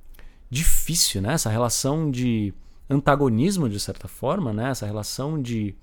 difícil, 0.51 1.23
né? 1.23 1.35
Essa 1.35 1.49
relação 1.49 2.11
de 2.11 2.53
antagonismo 2.91 3.69
de 3.69 3.79
certa 3.79 4.09
forma, 4.09 4.53
né? 4.53 4.71
Essa 4.71 4.85
relação 4.85 5.41
de 5.41 5.75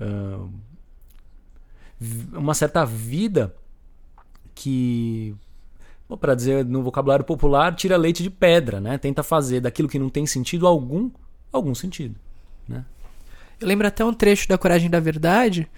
uh, 0.00 0.48
uma 2.32 2.54
certa 2.54 2.86
vida 2.86 3.54
que 4.54 5.34
para 6.20 6.34
dizer 6.34 6.64
no 6.64 6.82
vocabulário 6.82 7.24
popular, 7.24 7.74
tira 7.74 7.96
leite 7.96 8.22
de 8.22 8.30
pedra, 8.30 8.80
né? 8.80 8.98
Tenta 8.98 9.22
fazer 9.22 9.60
daquilo 9.60 9.88
que 9.88 9.98
não 9.98 10.10
tem 10.10 10.26
sentido 10.26 10.66
algum, 10.66 11.10
algum 11.50 11.74
sentido, 11.74 12.14
né? 12.68 12.84
Eu 13.58 13.66
lembro 13.66 13.86
até 13.86 14.04
um 14.04 14.12
trecho 14.12 14.48
da 14.48 14.58
Coragem 14.58 14.90
da 14.90 15.00
Verdade 15.00 15.68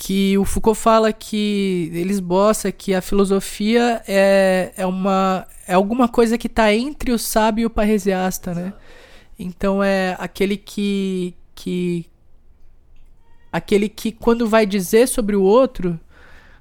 que 0.00 0.38
o 0.38 0.44
Foucault 0.44 0.78
fala 0.78 1.12
que 1.12 1.90
ele 1.92 2.12
esboça 2.12 2.70
que 2.70 2.94
a 2.94 3.02
filosofia 3.02 4.00
é, 4.06 4.72
é, 4.76 4.86
uma, 4.86 5.44
é 5.66 5.74
alguma 5.74 6.06
coisa 6.06 6.38
que 6.38 6.46
está 6.46 6.72
entre 6.72 7.10
o 7.10 7.18
sábio 7.18 7.62
e 7.62 7.66
o 7.66 7.70
parresiasta, 7.70 8.54
né? 8.54 8.72
Então 9.36 9.82
é 9.82 10.14
aquele 10.20 10.56
que, 10.56 11.34
que 11.52 12.06
aquele 13.50 13.88
que 13.88 14.12
quando 14.12 14.48
vai 14.48 14.64
dizer 14.64 15.08
sobre 15.08 15.34
o 15.34 15.42
outro 15.42 15.98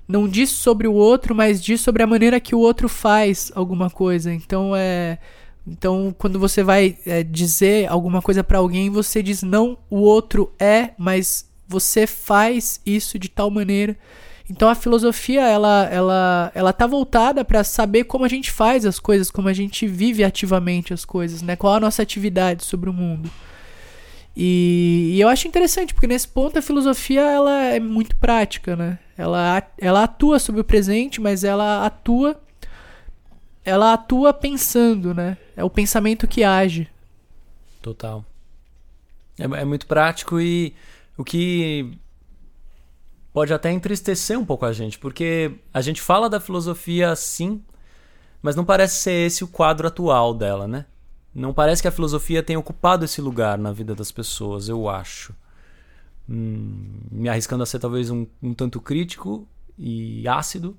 não 0.08 0.28
diz 0.28 0.50
sobre 0.50 0.88
o 0.88 0.94
outro, 0.94 1.36
mas 1.36 1.62
diz 1.62 1.80
sobre 1.80 2.02
a 2.02 2.08
maneira 2.08 2.40
que 2.40 2.56
o 2.56 2.60
outro 2.60 2.90
faz 2.90 3.52
alguma 3.54 3.88
coisa. 3.88 4.34
Então 4.34 4.76
é 4.76 5.20
então 5.66 6.16
quando 6.18 6.40
você 6.40 6.64
vai 6.64 6.98
é, 7.06 7.22
dizer 7.22 7.88
alguma 7.88 8.20
coisa 8.20 8.44
para 8.44 8.58
alguém, 8.58 8.90
você 8.90 9.22
diz 9.22 9.44
não 9.44 9.78
o 9.92 9.98
outro 9.98 10.52
é, 10.60 10.92
mas 10.98 11.47
você 11.68 12.07
faz 12.07 12.80
isso 12.86 13.20
de 13.20 13.30
tal 13.30 13.49
maneira. 13.51 13.95
Então 14.49 14.70
a 14.70 14.76
filosofia 14.76 15.41
ela 15.41 15.89
ela 15.91 16.51
ela 16.55 16.74
tá 16.74 16.88
voltada 16.88 17.43
para 17.43 17.63
saber 17.63 18.05
como 18.05 18.24
a 18.24 18.30
gente 18.30 18.49
faz 18.49 18.86
as 18.86 18.99
coisas, 18.99 19.30
como 19.30 19.49
a 19.49 19.53
gente 19.53 19.86
vive 19.86 20.24
ativamente 20.24 20.93
as 20.93 21.03
coisas, 21.03 21.41
né? 21.41 21.55
Qual 21.55 21.74
a 21.74 21.80
nossa 21.80 22.01
atividade 22.01 22.63
sobre 22.63 22.89
o 22.89 22.93
mundo. 22.93 23.30
E, 24.39 25.13
e 25.15 25.20
eu 25.22 25.28
acho 25.28 25.47
interessante 25.47 25.93
porque 25.93 26.07
nesse 26.07 26.28
ponto 26.28 26.57
a 26.57 26.61
filosofia 26.61 27.22
ela 27.22 27.65
é 27.65 27.80
muito 27.80 28.15
prática, 28.15 28.76
né? 28.76 28.99
Ela 29.18 29.63
ela 29.78 30.03
atua 30.03 30.39
sobre 30.39 30.61
o 30.61 30.63
presente, 30.63 31.20
mas 31.20 31.43
ela 31.43 31.86
atua 31.86 32.39
ela 33.65 33.91
atua 33.91 34.32
pensando, 34.32 35.13
né? 35.13 35.38
É 35.57 35.63
o 35.63 35.70
pensamento 35.70 36.26
que 36.26 36.41
age. 36.41 36.88
Total. 37.82 38.24
É, 39.38 39.43
é 39.43 39.65
muito 39.65 39.86
prático 39.86 40.39
e 40.39 40.74
o 41.18 41.24
que 41.24 41.97
pode 43.34 43.53
até 43.53 43.72
entristecer 43.72 44.39
um 44.39 44.45
pouco 44.45 44.65
a 44.65 44.74
gente, 44.74 44.97
porque 44.97 45.59
a 45.74 45.82
gente 45.82 46.01
fala 46.01 46.30
da 46.30 46.39
filosofia 46.39 47.11
assim, 47.11 47.61
mas 48.41 48.55
não 48.55 48.63
parece 48.63 49.01
ser 49.01 49.28
esse 49.28 49.43
o 49.43 49.47
quadro 49.47 49.88
atual 49.88 50.34
dela, 50.34 50.68
né? 50.68 50.86
Não 51.34 51.53
parece 51.53 51.82
que 51.82 51.88
a 51.88 51.91
filosofia 51.91 52.41
tenha 52.41 52.57
ocupado 52.57 53.05
esse 53.05 53.22
lugar 53.22 53.57
na 53.57 53.72
vida 53.72 53.93
das 53.93 54.11
pessoas, 54.11 54.70
eu 54.70 54.89
acho. 54.89 55.36
Hum, 56.30 56.99
me 57.11 57.30
arriscando 57.30 57.63
a 57.63 57.65
ser 57.65 57.80
talvez 57.80 58.09
um, 58.09 58.26
um 58.41 58.53
tanto 58.53 58.82
crítico 58.82 59.47
e 59.78 60.28
ácido, 60.28 60.76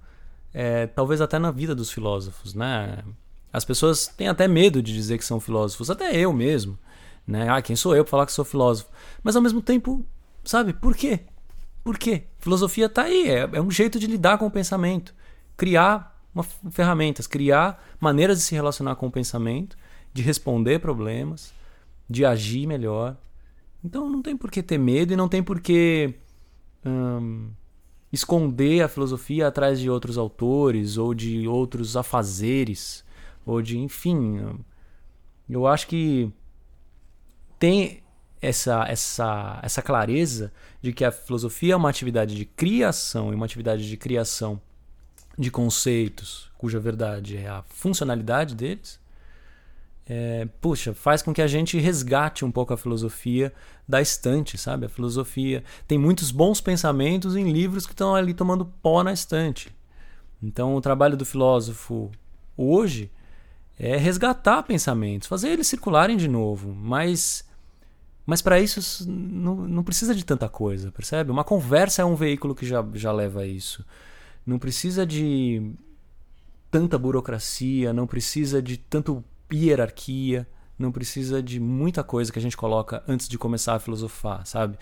é, 0.53 0.87
talvez 0.87 1.21
até 1.21 1.39
na 1.39 1.51
vida 1.51 1.75
dos 1.75 1.91
filósofos, 1.91 2.55
né? 2.55 3.05
As 3.53 3.65
pessoas 3.65 4.09
têm 4.09 4.29
até 4.29 4.49
medo 4.49 4.83
de 4.83 4.93
dizer 4.93 5.17
que 5.19 5.25
são 5.25 5.41
filósofos, 5.41 5.91
até 5.91 6.17
eu 6.17 6.33
mesmo. 6.33 6.79
Né? 7.27 7.49
Ah, 7.49 7.63
quem 7.63 7.77
sou 7.77 7.95
eu 7.95 8.05
para 8.05 8.11
falar 8.11 8.27
que 8.27 8.33
sou 8.33 8.45
filósofo? 8.45 8.91
Mas 9.23 9.37
ao 9.37 9.43
mesmo 9.43 9.63
tempo 9.63 10.05
Sabe? 10.49 10.73
Por 10.73 10.97
quê? 10.97 11.21
Por 11.85 11.99
quê? 11.99 12.23
Filosofia 12.39 12.87
está 12.87 13.03
aí, 13.03 13.29
é, 13.29 13.51
é 13.53 13.61
um 13.61 13.71
jeito 13.71 13.99
de 14.01 14.07
lidar 14.07 14.39
com 14.39 14.47
o 14.47 14.51
pensamento. 14.51 15.15
Criar 15.59 16.19
uma, 16.35 16.43
ferramentas, 16.43 17.27
criar 17.27 17.87
maneiras 18.01 18.39
de 18.39 18.45
se 18.45 18.55
relacionar 18.55 18.97
com 18.97 19.09
o 19.09 19.11
pensamento, 19.11 19.77
de 20.11 20.23
responder 20.23 20.79
problemas, 20.79 21.53
de 22.09 22.25
agir 22.25 22.67
melhor. 22.67 23.15
Então 23.85 24.09
não 24.09 24.23
tem 24.23 24.39
por 24.39 24.51
que 24.51 24.63
ter 24.63 24.79
medo 24.79 25.13
e 25.13 25.17
não 25.17 25.29
tem 25.29 25.43
por 25.43 25.61
que 25.61 26.15
hum, 26.83 27.51
esconder 28.11 28.81
a 28.81 28.89
filosofia 28.89 29.49
atrás 29.49 29.79
de 29.79 29.91
outros 29.91 30.17
autores 30.17 30.97
ou 30.97 31.13
de 31.13 31.47
outros 31.47 31.95
afazeres 31.95 33.05
ou 33.45 33.61
de 33.61 33.77
enfim. 33.77 34.65
Eu 35.47 35.67
acho 35.67 35.87
que 35.87 36.33
tem 37.59 38.03
essa, 38.41 38.85
essa, 38.89 39.61
essa 39.63 39.83
clareza 39.83 40.53
de 40.81 40.93
que 40.93 41.05
a 41.05 41.11
filosofia 41.11 41.75
é 41.75 41.77
uma 41.77 41.91
atividade 41.91 42.35
de 42.35 42.45
criação 42.45 43.33
e 43.33 43.35
uma 43.35 43.47
atividade 43.47 43.89
de 43.89 43.97
criação 43.97 44.61
de 45.37 45.51
conceitos 45.51 46.49
cuja 46.59 46.81
verdade 46.81 47.37
é 47.37 47.49
a 47.49 47.63
funcionalidade 47.69 48.55
deles, 48.57 49.01
é, 50.07 50.49
puxa, 50.61 50.93
faz 50.93 51.23
com 51.23 51.33
que 51.33 51.41
a 51.41 51.47
gente 51.47 51.79
resgate 51.79 52.45
um 52.45 52.51
pouco 52.51 52.75
a 52.75 52.77
filosofia 52.77 53.53
da 53.87 54.01
estante, 54.01 54.59
sabe? 54.59 54.87
A 54.87 54.89
filosofia 54.89 55.63
tem 55.87 55.97
muitos 55.97 56.31
bons 56.31 56.61
pensamentos 56.61 57.37
em 57.37 57.53
livros 57.53 57.87
que 57.87 57.93
estão 57.93 58.15
ali 58.15 58.35
tomando 58.35 58.65
pó 58.83 59.05
na 59.05 59.13
estante. 59.13 59.71
Então, 60.43 60.75
o 60.75 60.81
trabalho 60.81 61.17
do 61.17 61.25
filósofo 61.25 62.11
hoje 62.57 63.11
é 63.79 63.97
resgatar 63.97 64.63
pensamentos, 64.65 65.29
fazer 65.29 65.51
eles 65.51 65.67
circularem 65.69 66.17
de 66.17 66.27
novo, 66.27 66.75
mas 66.75 67.45
mas 68.29 68.43
para 68.43 68.61
isso 68.61 69.11
não, 69.11 69.55
não 69.55 69.83
precisa 69.83 70.15
de 70.15 70.23
tanta 70.23 70.51
coisa, 70.51 70.93
percebe? 70.93 71.31
Uma 71.31 71.45
conversa 71.45 72.03
é 72.03 72.05
um 72.05 72.15
veículo 72.15 72.55
que 72.55 72.67
já, 72.67 72.87
já 72.93 73.11
leva 73.11 73.41
a 73.41 73.47
isso. 73.47 73.83
Não 74.45 74.59
precisa 74.59 75.07
de 75.07 75.73
tanta 76.71 76.99
burocracia, 76.99 77.91
não 77.91 78.07
precisa 78.07 78.61
de 78.61 78.77
tanto 78.77 79.25
hierarquia, 79.51 80.47
não 80.79 80.93
precisa 80.93 81.43
de 81.43 81.59
muita 81.59 82.05
coisa 82.05 82.31
que 82.31 82.39
a 82.39 82.43
gente 82.43 82.55
coloca 82.55 83.03
antes 83.09 83.27
de 83.31 83.39
começar 83.39 83.77
a 83.77 83.79
filosofar, 83.79 84.45
sabe? 84.45 84.77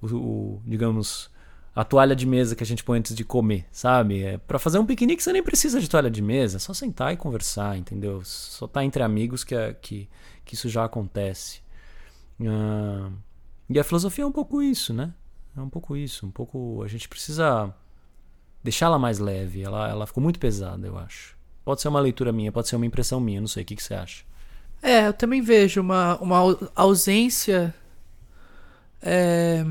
O, 0.00 0.06
o 0.14 0.62
digamos, 0.64 1.28
a 1.74 1.82
toalha 1.82 2.14
de 2.14 2.24
mesa 2.24 2.54
que 2.54 2.62
a 2.62 2.66
gente 2.66 2.84
põe 2.84 3.00
antes 3.00 3.12
de 3.12 3.24
comer, 3.24 3.66
sabe? 3.72 4.22
É, 4.22 4.38
para 4.38 4.60
fazer 4.60 4.78
um 4.78 4.86
piquenique 4.86 5.20
você 5.20 5.32
nem 5.32 5.42
precisa 5.42 5.80
de 5.80 5.90
toalha 5.90 6.08
de 6.08 6.22
mesa, 6.22 6.58
é 6.58 6.60
só 6.60 6.72
sentar 6.72 7.12
e 7.12 7.16
conversar, 7.16 7.76
entendeu? 7.76 8.22
Só 8.24 8.68
tá 8.68 8.84
entre 8.84 9.02
amigos 9.02 9.42
que, 9.42 9.56
é, 9.56 9.72
que, 9.72 10.08
que 10.44 10.54
isso 10.54 10.68
já 10.68 10.84
acontece. 10.84 11.63
Uh, 12.40 13.12
e 13.68 13.78
a 13.78 13.84
filosofia 13.84 14.24
é 14.24 14.26
um 14.26 14.32
pouco 14.32 14.62
isso, 14.62 14.92
né? 14.92 15.12
É 15.56 15.60
um 15.60 15.68
pouco 15.68 15.96
isso. 15.96 16.26
Um 16.26 16.30
pouco. 16.30 16.82
A 16.82 16.88
gente 16.88 17.08
precisa 17.08 17.74
deixá-la 18.62 18.98
mais 18.98 19.18
leve. 19.18 19.62
Ela, 19.62 19.88
ela 19.88 20.06
ficou 20.06 20.22
muito 20.22 20.38
pesada, 20.38 20.86
eu 20.86 20.98
acho. 20.98 21.36
Pode 21.64 21.80
ser 21.80 21.88
uma 21.88 22.00
leitura 22.00 22.32
minha, 22.32 22.52
pode 22.52 22.68
ser 22.68 22.76
uma 22.76 22.86
impressão 22.86 23.20
minha, 23.20 23.40
não 23.40 23.48
sei. 23.48 23.62
O 23.62 23.66
que, 23.66 23.76
que 23.76 23.82
você 23.82 23.94
acha? 23.94 24.24
É, 24.82 25.06
eu 25.06 25.12
também 25.14 25.40
vejo 25.40 25.80
uma, 25.80 26.18
uma 26.18 26.58
ausência. 26.74 27.74
É, 29.00 29.64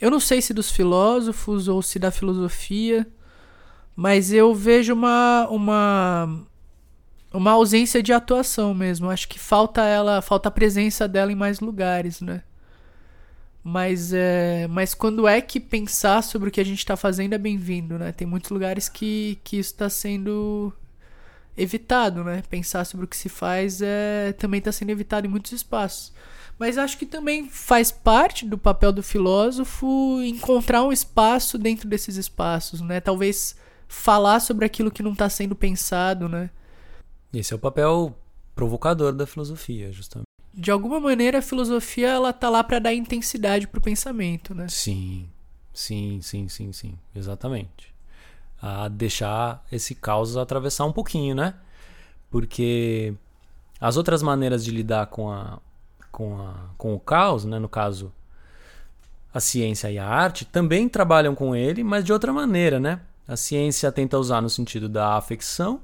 eu 0.00 0.10
não 0.10 0.18
sei 0.18 0.40
se 0.40 0.54
dos 0.54 0.70
filósofos 0.70 1.68
ou 1.68 1.82
se 1.82 1.98
da 1.98 2.10
filosofia, 2.10 3.06
mas 3.94 4.32
eu 4.32 4.54
vejo 4.54 4.94
uma, 4.94 5.46
uma 5.50 6.46
uma 7.32 7.52
ausência 7.52 8.02
de 8.02 8.12
atuação 8.12 8.74
mesmo. 8.74 9.10
Acho 9.10 9.28
que 9.28 9.38
falta 9.38 9.82
ela, 9.82 10.20
falta 10.20 10.48
a 10.48 10.52
presença 10.52 11.06
dela 11.06 11.32
em 11.32 11.36
mais 11.36 11.60
lugares, 11.60 12.20
né? 12.20 12.42
Mas, 13.62 14.12
é, 14.12 14.66
mas 14.68 14.94
quando 14.94 15.28
é 15.28 15.40
que 15.40 15.60
pensar 15.60 16.22
sobre 16.22 16.48
o 16.48 16.52
que 16.52 16.60
a 16.60 16.64
gente 16.64 16.78
está 16.78 16.96
fazendo 16.96 17.34
é 17.34 17.38
bem-vindo, 17.38 17.98
né? 17.98 18.10
Tem 18.10 18.26
muitos 18.26 18.50
lugares 18.50 18.88
que, 18.88 19.38
que 19.44 19.58
isso 19.58 19.72
está 19.72 19.88
sendo 19.90 20.72
evitado, 21.56 22.24
né? 22.24 22.42
Pensar 22.48 22.84
sobre 22.84 23.04
o 23.04 23.08
que 23.08 23.16
se 23.16 23.28
faz 23.28 23.82
é, 23.82 24.32
também 24.38 24.58
está 24.58 24.72
sendo 24.72 24.90
evitado 24.90 25.26
em 25.26 25.30
muitos 25.30 25.52
espaços. 25.52 26.12
Mas 26.58 26.78
acho 26.78 26.98
que 26.98 27.06
também 27.06 27.48
faz 27.48 27.90
parte 27.90 28.46
do 28.46 28.58
papel 28.58 28.92
do 28.92 29.02
filósofo 29.02 30.20
encontrar 30.22 30.82
um 30.82 30.92
espaço 30.92 31.58
dentro 31.58 31.88
desses 31.88 32.16
espaços, 32.16 32.80
né? 32.80 33.00
Talvez 33.00 33.56
falar 33.88 34.40
sobre 34.40 34.64
aquilo 34.64 34.90
que 34.90 35.02
não 35.02 35.12
está 35.12 35.28
sendo 35.28 35.54
pensado, 35.54 36.28
né? 36.28 36.50
Esse 37.32 37.52
é 37.52 37.56
o 37.56 37.58
papel 37.58 38.16
provocador 38.54 39.12
da 39.12 39.26
filosofia, 39.26 39.92
justamente. 39.92 40.26
De 40.52 40.70
alguma 40.70 40.98
maneira, 40.98 41.38
a 41.38 41.42
filosofia 41.42 42.08
ela 42.08 42.32
tá 42.32 42.50
lá 42.50 42.62
para 42.64 42.78
dar 42.78 42.92
intensidade 42.92 43.68
pro 43.68 43.80
pensamento, 43.80 44.54
né? 44.54 44.66
Sim, 44.68 45.28
sim, 45.72 46.20
sim, 46.20 46.48
sim, 46.48 46.72
sim, 46.72 46.98
exatamente. 47.14 47.94
A 48.60 48.88
deixar 48.88 49.64
esse 49.70 49.94
caos 49.94 50.36
atravessar 50.36 50.84
um 50.84 50.92
pouquinho, 50.92 51.34
né? 51.34 51.54
Porque 52.30 53.14
as 53.80 53.96
outras 53.96 54.22
maneiras 54.22 54.64
de 54.64 54.72
lidar 54.72 55.06
com 55.06 55.30
a, 55.30 55.58
com 56.10 56.38
a, 56.40 56.54
com 56.76 56.94
o 56.94 57.00
caos, 57.00 57.44
né? 57.44 57.58
No 57.58 57.68
caso, 57.68 58.12
a 59.32 59.38
ciência 59.38 59.90
e 59.90 59.98
a 59.98 60.06
arte 60.06 60.44
também 60.44 60.88
trabalham 60.88 61.34
com 61.34 61.54
ele, 61.54 61.84
mas 61.84 62.04
de 62.04 62.12
outra 62.12 62.32
maneira, 62.32 62.80
né? 62.80 63.00
A 63.26 63.36
ciência 63.36 63.90
tenta 63.92 64.18
usar 64.18 64.42
no 64.42 64.50
sentido 64.50 64.88
da 64.88 65.16
afecção 65.16 65.80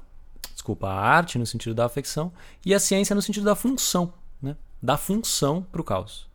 desculpa, 0.53 0.87
a 0.87 0.99
arte 0.99 1.37
no 1.37 1.45
sentido 1.45 1.75
da 1.75 1.85
afecção 1.85 2.31
e 2.65 2.73
a 2.73 2.79
ciência 2.79 3.15
no 3.15 3.21
sentido 3.21 3.45
da 3.45 3.55
função, 3.55 4.13
né? 4.41 4.55
Da 4.81 4.97
função 4.97 5.61
para 5.61 5.81
o 5.81 5.83
caos, 5.83 6.27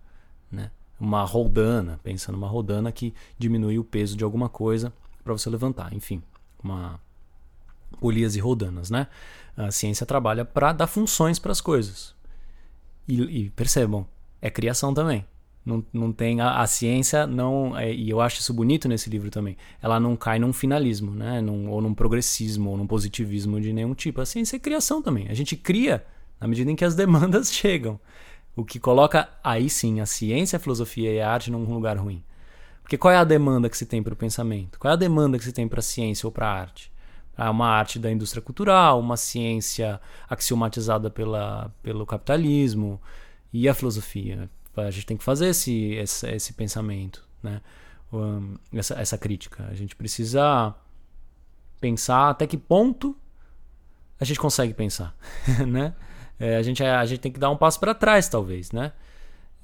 né? 0.51 0.71
Uma 0.99 1.25
roldana, 1.25 1.99
pensa 2.03 2.31
numa 2.31 2.49
roldana 2.49 2.93
que 2.93 3.15
diminui 3.39 3.79
o 3.79 3.85
peso 3.85 4.17
de 4.17 4.25
alguma 4.25 4.49
coisa 4.49 4.93
para 5.25 5.33
você 5.33 5.51
levantar, 5.51 5.93
enfim, 5.93 6.23
uma 6.63 7.01
polias 8.01 8.35
e 8.37 8.41
roldanas, 8.41 8.91
né? 8.91 9.07
A 9.57 9.71
ciência 9.71 10.07
trabalha 10.07 10.45
para 10.45 10.73
dar 10.73 10.87
funções 10.87 11.39
para 11.39 11.53
as 11.53 11.61
coisas. 11.61 12.15
E, 13.07 13.21
e, 13.21 13.51
percebam, 13.51 14.07
é 14.41 14.51
criação 14.51 14.95
também. 14.95 15.27
Não, 15.65 15.85
não 15.93 16.13
tem 16.13 16.41
a, 16.41 16.61
a 16.61 16.67
ciência 16.67 17.27
não 17.27 17.77
é, 17.79 17.93
e 17.93 18.11
eu 18.11 18.21
acho 18.21 18.41
isso 18.41 18.53
bonito 18.53 18.89
nesse 18.89 19.09
livro 19.09 19.31
também. 19.31 19.57
Ela 19.81 20.01
não 20.01 20.17
cai 20.17 20.39
num 20.39 20.53
finalismo, 20.53 21.13
né? 21.13 21.41
Num, 21.41 21.71
ou 21.71 21.81
num 21.81 21.95
progressismo 21.95 22.71
ou 22.71 22.77
num 22.77 22.87
positivismo 22.87 23.61
de 23.61 23.73
nenhum 23.73 23.95
tipo. 23.95 24.21
A 24.21 24.27
ciência 24.27 24.57
é 24.57 24.59
criação 24.59 25.01
também. 25.01 25.29
A 25.29 25.35
gente 25.35 25.57
cria 25.57 26.05
na 26.41 26.49
medida 26.49 26.71
em 26.71 26.77
que 26.77 26.85
as 26.85 26.95
demandas 26.97 27.53
chegam. 27.53 27.99
O 28.55 28.65
que 28.65 28.79
coloca 28.79 29.29
aí 29.43 29.71
sim 29.71 30.01
a 30.01 30.07
ciência, 30.07 30.57
a 30.57 30.61
filosofia 30.61 31.13
e 31.13 31.21
a 31.21 31.31
arte 31.31 31.51
num 31.51 31.73
lugar 31.73 31.97
ruim. 31.97 32.23
Porque 32.83 32.99
qual 32.99 33.15
é 33.15 33.17
a 33.17 33.25
demanda 33.25 33.71
que 33.71 33.77
se 33.77 33.87
tem 33.87 34.03
para 34.03 34.13
o 34.13 34.17
pensamento? 34.17 34.79
Qual 34.79 34.91
é 34.91 34.95
a 34.95 34.99
demanda 34.99 35.39
que 35.39 35.45
se 35.45 35.53
tem 35.53 35.69
para 35.69 35.79
a 35.79 35.83
ciência 35.83 36.27
ou 36.27 36.33
para 36.33 36.47
a 36.47 36.53
arte? 36.53 36.93
Ah, 37.37 37.51
uma 37.51 37.69
arte 37.69 37.99
da 37.99 38.11
indústria 38.11 38.43
cultural, 38.43 39.01
uma 39.01 39.17
ciência 39.17 40.01
axiomatizada 40.29 41.09
pela, 41.09 41.73
pelo 41.83 42.05
capitalismo 42.05 43.01
e 43.53 43.69
a 43.69 43.75
filosofia. 43.75 44.51
A 44.77 44.91
gente 44.91 45.07
tem 45.07 45.16
que 45.16 45.25
fazer 45.25 45.49
esse, 45.49 45.93
esse, 45.95 46.29
esse 46.31 46.53
pensamento, 46.55 47.27
né? 47.43 47.61
Um, 48.12 48.57
essa, 48.73 48.95
essa 48.95 49.18
crítica. 49.18 49.66
A 49.70 49.75
gente 49.75 49.95
precisa 49.95 50.75
pensar 51.81 52.31
até 52.31 52.47
que 52.47 52.57
ponto 52.57 53.16
a 54.18 54.25
gente 54.25 54.39
consegue 54.39 54.73
pensar, 54.73 55.16
né? 55.66 55.95
É, 56.39 56.57
a, 56.57 56.62
gente, 56.62 56.83
a 56.83 57.05
gente 57.05 57.20
tem 57.20 57.33
que 57.33 57.39
dar 57.39 57.51
um 57.51 57.57
passo 57.57 57.79
para 57.79 57.95
trás, 57.95 58.29
talvez, 58.29 58.73
né? 58.73 58.93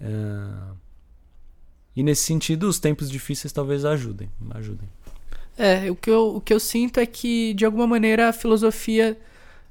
Uh, 0.00 0.76
e 1.96 2.02
nesse 2.02 2.24
sentido, 2.24 2.68
os 2.68 2.78
tempos 2.78 3.10
difíceis 3.10 3.52
talvez 3.52 3.84
ajudem, 3.84 4.30
ajudem. 4.50 4.88
É, 5.56 5.90
o 5.90 5.96
que, 5.96 6.08
eu, 6.08 6.36
o 6.36 6.40
que 6.40 6.54
eu 6.54 6.60
sinto 6.60 7.00
é 7.00 7.06
que, 7.06 7.52
de 7.54 7.64
alguma 7.64 7.86
maneira, 7.86 8.28
a 8.28 8.32
filosofia 8.32 9.18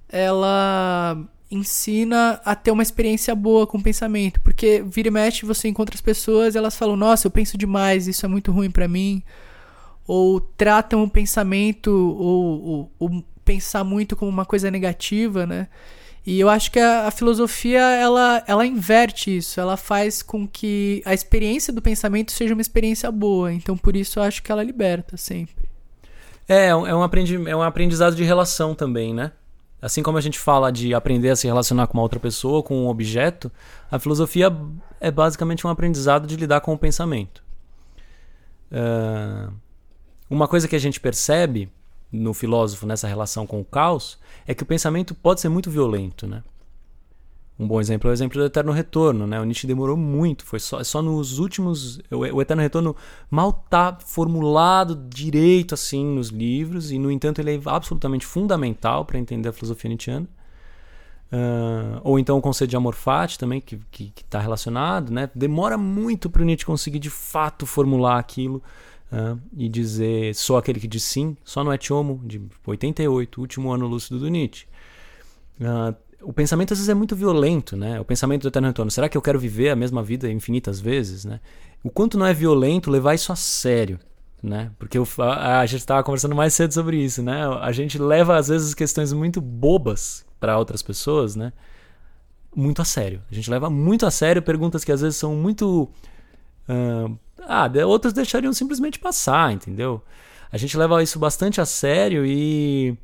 ela 0.09 1.17
ensina 1.49 2.41
a 2.43 2.55
ter 2.55 2.71
uma 2.71 2.83
experiência 2.83 3.33
boa 3.33 3.65
com 3.65 3.77
o 3.77 3.83
pensamento. 3.83 4.39
Porque 4.41 4.83
vira 4.85 5.07
e 5.07 5.11
mexe, 5.11 5.45
você 5.45 5.67
encontra 5.67 5.95
as 5.95 6.01
pessoas 6.01 6.55
e 6.55 6.57
elas 6.57 6.77
falam: 6.77 6.95
Nossa, 6.95 7.27
eu 7.27 7.31
penso 7.31 7.57
demais, 7.57 8.07
isso 8.07 8.25
é 8.25 8.29
muito 8.29 8.51
ruim 8.51 8.69
para 8.69 8.87
mim. 8.87 9.23
Ou 10.05 10.39
tratam 10.39 11.03
o 11.03 11.09
pensamento, 11.09 11.91
ou, 11.91 12.63
ou, 12.63 12.91
ou, 12.99 13.25
pensar 13.43 13.83
muito 13.83 14.15
como 14.15 14.31
uma 14.31 14.45
coisa 14.45 14.69
negativa, 14.71 15.45
né? 15.45 15.67
E 16.25 16.39
eu 16.39 16.49
acho 16.49 16.69
que 16.71 16.79
a, 16.79 17.07
a, 17.07 17.11
filosofia 17.11 17.79
ela, 17.79 18.43
ela 18.45 18.65
inverte 18.65 19.37
isso, 19.37 19.61
ela 19.61 19.77
faz 19.77 20.21
com 20.21 20.45
que 20.45 21.01
a 21.05 21.13
experiência 21.13 21.71
do 21.71 21.81
pensamento 21.81 22.33
seja 22.33 22.53
uma 22.53 22.61
experiência 22.61 23.09
boa. 23.09 23.53
Então 23.53 23.77
por 23.77 23.95
isso 23.95 24.19
eu 24.19 24.23
acho 24.23 24.43
que 24.43 24.51
ela 24.51 24.61
liberta 24.61 25.15
sempre. 25.15 25.69
É, 26.47 26.67
é 26.67 26.75
um, 26.75 27.01
aprendi 27.01 27.35
é 27.35 27.55
um 27.55 27.61
aprendizado 27.61 28.13
de 28.13 28.23
relação 28.25 28.75
também, 28.75 29.13
né? 29.13 29.31
Assim 29.81 30.01
como 30.01 30.17
a 30.17 30.21
gente 30.21 30.39
fala 30.39 30.71
de 30.71 30.93
aprender 30.93 31.29
a 31.29 31.35
se 31.35 31.45
relacionar 31.45 31.87
com 31.87 31.97
uma 31.97 32.03
outra 32.03 32.19
pessoa, 32.19 32.63
com 32.63 32.85
um 32.85 32.87
objeto, 32.87 33.51
a 33.91 33.99
filosofia 33.99 34.55
é 34.99 35.11
basicamente 35.11 35.65
um 35.67 35.69
aprendizado 35.69 36.25
de 36.25 36.35
lidar 36.35 36.61
com 36.61 36.73
o 36.73 36.77
pensamento. 36.77 37.43
Uh, 38.71 39.53
uma 40.29 40.47
coisa 40.47 40.67
que 40.67 40.75
a 40.75 40.79
gente 40.79 40.99
percebe 40.99 41.71
no 42.11 42.33
filósofo 42.33 42.85
nessa 42.85 43.07
relação 43.07 43.45
com 43.45 43.61
o 43.61 43.65
caos 43.65 44.17
é 44.47 44.53
que 44.53 44.63
o 44.63 44.65
pensamento 44.65 45.13
pode 45.13 45.41
ser 45.41 45.49
muito 45.49 45.69
violento, 45.69 46.25
né? 46.25 46.43
Um 47.59 47.67
bom 47.67 47.81
exemplo 47.81 48.07
é 48.07 48.11
o 48.11 48.13
exemplo 48.13 48.39
do 48.39 48.45
Eterno 48.45 48.71
Retorno, 48.71 49.25
né? 49.25 49.41
O 49.41 49.43
Nietzsche 49.43 49.65
demorou 49.65 49.97
muito, 49.97 50.45
foi 50.45 50.59
só, 50.59 50.83
só 50.83 51.01
nos 51.01 51.39
últimos. 51.39 51.99
O, 52.11 52.39
Eterno 52.39 52.61
Retorno 52.61 52.95
mal 53.31 53.51
tá 53.51 53.97
formulado 54.05 54.95
direito 54.95 55.73
assim 55.73 56.05
nos 56.05 56.29
livros, 56.29 56.91
e 56.91 56.99
no 56.99 57.09
entanto 57.09 57.39
ele 57.39 57.55
é 57.55 57.59
absolutamente 57.65 58.27
fundamental 58.27 59.05
para 59.05 59.17
entender 59.17 59.49
a 59.49 59.53
filosofia 59.53 59.89
nietzschiana. 59.89 60.27
Uh, 61.31 61.99
ou 62.03 62.17
então 62.17 62.37
o 62.37 62.41
conceito 62.41 62.69
de 62.69 62.77
amor 62.77 62.93
fati 62.93 63.39
também, 63.39 63.59
que 63.59 63.81
está 64.15 64.39
relacionado, 64.39 65.11
né? 65.11 65.29
Demora 65.33 65.77
muito 65.77 66.29
para 66.29 66.41
o 66.43 66.45
Nietzsche 66.45 66.65
conseguir 66.65 66.99
de 66.99 67.09
fato 67.09 67.65
formular 67.65 68.17
aquilo 68.17 68.63
uh, 69.11 69.37
e 69.57 69.67
dizer 69.67 70.33
sou 70.35 70.57
aquele 70.57 70.79
que 70.79 70.87
diz 70.87 71.03
sim, 71.03 71.35
só 71.43 71.63
no 71.63 71.73
Et 71.73 71.91
Homo, 71.91 72.21
de 72.23 72.41
88, 72.65 73.41
último 73.41 73.71
ano 73.71 73.87
lúcido 73.87 74.19
do 74.19 74.29
Nietzsche. 74.29 74.67
Uh, 75.59 75.93
o 76.21 76.33
pensamento 76.33 76.73
às 76.73 76.79
vezes 76.79 76.89
é 76.89 76.93
muito 76.93 77.15
violento, 77.15 77.77
né? 77.77 77.99
O 77.99 78.05
pensamento 78.05 78.41
do 78.43 78.47
eterno 78.47 78.67
retorno. 78.67 78.91
Será 78.91 79.07
que 79.07 79.17
eu 79.17 79.21
quero 79.21 79.39
viver 79.39 79.69
a 79.69 79.75
mesma 79.75 80.03
vida 80.03 80.29
infinitas 80.31 80.79
vezes, 80.79 81.25
né? 81.25 81.39
O 81.83 81.89
quanto 81.89 82.17
não 82.17 82.25
é 82.25 82.33
violento 82.33 82.89
levar 82.89 83.13
isso 83.13 83.31
a 83.31 83.35
sério, 83.35 83.99
né? 84.41 84.71
Porque 84.79 84.97
eu, 84.97 85.07
a, 85.19 85.59
a, 85.59 85.65
gente 85.65 85.81
estava 85.81 86.03
conversando 86.03 86.35
mais 86.35 86.53
cedo 86.53 86.73
sobre 86.73 86.97
isso, 86.97 87.21
né? 87.21 87.45
A 87.61 87.71
gente 87.71 87.97
leva 87.99 88.35
às 88.35 88.47
vezes 88.47 88.73
questões 88.73 89.13
muito 89.13 89.39
bobas 89.39 90.25
para 90.39 90.57
outras 90.57 90.81
pessoas, 90.81 91.35
né? 91.35 91.53
Muito 92.55 92.81
a 92.81 92.85
sério. 92.85 93.21
A 93.31 93.35
gente 93.35 93.49
leva 93.49 93.69
muito 93.69 94.05
a 94.05 94.11
sério 94.11 94.41
perguntas 94.41 94.83
que 94.83 94.91
às 94.91 95.01
vezes 95.01 95.17
são 95.17 95.35
muito 95.35 95.83
uh, 96.67 97.17
ah, 97.47 97.69
outras 97.85 98.11
deixariam 98.11 98.51
simplesmente 98.51 98.99
passar, 98.99 99.53
entendeu? 99.53 100.01
A 100.51 100.57
gente 100.57 100.77
leva 100.77 101.01
isso 101.03 101.19
bastante 101.19 101.61
a 101.61 101.65
sério 101.65 102.25
e 102.25 102.97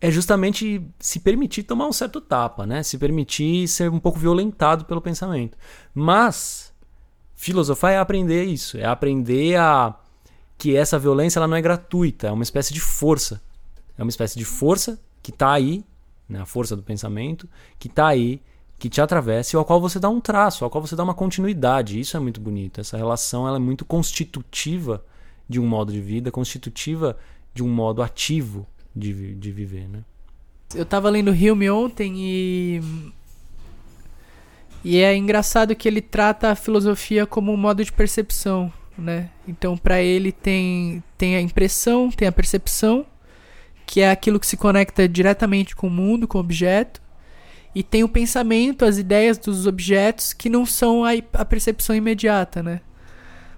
é 0.00 0.10
justamente 0.10 0.82
se 0.98 1.20
permitir 1.20 1.64
tomar 1.64 1.86
um 1.86 1.92
certo 1.92 2.20
tapa, 2.20 2.66
né? 2.66 2.82
Se 2.82 2.96
permitir 2.96 3.68
ser 3.68 3.90
um 3.90 4.00
pouco 4.00 4.18
violentado 4.18 4.86
pelo 4.86 5.00
pensamento. 5.00 5.58
Mas 5.94 6.72
filosofar 7.36 7.92
é 7.92 7.98
aprender 7.98 8.44
isso, 8.44 8.78
é 8.78 8.84
aprender 8.84 9.56
a 9.56 9.94
que 10.56 10.76
essa 10.76 10.98
violência 10.98 11.38
ela 11.38 11.48
não 11.48 11.56
é 11.56 11.62
gratuita, 11.62 12.28
é 12.28 12.32
uma 12.32 12.42
espécie 12.42 12.72
de 12.72 12.80
força. 12.80 13.42
É 13.96 14.02
uma 14.02 14.10
espécie 14.10 14.38
de 14.38 14.44
força 14.44 14.98
que 15.22 15.30
está 15.30 15.52
aí, 15.52 15.84
né? 16.28 16.40
a 16.40 16.46
força 16.46 16.74
do 16.74 16.82
pensamento, 16.82 17.48
que 17.78 17.88
está 17.88 18.08
aí, 18.08 18.40
que 18.78 18.88
te 18.88 19.00
atravessa 19.00 19.54
e 19.54 19.58
ao 19.58 19.64
qual 19.64 19.80
você 19.80 19.98
dá 19.98 20.08
um 20.08 20.20
traço, 20.20 20.64
ao 20.64 20.70
qual 20.70 20.86
você 20.86 20.96
dá 20.96 21.02
uma 21.02 21.14
continuidade. 21.14 22.00
Isso 22.00 22.16
é 22.16 22.20
muito 22.20 22.40
bonito. 22.40 22.80
Essa 22.80 22.96
relação 22.96 23.46
ela 23.46 23.56
é 23.56 23.60
muito 23.60 23.84
constitutiva 23.84 25.04
de 25.46 25.60
um 25.60 25.66
modo 25.66 25.92
de 25.92 26.00
vida, 26.00 26.30
constitutiva 26.30 27.18
de 27.52 27.62
um 27.62 27.68
modo 27.68 28.02
ativo 28.02 28.66
de, 28.94 29.34
de 29.34 29.52
viver, 29.52 29.88
né? 29.88 30.04
Eu 30.74 30.84
tava 30.84 31.10
lendo 31.10 31.30
Hume 31.30 31.68
ontem 31.70 32.14
e 32.16 32.80
e 34.82 34.98
é 34.98 35.14
engraçado 35.14 35.74
que 35.76 35.86
ele 35.86 36.00
trata 36.00 36.50
a 36.50 36.54
filosofia 36.54 37.26
como 37.26 37.52
um 37.52 37.56
modo 37.56 37.84
de 37.84 37.92
percepção, 37.92 38.72
né? 38.96 39.28
Então, 39.46 39.76
para 39.76 40.00
ele 40.00 40.32
tem 40.32 41.02
tem 41.18 41.36
a 41.36 41.40
impressão, 41.40 42.10
tem 42.10 42.26
a 42.28 42.32
percepção, 42.32 43.04
que 43.84 44.00
é 44.00 44.10
aquilo 44.10 44.40
que 44.40 44.46
se 44.46 44.56
conecta 44.56 45.08
diretamente 45.08 45.76
com 45.76 45.88
o 45.88 45.90
mundo, 45.90 46.26
com 46.26 46.38
o 46.38 46.40
objeto, 46.40 47.02
e 47.74 47.82
tem 47.82 48.02
o 48.04 48.08
pensamento, 48.08 48.84
as 48.84 48.96
ideias 48.96 49.36
dos 49.36 49.66
objetos 49.66 50.32
que 50.32 50.48
não 50.48 50.64
são 50.64 51.04
a, 51.04 51.10
a 51.34 51.44
percepção 51.44 51.94
imediata, 51.94 52.62
né? 52.62 52.80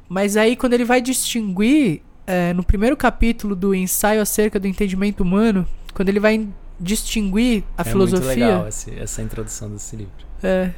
Mas 0.09 0.37
aí 0.37 0.57
quando 0.57 0.73
ele 0.75 0.85
vai 0.85 1.01
distinguir 1.01 2.03
é, 2.27 2.53
no 2.53 2.63
primeiro 2.63 2.97
capítulo 2.97 3.55
do 3.55 3.75
ensaio 3.75 4.21
acerca 4.21 4.59
do 4.59 4.67
entendimento 4.67 5.23
humano, 5.23 5.67
quando 5.95 6.09
ele 6.09 6.21
vai 6.21 6.49
distinguir 6.79 7.65
a 7.77 7.83
é 7.83 7.85
filosofia. 7.85 8.27
Muito 8.27 8.39
legal 8.39 8.69
esse, 8.69 8.99
essa 8.99 9.23
introdução 9.23 9.71
desse 9.71 9.97
livro. 9.97 10.13
É, 10.43 10.71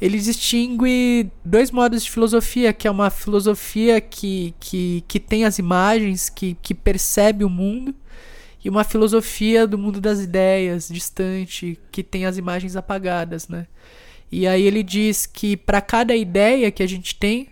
ele 0.00 0.18
distingue 0.18 1.30
dois 1.44 1.70
modos 1.70 2.02
de 2.02 2.10
filosofia, 2.10 2.72
que 2.72 2.88
é 2.88 2.90
uma 2.90 3.10
filosofia 3.10 4.00
que, 4.00 4.54
que, 4.58 5.04
que 5.06 5.20
tem 5.20 5.44
as 5.44 5.58
imagens, 5.58 6.30
que, 6.30 6.56
que 6.62 6.74
percebe 6.74 7.44
o 7.44 7.50
mundo, 7.50 7.94
e 8.64 8.68
uma 8.68 8.84
filosofia 8.84 9.66
do 9.66 9.78
mundo 9.78 10.00
das 10.00 10.20
ideias, 10.20 10.88
distante, 10.88 11.78
que 11.90 12.02
tem 12.02 12.26
as 12.26 12.36
imagens 12.36 12.76
apagadas, 12.76 13.48
né? 13.48 13.66
E 14.32 14.46
aí 14.46 14.62
ele 14.62 14.82
diz 14.82 15.26
que 15.26 15.56
para 15.56 15.80
cada 15.80 16.14
ideia 16.14 16.70
que 16.70 16.82
a 16.82 16.86
gente 16.86 17.14
tem, 17.16 17.48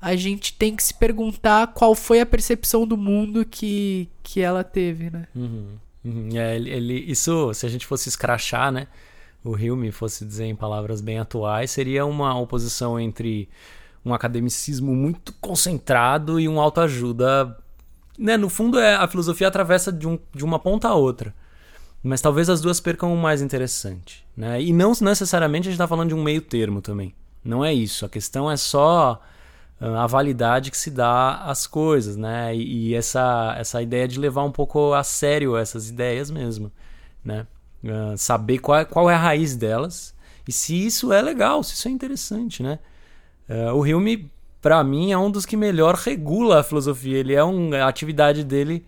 a 0.00 0.14
gente 0.14 0.52
tem 0.52 0.76
que 0.76 0.82
se 0.82 0.94
perguntar 0.94 1.68
qual 1.68 1.94
foi 1.94 2.20
a 2.20 2.26
percepção 2.26 2.86
do 2.86 2.96
mundo 2.96 3.44
que, 3.44 4.08
que 4.22 4.40
ela 4.40 4.62
teve, 4.62 5.10
né? 5.10 5.26
Uhum, 5.34 5.76
uhum. 6.04 6.28
É, 6.34 6.56
ele, 6.56 6.70
ele, 6.70 6.94
isso, 7.10 7.52
se 7.54 7.66
a 7.66 7.68
gente 7.68 7.86
fosse 7.86 8.08
escrachar, 8.08 8.70
né? 8.70 8.86
O 9.44 9.52
Hume 9.52 9.90
fosse 9.90 10.24
dizer 10.24 10.46
em 10.46 10.56
palavras 10.56 11.00
bem 11.00 11.18
atuais, 11.18 11.70
seria 11.70 12.04
uma 12.04 12.38
oposição 12.38 12.98
entre 12.98 13.48
um 14.04 14.14
academicismo 14.14 14.94
muito 14.94 15.32
concentrado 15.40 16.38
e 16.38 16.48
um 16.48 16.60
autoajuda. 16.60 17.56
Né? 18.18 18.36
No 18.36 18.48
fundo, 18.48 18.78
é, 18.78 18.94
a 18.94 19.06
filosofia 19.06 19.48
atravessa 19.48 19.92
de, 19.92 20.06
um, 20.06 20.18
de 20.34 20.44
uma 20.44 20.58
ponta 20.58 20.88
a 20.88 20.94
outra. 20.94 21.34
Mas 22.02 22.20
talvez 22.20 22.48
as 22.48 22.60
duas 22.60 22.80
percam 22.80 23.12
o 23.12 23.16
mais 23.16 23.42
interessante. 23.42 24.24
Né? 24.36 24.62
E 24.62 24.72
não 24.72 24.92
necessariamente 25.00 25.68
a 25.68 25.70
gente 25.70 25.74
está 25.74 25.88
falando 25.88 26.08
de 26.08 26.14
um 26.14 26.22
meio 26.22 26.40
termo 26.40 26.80
também. 26.80 27.14
Não 27.44 27.64
é 27.64 27.72
isso. 27.72 28.04
A 28.04 28.08
questão 28.08 28.50
é 28.50 28.56
só 28.56 29.20
a 29.80 30.06
validade 30.06 30.70
que 30.70 30.76
se 30.76 30.90
dá 30.90 31.36
às 31.44 31.66
coisas, 31.66 32.16
né? 32.16 32.54
E, 32.54 32.88
e, 32.90 32.94
essa, 32.94 33.54
essa 33.58 33.80
ideia 33.80 34.08
de 34.08 34.18
levar 34.18 34.44
um 34.44 34.52
pouco 34.52 34.92
a 34.92 35.04
sério 35.04 35.56
essas 35.56 35.88
ideias 35.88 36.30
mesmo, 36.30 36.72
né? 37.24 37.46
uh, 37.84 38.16
saber 38.16 38.58
qual 38.58 38.78
é, 38.78 38.84
qual 38.84 39.10
é 39.10 39.14
a 39.14 39.18
raiz 39.18 39.56
delas 39.56 40.14
e 40.46 40.52
se 40.52 40.86
isso 40.86 41.12
é 41.12 41.20
legal, 41.20 41.62
se 41.62 41.74
isso 41.74 41.88
é 41.88 41.90
interessante, 41.90 42.62
né? 42.62 42.78
Uh, 43.48 43.74
o 43.74 43.80
Hume, 43.80 44.30
para 44.60 44.82
mim, 44.82 45.12
é 45.12 45.18
um 45.18 45.30
dos 45.30 45.46
que 45.46 45.56
melhor 45.56 45.94
regula 45.94 46.60
a 46.60 46.62
filosofia. 46.62 47.18
Ele 47.18 47.34
é 47.34 47.44
um, 47.44 47.74
a 47.74 47.86
atividade 47.86 48.44
dele 48.44 48.84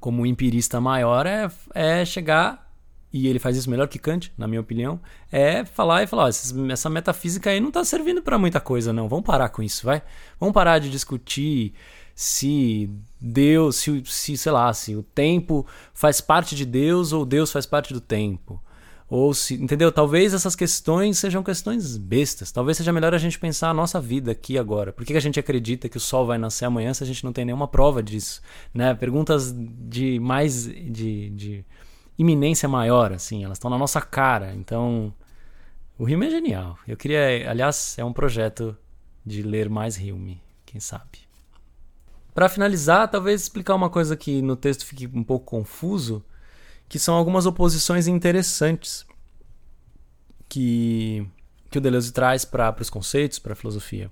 como 0.00 0.26
empirista 0.26 0.80
maior 0.80 1.26
é, 1.26 1.50
é 1.74 2.04
chegar 2.04 2.71
e 3.12 3.28
ele 3.28 3.38
faz 3.38 3.56
isso 3.56 3.68
melhor 3.68 3.88
que 3.88 3.98
Kant, 3.98 4.32
na 4.38 4.48
minha 4.48 4.60
opinião, 4.60 4.98
é 5.30 5.64
falar 5.64 6.02
e 6.02 6.06
falar: 6.06 6.24
ó, 6.24 6.28
essa 6.72 6.88
metafísica 6.88 7.50
aí 7.50 7.60
não 7.60 7.68
está 7.68 7.84
servindo 7.84 8.22
para 8.22 8.38
muita 8.38 8.60
coisa, 8.60 8.92
não. 8.92 9.08
Vamos 9.08 9.26
parar 9.26 9.50
com 9.50 9.62
isso, 9.62 9.84
vai? 9.84 10.02
Vamos 10.40 10.54
parar 10.54 10.78
de 10.78 10.90
discutir 10.90 11.74
se 12.14 12.90
Deus, 13.20 13.76
se, 13.76 14.02
se 14.06 14.36
sei 14.36 14.52
lá, 14.52 14.72
se 14.72 14.96
o 14.96 15.02
tempo 15.02 15.66
faz 15.92 16.20
parte 16.20 16.56
de 16.56 16.64
Deus 16.64 17.12
ou 17.12 17.26
Deus 17.26 17.52
faz 17.52 17.66
parte 17.66 17.92
do 17.92 18.00
tempo. 18.00 18.62
Ou 19.10 19.34
se, 19.34 19.54
entendeu? 19.54 19.92
Talvez 19.92 20.32
essas 20.32 20.56
questões 20.56 21.18
sejam 21.18 21.42
questões 21.42 21.98
bestas. 21.98 22.50
Talvez 22.50 22.78
seja 22.78 22.94
melhor 22.94 23.12
a 23.12 23.18
gente 23.18 23.38
pensar 23.38 23.68
a 23.68 23.74
nossa 23.74 24.00
vida 24.00 24.32
aqui 24.32 24.56
agora. 24.56 24.90
Por 24.90 25.04
que 25.04 25.12
a 25.14 25.20
gente 25.20 25.38
acredita 25.38 25.86
que 25.86 25.98
o 25.98 26.00
sol 26.00 26.24
vai 26.24 26.38
nascer 26.38 26.64
amanhã 26.64 26.94
se 26.94 27.04
a 27.04 27.06
gente 27.06 27.22
não 27.22 27.30
tem 27.30 27.44
nenhuma 27.44 27.68
prova 27.68 28.02
disso? 28.02 28.40
Né? 28.72 28.94
Perguntas 28.94 29.54
de 29.54 30.18
mais 30.18 30.64
de, 30.64 31.28
de 31.28 31.64
iminência 32.22 32.68
maior, 32.68 33.12
assim, 33.12 33.44
elas 33.44 33.56
estão 33.56 33.70
na 33.70 33.78
nossa 33.78 34.00
cara. 34.00 34.54
Então, 34.54 35.12
o 35.98 36.08
Hilme 36.08 36.26
é 36.26 36.30
genial. 36.30 36.78
Eu 36.88 36.96
queria, 36.96 37.50
aliás, 37.50 37.96
é 37.98 38.04
um 38.04 38.12
projeto 38.12 38.76
de 39.24 39.42
ler 39.42 39.68
mais 39.68 39.98
Hilme, 39.98 40.40
quem 40.64 40.80
sabe. 40.80 41.20
Para 42.34 42.48
finalizar, 42.48 43.10
talvez 43.10 43.42
explicar 43.42 43.74
uma 43.74 43.90
coisa 43.90 44.16
que 44.16 44.40
no 44.40 44.56
texto 44.56 44.86
fique 44.86 45.06
um 45.12 45.22
pouco 45.22 45.44
confuso, 45.44 46.24
que 46.88 46.98
são 46.98 47.14
algumas 47.14 47.44
oposições 47.44 48.06
interessantes 48.06 49.04
que, 50.48 51.26
que 51.70 51.78
o 51.78 51.80
Deleuze 51.80 52.12
traz 52.12 52.44
para 52.44 52.74
os 52.80 52.88
conceitos, 52.88 53.38
para 53.38 53.52
a 53.52 53.56
filosofia. 53.56 54.10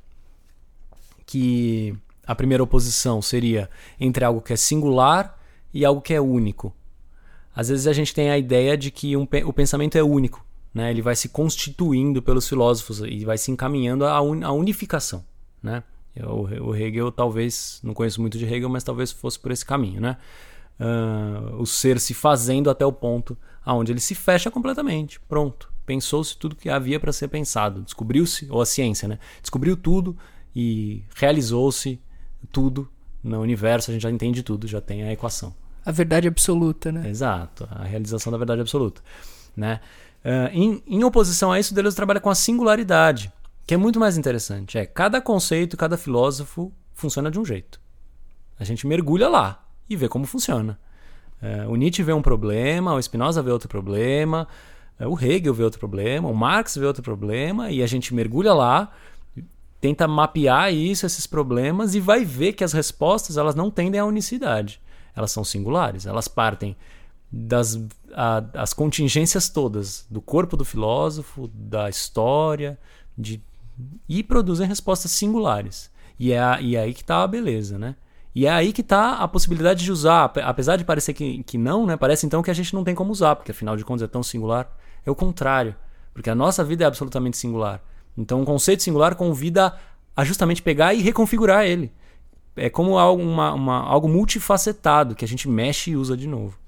Que 1.25 1.97
a 2.27 2.35
primeira 2.35 2.63
oposição 2.63 3.23
seria 3.23 3.71
entre 3.99 4.25
algo 4.25 4.43
que 4.43 4.53
é 4.53 4.57
singular 4.57 5.39
e 5.73 5.85
algo 5.85 6.01
que 6.01 6.13
é 6.13 6.21
único. 6.21 6.75
Às 7.55 7.69
vezes 7.69 7.87
a 7.87 7.93
gente 7.93 8.15
tem 8.15 8.31
a 8.31 8.39
ideia 8.39 8.77
de 8.77 8.91
que 8.91 9.17
um, 9.17 9.27
o 9.45 9.53
pensamento 9.53 9.97
é 9.97 10.03
único, 10.03 10.45
né? 10.73 10.91
ele 10.91 11.03
vai 11.03 11.17
se 11.17 11.29
constituindo 11.29 12.23
pelos 12.23 12.49
filósofos 12.49 13.01
e 13.01 13.25
vai 13.25 13.37
se 13.37 13.51
encaminhando 13.51 14.05
à, 14.05 14.21
un, 14.23 14.45
à 14.45 14.53
unificação. 14.53 15.25
Né? 15.63 15.83
O 16.27 16.75
Hegel, 16.75 17.11
talvez, 17.13 17.81
não 17.83 17.95
conheço 17.95 18.21
muito 18.21 18.39
de 18.39 18.45
Hegel, 18.45 18.69
mas 18.69 18.85
talvez 18.85 19.11
fosse 19.13 19.39
por 19.39 19.51
esse 19.51 19.65
caminho. 19.65 20.01
Né? 20.01 20.17
Uh, 20.79 21.61
o 21.61 21.67
ser 21.67 22.01
se 22.01 22.15
fazendo 22.15 22.71
até 22.71 22.87
o 22.87 22.93
ponto 22.93 23.37
aonde 23.65 23.93
ele 23.93 24.01
se 24.01 24.15
fecha 24.15 24.51
completamente. 24.51 25.21
Pronto. 25.21 25.71
Pensou-se 25.85 26.37
tudo 26.37 26.55
que 26.55 26.69
havia 26.69 27.01
para 27.01 27.13
ser 27.13 27.29
pensado. 27.29 27.83
Descobriu-se, 27.83 28.47
ou 28.49 28.61
a 28.61 28.67
ciência, 28.67 29.09
né? 29.09 29.19
Descobriu 29.41 29.77
tudo 29.77 30.17
e 30.55 31.03
realizou-se 31.17 32.01
tudo 32.53 32.89
no 33.25 33.41
universo. 33.41 33.91
A 33.91 33.95
gente 33.95 34.03
já 34.03 34.11
entende 34.11 34.43
tudo, 34.43 34.69
já 34.69 34.81
tem 34.81 35.03
a 35.03 35.13
equação 35.13 35.53
a 35.85 35.91
verdade 35.91 36.29
absoluta, 36.29 36.93
né? 36.93 37.09
Exato, 37.09 37.67
a 37.71 37.85
realização 37.85 38.31
da 38.31 38.39
verdade 38.39 38.61
absoluta, 38.61 39.03
né? 39.57 39.81
Uh, 40.25 40.53
em, 40.53 40.83
em, 40.87 41.05
oposição 41.05 41.51
a 41.51 41.59
isso, 41.59 41.75
Deleuze 41.75 41.97
trabalha 41.97 42.21
com 42.21 42.29
a 42.29 42.35
singularidade, 42.35 43.33
que 43.67 43.73
é 43.73 43.77
muito 43.77 43.99
mais 43.99 44.19
interessante. 44.19 44.77
É 44.77 44.85
cada 44.85 45.21
conceito, 45.21 45.77
cada 45.77 45.97
filósofo 45.97 46.71
funciona 46.93 47.31
de 47.31 47.39
um 47.39 47.45
jeito. 47.45 47.81
A 48.59 48.65
gente 48.65 48.87
mergulha 48.87 49.29
lá 49.29 49.65
e 49.89 49.97
vê 49.97 50.09
como 50.09 50.27
funciona. 50.27 50.79
Uh, 51.43 51.71
o 51.71 51.77
Nietzsche 51.77 52.03
vê 52.03 52.13
um 52.13 52.21
problema, 52.21 52.93
o 52.93 53.03
Spinoza 53.03 53.43
vê 53.43 53.51
outro 53.51 53.69
problema, 53.69 54.47
uh, 55.01 55.09
o 55.09 55.19
Hegel 55.19 55.55
vê 55.55 55.65
outro 55.65 55.81
problema, 55.81 56.29
o 56.29 56.35
Marx 56.35 56.77
vê 56.77 56.85
outro 56.85 57.03
problema 57.03 57.71
e 57.71 57.83
a 57.83 57.87
gente 57.87 58.15
mergulha 58.15 58.53
lá, 58.53 58.93
tenta 59.81 60.07
mapear 60.07 60.71
isso, 60.71 61.07
esses 61.07 61.27
problemas 61.27 61.95
e 61.95 62.01
vai 62.01 62.27
ver 62.27 62.53
que 62.53 62.63
as 62.63 62.75
respostas 62.75 63.39
elas 63.39 63.55
não 63.55 63.71
tendem 63.71 63.99
à 63.99 64.05
unicidade 64.05 64.79
elas 65.15 65.31
são 65.31 65.45
singulares. 65.45 66.07
Elas 66.07 66.29
partem 66.29 66.77
das 67.31 67.81
a, 68.13 68.43
as 68.55 68.73
contingências 68.73 69.49
todas 69.49 70.07
do 70.11 70.21
corpo 70.21 70.57
do 70.57 70.65
filósofo, 70.65 71.49
da 71.55 71.89
história, 71.89 72.79
de, 73.17 73.41
e 74.09 74.23
produzem 74.23 74.67
respostas 74.67 75.13
singulares. 75.13 75.91
E 76.19 76.33
é, 76.33 76.61
e 76.61 76.77
é 76.77 76.81
aí 76.81 76.93
que 76.93 77.03
está 77.03 77.23
a 77.23 77.27
beleza, 77.27 77.79
né? 77.79 77.97
E 78.35 78.47
é 78.47 78.51
aí 78.51 78.73
que 78.73 78.81
está 78.81 79.15
a 79.15 79.27
possibilidade 79.27 79.85
de 79.85 79.91
usar, 79.91 80.33
apesar 80.45 80.77
de 80.77 80.85
parecer 80.85 81.15
que, 81.15 81.43
que 81.43 81.59
não, 81.59 81.87
né? 81.87 81.97
Parece 81.97 82.27
então 82.27 82.43
que 82.43 82.51
a 82.51 82.55
gente 82.55 82.75
não 82.75 82.85
tem 82.85 82.95
como 82.95 83.11
usar, 83.11 83.37
porque 83.37 83.51
afinal 83.51 83.77
de 83.77 83.85
contas 83.85 84.03
é 84.03 84.07
tão 84.07 84.23
singular. 84.23 84.71
É 85.05 85.11
o 85.11 85.15
contrário, 85.15 85.75
porque 86.13 86.31
a 86.31 86.35
nossa 86.35 86.63
vida 86.63 86.85
é 86.85 86.87
absolutamente 86.87 87.37
singular. 87.37 87.83
Então, 88.17 88.41
um 88.41 88.45
conceito 88.45 88.83
singular 88.83 89.15
convida 89.15 89.75
a 90.15 90.25
justamente 90.25 90.63
pegar 90.63 90.95
e 90.95 91.01
reconfigurar 91.01 91.65
ele 91.65 91.93
é 92.61 92.71
como 92.71 92.99
algo, 92.99 93.23
uma, 93.23 93.55
uma, 93.55 93.79
algo 93.81 94.09
multifacetado 94.09 95.15
que 95.15 95.25
a 95.25 95.29
gente 95.29 95.49
mexe 95.49 95.93
e 95.93 95.97
usa 95.97 96.17
de 96.17 96.29
novo. 96.29 96.59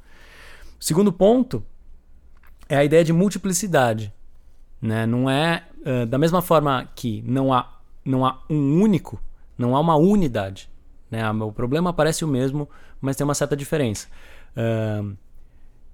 O 0.80 0.84
segundo 0.84 1.12
ponto 1.12 1.62
é 2.68 2.76
a 2.76 2.84
ideia 2.84 3.04
de 3.04 3.12
multiplicidade. 3.12 4.12
Né? 4.80 5.06
Não 5.06 5.28
é 5.28 5.64
uh, 5.80 6.06
da 6.06 6.18
mesma 6.18 6.40
forma 6.40 6.88
que 6.96 7.22
não 7.26 7.52
há, 7.52 7.78
não 8.04 8.24
há 8.24 8.42
um 8.48 8.80
único, 8.80 9.22
não 9.56 9.76
há 9.76 9.80
uma 9.80 9.94
unidade. 9.96 10.70
Né? 11.10 11.30
O 11.30 11.52
problema 11.52 11.92
parece 11.92 12.24
o 12.24 12.28
mesmo, 12.28 12.68
mas 13.00 13.14
tem 13.14 13.24
uma 13.24 13.34
certa 13.34 13.56
diferença. 13.56 14.08
Uh, 14.56 15.16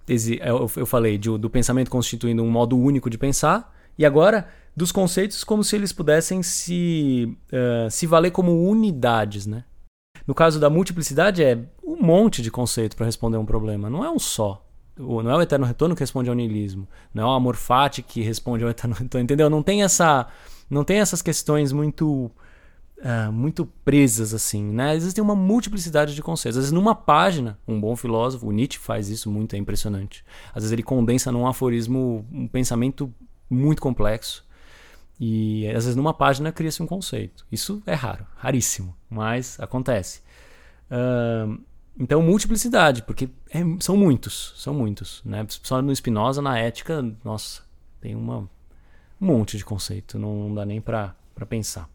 eu, 0.07 0.71
eu 0.77 0.87
falei 0.87 1.19
de, 1.19 1.37
do 1.37 1.51
pensamento 1.51 1.91
constituindo 1.91 2.43
um 2.43 2.51
modo 2.51 2.79
único 2.79 3.11
de 3.11 3.19
pensar, 3.19 3.75
e 3.99 4.07
agora 4.07 4.49
dos 4.75 4.93
conceitos 4.93 5.43
como 5.43 5.65
se 5.65 5.75
eles 5.75 5.93
pudessem 5.93 6.43
se, 6.43 7.37
uh, 7.53 7.91
se 7.91 8.07
valer 8.07 8.31
como 8.31 8.69
unidades, 8.71 9.45
né? 9.45 9.65
No 10.29 10.35
caso 10.35 10.61
da 10.61 10.69
multiplicidade, 10.69 11.43
é 11.43 11.59
um 11.83 11.97
monte 12.03 12.43
de 12.43 12.51
conceito 12.51 12.95
para 12.95 13.07
responder 13.07 13.39
um 13.39 13.47
problema, 13.47 13.89
não 13.89 14.05
é 14.05 14.11
um 14.11 14.19
só. 14.19 14.63
Não 14.95 15.31
é 15.31 15.35
o 15.35 15.41
eterno 15.41 15.65
retorno 15.65 15.95
que 15.95 16.03
responde 16.03 16.29
ao 16.29 16.37
niilismo, 16.37 16.87
não 17.15 17.23
é 17.23 17.27
o 17.27 17.31
amor 17.31 17.57
fati 17.57 18.03
que 18.03 18.21
responde 18.21 18.63
ao 18.63 18.69
eterno 18.69 18.93
retorno, 18.99 19.25
entendeu? 19.25 19.49
Não 19.49 19.63
tem 19.63 19.83
essa, 19.83 20.27
não 20.69 20.85
tem 20.85 20.99
essas 20.99 21.23
questões 21.23 21.73
muito 21.73 22.31
Uh, 23.01 23.31
muito 23.31 23.65
presas 23.85 24.35
assim, 24.35 24.73
né? 24.73 24.97
Existem 24.97 25.23
uma 25.23 25.37
multiplicidade 25.37 26.17
de 26.17 26.21
conceitos. 26.21 26.59
Às 26.59 26.65
vezes 26.65 26.73
numa 26.73 26.97
página, 26.97 27.57
um 27.65 27.81
bom 27.81 27.95
filósofo, 27.95 28.49
o 28.49 28.51
Nietzsche 28.51 28.77
faz 28.77 29.09
isso 29.09 29.31
muito, 29.31 29.55
é 29.55 29.57
impressionante. 29.57 30.25
Às 30.49 30.65
vezes 30.65 30.73
ele 30.73 30.83
condensa 30.83 31.31
num 31.31 31.47
aforismo 31.47 32.27
um 32.33 32.49
pensamento 32.49 33.15
muito 33.49 33.81
complexo. 33.81 34.45
E 35.21 35.67
às 35.69 35.85
vezes 35.85 35.97
numa 35.97 36.15
página 36.15 36.53
cria-se 36.53 36.83
um 36.83 36.87
conceito. 36.87 37.45
Isso 37.51 37.83
é 37.87 37.95
raro, 37.95 38.27
raríssimo, 38.37 38.95
mas 39.11 39.59
acontece. 39.59 40.23
Uh, 40.91 41.61
então, 41.99 42.23
multiplicidade, 42.23 43.03
porque 43.03 43.29
é, 43.51 43.59
são 43.81 43.97
muitos, 43.97 44.55
são 44.57 44.73
muitos. 44.73 45.21
Né? 45.25 45.45
Só 45.49 45.83
no 45.83 45.95
Spinoza, 45.95 46.41
na 46.41 46.57
ética, 46.57 47.05
nossa, 47.25 47.63
tem 48.01 48.15
uma, 48.15 48.49
um 49.21 49.27
monte 49.27 49.57
de 49.57 49.65
conceito, 49.65 50.19
não, 50.19 50.49
não 50.49 50.55
dá 50.55 50.65
nem 50.65 50.81
para 50.81 51.15
pensar. 51.49 51.89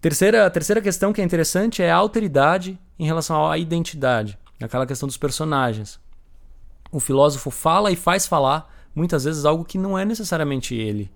Terceira, 0.00 0.46
a 0.46 0.50
terceira 0.50 0.80
questão 0.80 1.12
que 1.12 1.20
é 1.20 1.24
interessante 1.24 1.82
é 1.82 1.90
a 1.90 1.96
alteridade 1.96 2.78
em 2.96 3.06
relação 3.06 3.50
à 3.50 3.58
identidade, 3.58 4.38
aquela 4.62 4.86
questão 4.86 5.08
dos 5.08 5.16
personagens. 5.16 5.98
O 6.92 7.00
filósofo 7.00 7.50
fala 7.50 7.90
e 7.90 7.96
faz 7.96 8.26
falar, 8.26 8.72
muitas 8.94 9.24
vezes, 9.24 9.44
algo 9.44 9.64
que 9.64 9.78
não 9.78 9.98
é 9.98 10.04
necessariamente 10.04 10.76
ele 10.76 11.10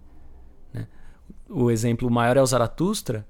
o 1.49 1.71
exemplo 1.71 2.11
maior 2.11 2.37
é 2.37 2.43
o 2.43 2.47
Zaratustra, 2.47 3.27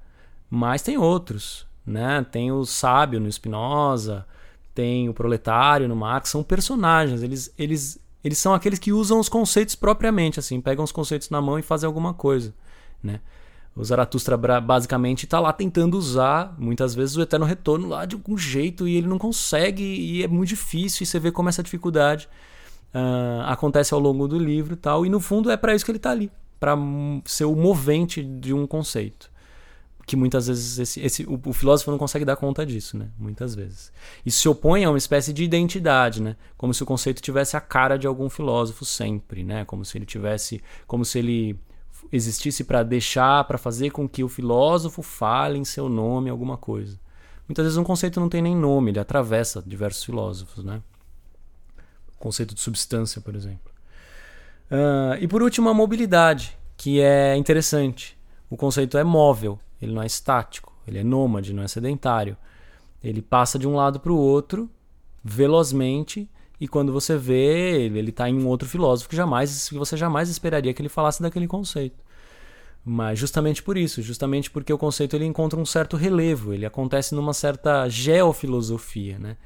mas 0.51 0.83
tem 0.83 0.99
outros, 0.99 1.67
né? 1.87 2.25
Tem 2.31 2.51
o 2.51 2.65
sábio 2.65 3.21
no 3.21 3.31
Spinoza, 3.31 4.27
tem 4.75 5.09
o 5.09 5.15
proletário 5.15 5.89
no 5.89 5.97
Marx, 5.97 6.31
são 6.31 6.43
personagens, 6.43 7.23
eles, 7.23 7.53
eles, 7.59 7.99
eles 8.23 8.39
são 8.39 8.55
aqueles 8.55 8.79
que 8.79 8.93
usam 8.93 9.19
os 9.19 9.29
conceitos 9.29 9.75
propriamente, 9.75 10.39
assim, 10.39 10.61
pegam 10.61 10.85
os 10.85 10.93
conceitos 10.93 11.31
na 11.31 11.41
mão 11.41 11.59
e 11.59 11.63
fazem 11.63 11.87
alguma 11.87 12.15
coisa, 12.15 12.55
né? 13.03 13.21
O 13.79 13.85
Zaratustra 13.85 14.37
basicamente 14.37 15.25
está 15.25 15.39
lá 15.39 15.53
tentando 15.53 15.97
usar, 15.97 16.53
muitas 16.59 16.97
vezes, 16.97 17.17
o 17.17 17.23
eterno 17.23 17.47
retorno 17.47 17.87
lá 17.87 18.05
de 18.05 18.17
algum 18.17 18.37
jeito 18.37 18.89
e 18.89 18.97
ele 18.97 19.07
não 19.07 19.19
consegue 19.19 19.85
e 19.85 20.25
é 20.25 20.27
muito 20.27 20.49
difícil 20.49 21.05
e 21.05 21.07
você 21.07 21.21
vê 21.21 21.31
como 21.31 21.49
essa 21.49 21.63
dificuldade 21.63 22.29
uh, 22.93 23.43
acontece 23.47 23.95
ao 23.95 24.01
longo 24.01 24.27
do 24.27 24.37
livro 24.37 24.75
e 24.75 24.77
tal. 24.77 25.07
E 25.07 25.09
no 25.09 25.21
fundo 25.21 25.49
é 25.49 25.57
para 25.57 25.77
isso 25.77 25.85
que 25.85 25.93
ele 25.93 25.99
está 25.99 26.11
ali, 26.11 26.29
para 26.59 26.77
ser 27.25 27.45
o 27.45 27.55
movente 27.55 28.23
de 28.23 28.53
um 28.53 28.67
conceito. 28.67 29.31
Que 30.07 30.17
muitas 30.17 30.47
vezes 30.47 30.79
esse, 30.79 31.01
esse, 31.01 31.25
o, 31.25 31.39
o, 31.45 31.53
filósofo 31.53 31.91
não 31.91 31.99
consegue 31.99 32.25
dar 32.25 32.37
conta 32.37 32.65
disso, 32.65 32.97
né? 32.97 33.11
Muitas 33.19 33.55
vezes. 33.55 33.93
Isso 34.25 34.41
se 34.41 34.49
opõe 34.49 34.85
a 34.85 34.91
uma 34.91 34.97
espécie 34.97 35.35
de 35.35 35.45
identidade, 35.45 36.23
né? 36.23 36.35
Como 36.57 36.73
se 36.73 36.83
o 36.83 36.87
conceito 36.87 37.21
tivesse 37.21 37.57
a 37.57 37.61
cara 37.61 37.99
de 37.99 38.07
algum 38.07 38.31
filósofo 38.31 38.87
sempre, 38.87 39.45
né? 39.45 39.67
Como 39.67 39.85
se 39.85 39.99
ele 39.99 40.07
tivesse, 40.07 40.63
como 40.87 41.05
se 41.05 41.19
ele 41.19 41.61
existisse 42.11 42.65
para 42.65 42.83
deixar, 42.83 43.45
para 43.45 43.59
fazer 43.59 43.91
com 43.91 44.09
que 44.09 44.25
o 44.25 44.29
filósofo 44.29 45.03
fale 45.03 45.59
em 45.59 45.65
seu 45.65 45.91
nome 45.91 46.31
alguma 46.31 46.57
coisa. 46.57 46.99
Muitas 47.47 47.65
vezes 47.65 47.77
um 47.77 47.85
conceito 47.85 48.19
não 48.19 48.31
tem 48.31 48.41
nem 48.41 48.57
nome, 48.57 48.91
ele 48.91 49.01
atravessa 49.01 49.63
diversos 49.67 50.05
filósofos, 50.05 50.65
né? 50.65 50.83
conceito 52.19 52.55
de 52.55 52.61
substância, 52.61 53.21
por 53.21 53.35
exemplo. 53.35 53.73
Uh, 54.71 55.17
e 55.21 55.27
por 55.27 55.43
último, 55.43 55.69
a 55.69 55.75
mobilidade, 55.75 56.57
que 56.77 57.01
é 57.01 57.37
interessante. 57.37 58.17
O 58.51 58.57
conceito 58.57 58.97
é 58.99 59.05
móvel, 59.05 59.59
ele 59.81 59.93
não 59.93 60.03
é 60.03 60.07
estático, 60.07 60.73
ele 60.87 60.99
é 60.99 61.05
nômade, 61.05 61.53
não 61.53 61.63
é 61.63 61.69
sedentário. 61.69 62.37
Ele 63.03 63.23
passa 63.23 63.59
de 63.59 63.67
um 63.67 63.75
lado 63.75 64.01
para 64.01 64.13
o 64.13 64.17
outro 64.17 64.69
velozmente 65.23 66.29
e 66.61 66.67
quando 66.67 66.93
você 66.93 67.17
vê, 67.17 67.87
ele 67.87 68.11
está 68.11 68.29
em 68.29 68.35
um 68.35 68.47
outro 68.49 68.69
filósofo 68.69 69.09
que 69.09 69.17
jamais, 69.17 69.69
que 69.69 69.79
você 69.79 69.97
jamais 69.97 70.29
esperaria 70.29 70.75
que 70.75 70.83
ele 70.83 70.89
falasse 70.89 71.23
daquele 71.23 71.47
conceito. 71.47 72.03
Mas 72.85 73.19
justamente 73.19 73.63
por 73.63 73.77
isso, 73.77 74.03
justamente 74.03 74.51
porque 74.51 74.73
o 74.73 74.79
conceito 74.79 75.15
ele 75.15 75.25
encontra 75.25 75.59
um 75.59 75.67
certo 75.67 75.97
relevo, 75.97 76.53
ele 76.53 76.67
acontece 76.67 77.15
numa 77.15 77.35
certa 77.35 77.89
geofilosofia, 77.89 79.19
né? 79.19 79.37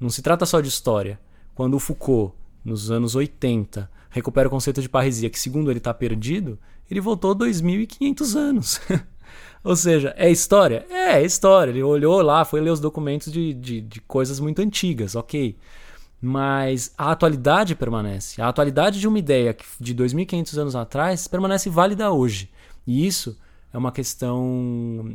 Não 0.00 0.10
se 0.10 0.22
trata 0.22 0.46
só 0.46 0.60
de 0.60 0.68
história. 0.68 1.20
Quando 1.54 1.74
o 1.74 1.78
Foucault, 1.78 2.34
nos 2.64 2.90
anos 2.90 3.14
80, 3.14 3.90
recupera 4.10 4.48
o 4.48 4.50
conceito 4.50 4.80
de 4.80 4.88
parresia, 4.88 5.30
que 5.30 5.38
segundo 5.38 5.70
ele 5.70 5.78
está 5.78 5.92
perdido, 5.92 6.58
ele 6.90 7.00
voltou 7.00 7.34
2.500 7.34 8.36
anos. 8.36 8.80
Ou 9.62 9.76
seja, 9.76 10.14
é 10.16 10.30
história? 10.30 10.86
É, 10.88 11.20
é 11.20 11.24
história. 11.24 11.70
Ele 11.70 11.82
olhou 11.82 12.22
lá, 12.22 12.44
foi 12.44 12.60
ler 12.60 12.70
os 12.70 12.80
documentos 12.80 13.32
de, 13.32 13.52
de, 13.52 13.80
de 13.80 14.00
coisas 14.00 14.40
muito 14.40 14.62
antigas, 14.62 15.14
ok. 15.14 15.56
Mas 16.20 16.92
a 16.96 17.12
atualidade 17.12 17.74
permanece. 17.74 18.40
A 18.40 18.48
atualidade 18.48 18.98
de 18.98 19.06
uma 19.06 19.18
ideia 19.18 19.56
de 19.78 19.94
2.500 19.94 20.58
anos 20.58 20.76
atrás 20.76 21.28
permanece 21.28 21.68
válida 21.68 22.10
hoje. 22.10 22.50
E 22.86 23.06
isso 23.06 23.38
é 23.72 23.78
uma 23.78 23.92
questão 23.92 24.42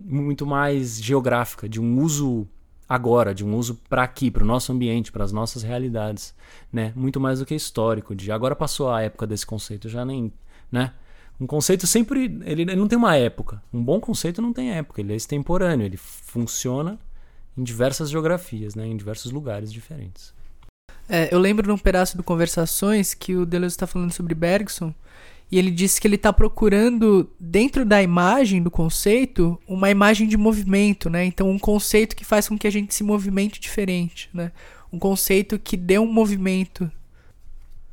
muito 0.05 0.45
mais 0.45 1.01
geográfica, 1.01 1.67
de 1.67 1.81
um 1.81 1.99
uso 1.99 2.47
agora, 2.87 3.33
de 3.33 3.45
um 3.45 3.55
uso 3.55 3.79
para 3.89 4.03
aqui, 4.03 4.29
para 4.29 4.43
o 4.43 4.45
nosso 4.45 4.71
ambiente, 4.71 5.11
para 5.11 5.23
as 5.23 5.31
nossas 5.31 5.63
realidades, 5.63 6.33
né? 6.71 6.93
Muito 6.95 7.19
mais 7.19 7.39
do 7.39 7.45
que 7.45 7.55
histórico, 7.55 8.15
de 8.15 8.31
agora 8.31 8.55
passou 8.55 8.91
a 8.91 9.01
época 9.01 9.25
desse 9.25 9.45
conceito, 9.45 9.89
já 9.89 10.05
nem, 10.05 10.31
né? 10.71 10.93
Um 11.39 11.47
conceito 11.47 11.87
sempre 11.87 12.25
ele, 12.45 12.61
ele 12.63 12.75
não 12.75 12.87
tem 12.87 12.97
uma 12.97 13.15
época. 13.15 13.61
Um 13.73 13.83
bom 13.83 13.99
conceito 13.99 14.41
não 14.41 14.53
tem 14.53 14.71
época, 14.71 15.01
ele 15.01 15.13
é 15.13 15.15
extemporâneo, 15.15 15.85
ele 15.85 15.97
funciona 15.97 16.99
em 17.57 17.63
diversas 17.63 18.09
geografias, 18.09 18.75
né? 18.75 18.85
Em 18.85 18.95
diversos 18.95 19.31
lugares 19.31 19.71
diferentes. 19.71 20.33
É, 21.07 21.33
eu 21.33 21.39
lembro 21.39 21.67
num 21.67 21.77
pedaço 21.77 22.15
do 22.15 22.23
Conversações 22.23 23.13
que 23.13 23.35
o 23.35 23.45
Deleuze 23.45 23.75
está 23.75 23.85
falando 23.85 24.11
sobre 24.11 24.33
Bergson 24.33 24.93
e 25.53 25.59
ele 25.59 25.69
disse 25.69 26.01
que 26.01 26.07
ele 26.07 26.15
está 26.15 26.33
procurando 26.33 27.29
dentro 27.39 27.85
da 27.85 28.01
imagem 28.01 28.59
do 28.59 28.71
conceito 28.71 29.55
uma 29.67 29.87
imagem 29.91 30.27
de 30.27 30.35
movimento, 30.35 31.11
né? 31.11 31.25
Então 31.25 31.47
um 31.47 31.59
conceito 31.59 32.15
que 32.15 32.25
faz 32.25 32.49
com 32.49 32.57
que 32.57 32.65
a 32.65 32.71
gente 32.71 32.91
se 32.91 33.03
movimente 33.03 33.59
diferente, 33.59 34.31
né? 34.33 34.51
Um 34.91 34.97
conceito 34.97 35.59
que 35.59 35.77
dê 35.77 35.99
um 35.99 36.11
movimento. 36.11 36.91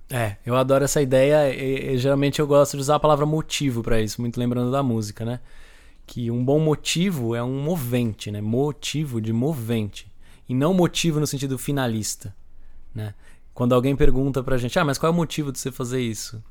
É, 0.09 0.37
eu 0.47 0.57
adoro 0.57 0.85
essa 0.85 1.03
ideia 1.03 1.55
e, 1.55 1.93
e 1.93 1.99
geralmente 1.99 2.39
eu 2.39 2.47
gosto 2.47 2.79
de 2.79 2.81
usar 2.81 2.95
a 2.95 3.01
palavra 3.01 3.27
motivo 3.27 3.83
para 3.83 4.01
isso, 4.01 4.23
muito 4.23 4.41
lembrando 4.41 4.71
da 4.71 4.83
música, 4.83 5.23
né? 5.23 5.39
Que 6.07 6.31
um 6.31 6.43
bom 6.43 6.59
motivo 6.59 7.35
é 7.35 7.43
um 7.43 7.63
movente, 7.63 8.31
né? 8.31 8.41
Motivo 8.41 9.21
de 9.21 9.35
movente 9.35 10.11
e 10.49 10.55
não 10.55 10.73
motivo 10.73 11.21
no 11.21 11.27
sentido 11.27 11.59
finalista. 11.59 12.35
Né? 12.95 13.13
Quando 13.53 13.75
alguém 13.75 13.95
pergunta 13.95 14.43
pra 14.43 14.57
gente, 14.57 14.79
ah, 14.79 14.85
mas 14.85 14.97
qual 14.97 15.13
é 15.13 15.15
o 15.15 15.17
motivo 15.17 15.53
de 15.53 15.59
você 15.59 15.71
fazer 15.71 16.01
isso? 16.01 16.43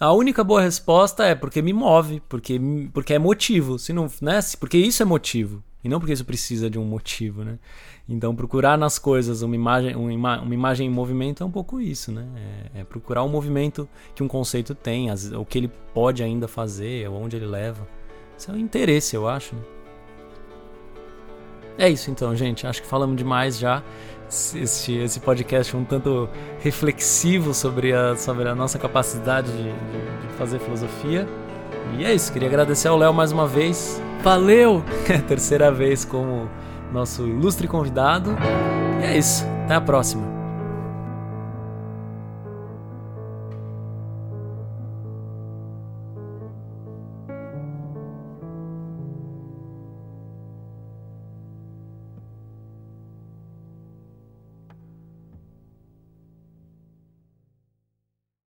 A 0.00 0.14
única 0.14 0.42
boa 0.42 0.62
resposta 0.62 1.24
é 1.24 1.34
porque 1.34 1.60
me 1.60 1.74
move, 1.74 2.22
porque, 2.26 2.58
porque 2.90 3.12
é 3.12 3.18
motivo, 3.18 3.78
se 3.78 3.92
não, 3.92 4.10
né? 4.22 4.40
Porque 4.58 4.78
isso 4.78 5.02
é 5.02 5.04
motivo 5.04 5.62
e 5.84 5.90
não 5.90 5.98
porque 5.98 6.14
isso 6.14 6.24
precisa 6.24 6.70
de 6.70 6.78
um 6.78 6.84
motivo, 6.84 7.44
né? 7.44 7.58
Então 8.08 8.34
procurar 8.34 8.78
nas 8.78 8.98
coisas 8.98 9.42
uma 9.42 9.54
imagem, 9.54 9.94
uma, 9.94 10.40
uma 10.40 10.54
imagem 10.54 10.86
em 10.86 10.90
movimento 10.90 11.42
é 11.42 11.46
um 11.46 11.50
pouco 11.50 11.80
isso, 11.82 12.10
né? 12.10 12.26
É, 12.74 12.80
é 12.80 12.84
procurar 12.84 13.22
o 13.22 13.28
movimento 13.28 13.86
que 14.14 14.22
um 14.22 14.28
conceito 14.28 14.74
tem, 14.74 15.10
as, 15.10 15.30
o 15.32 15.44
que 15.44 15.58
ele 15.58 15.70
pode 15.92 16.22
ainda 16.22 16.48
fazer, 16.48 17.06
onde 17.10 17.36
ele 17.36 17.46
leva. 17.46 17.86
Isso 18.38 18.50
é 18.50 18.54
um 18.54 18.58
interesse, 18.58 19.14
eu 19.14 19.28
acho. 19.28 19.54
Né? 19.54 19.62
É 21.78 21.88
isso 21.90 22.10
então, 22.10 22.34
gente. 22.34 22.66
Acho 22.66 22.80
que 22.82 22.88
falamos 22.88 23.16
demais 23.16 23.58
já 23.58 23.82
esse, 24.30 24.96
esse 24.96 25.20
podcast 25.20 25.76
um 25.76 25.84
tanto 25.84 26.28
reflexivo 26.60 27.52
sobre 27.52 27.92
a, 27.92 28.16
sobre 28.16 28.48
a 28.48 28.54
nossa 28.54 28.78
capacidade 28.78 29.50
de, 29.50 29.64
de, 29.64 30.26
de 30.28 30.34
fazer 30.38 30.60
filosofia. 30.60 31.28
E 31.98 32.04
é 32.04 32.14
isso, 32.14 32.32
queria 32.32 32.48
agradecer 32.48 32.88
ao 32.88 32.96
Léo 32.96 33.12
mais 33.12 33.32
uma 33.32 33.46
vez. 33.46 34.00
Valeu! 34.22 34.84
Terceira 35.26 35.72
vez 35.72 36.04
como 36.04 36.48
nosso 36.92 37.26
ilustre 37.26 37.66
convidado. 37.66 38.36
E 39.00 39.04
é 39.04 39.18
isso, 39.18 39.44
até 39.64 39.74
a 39.74 39.80
próxima. 39.80 40.39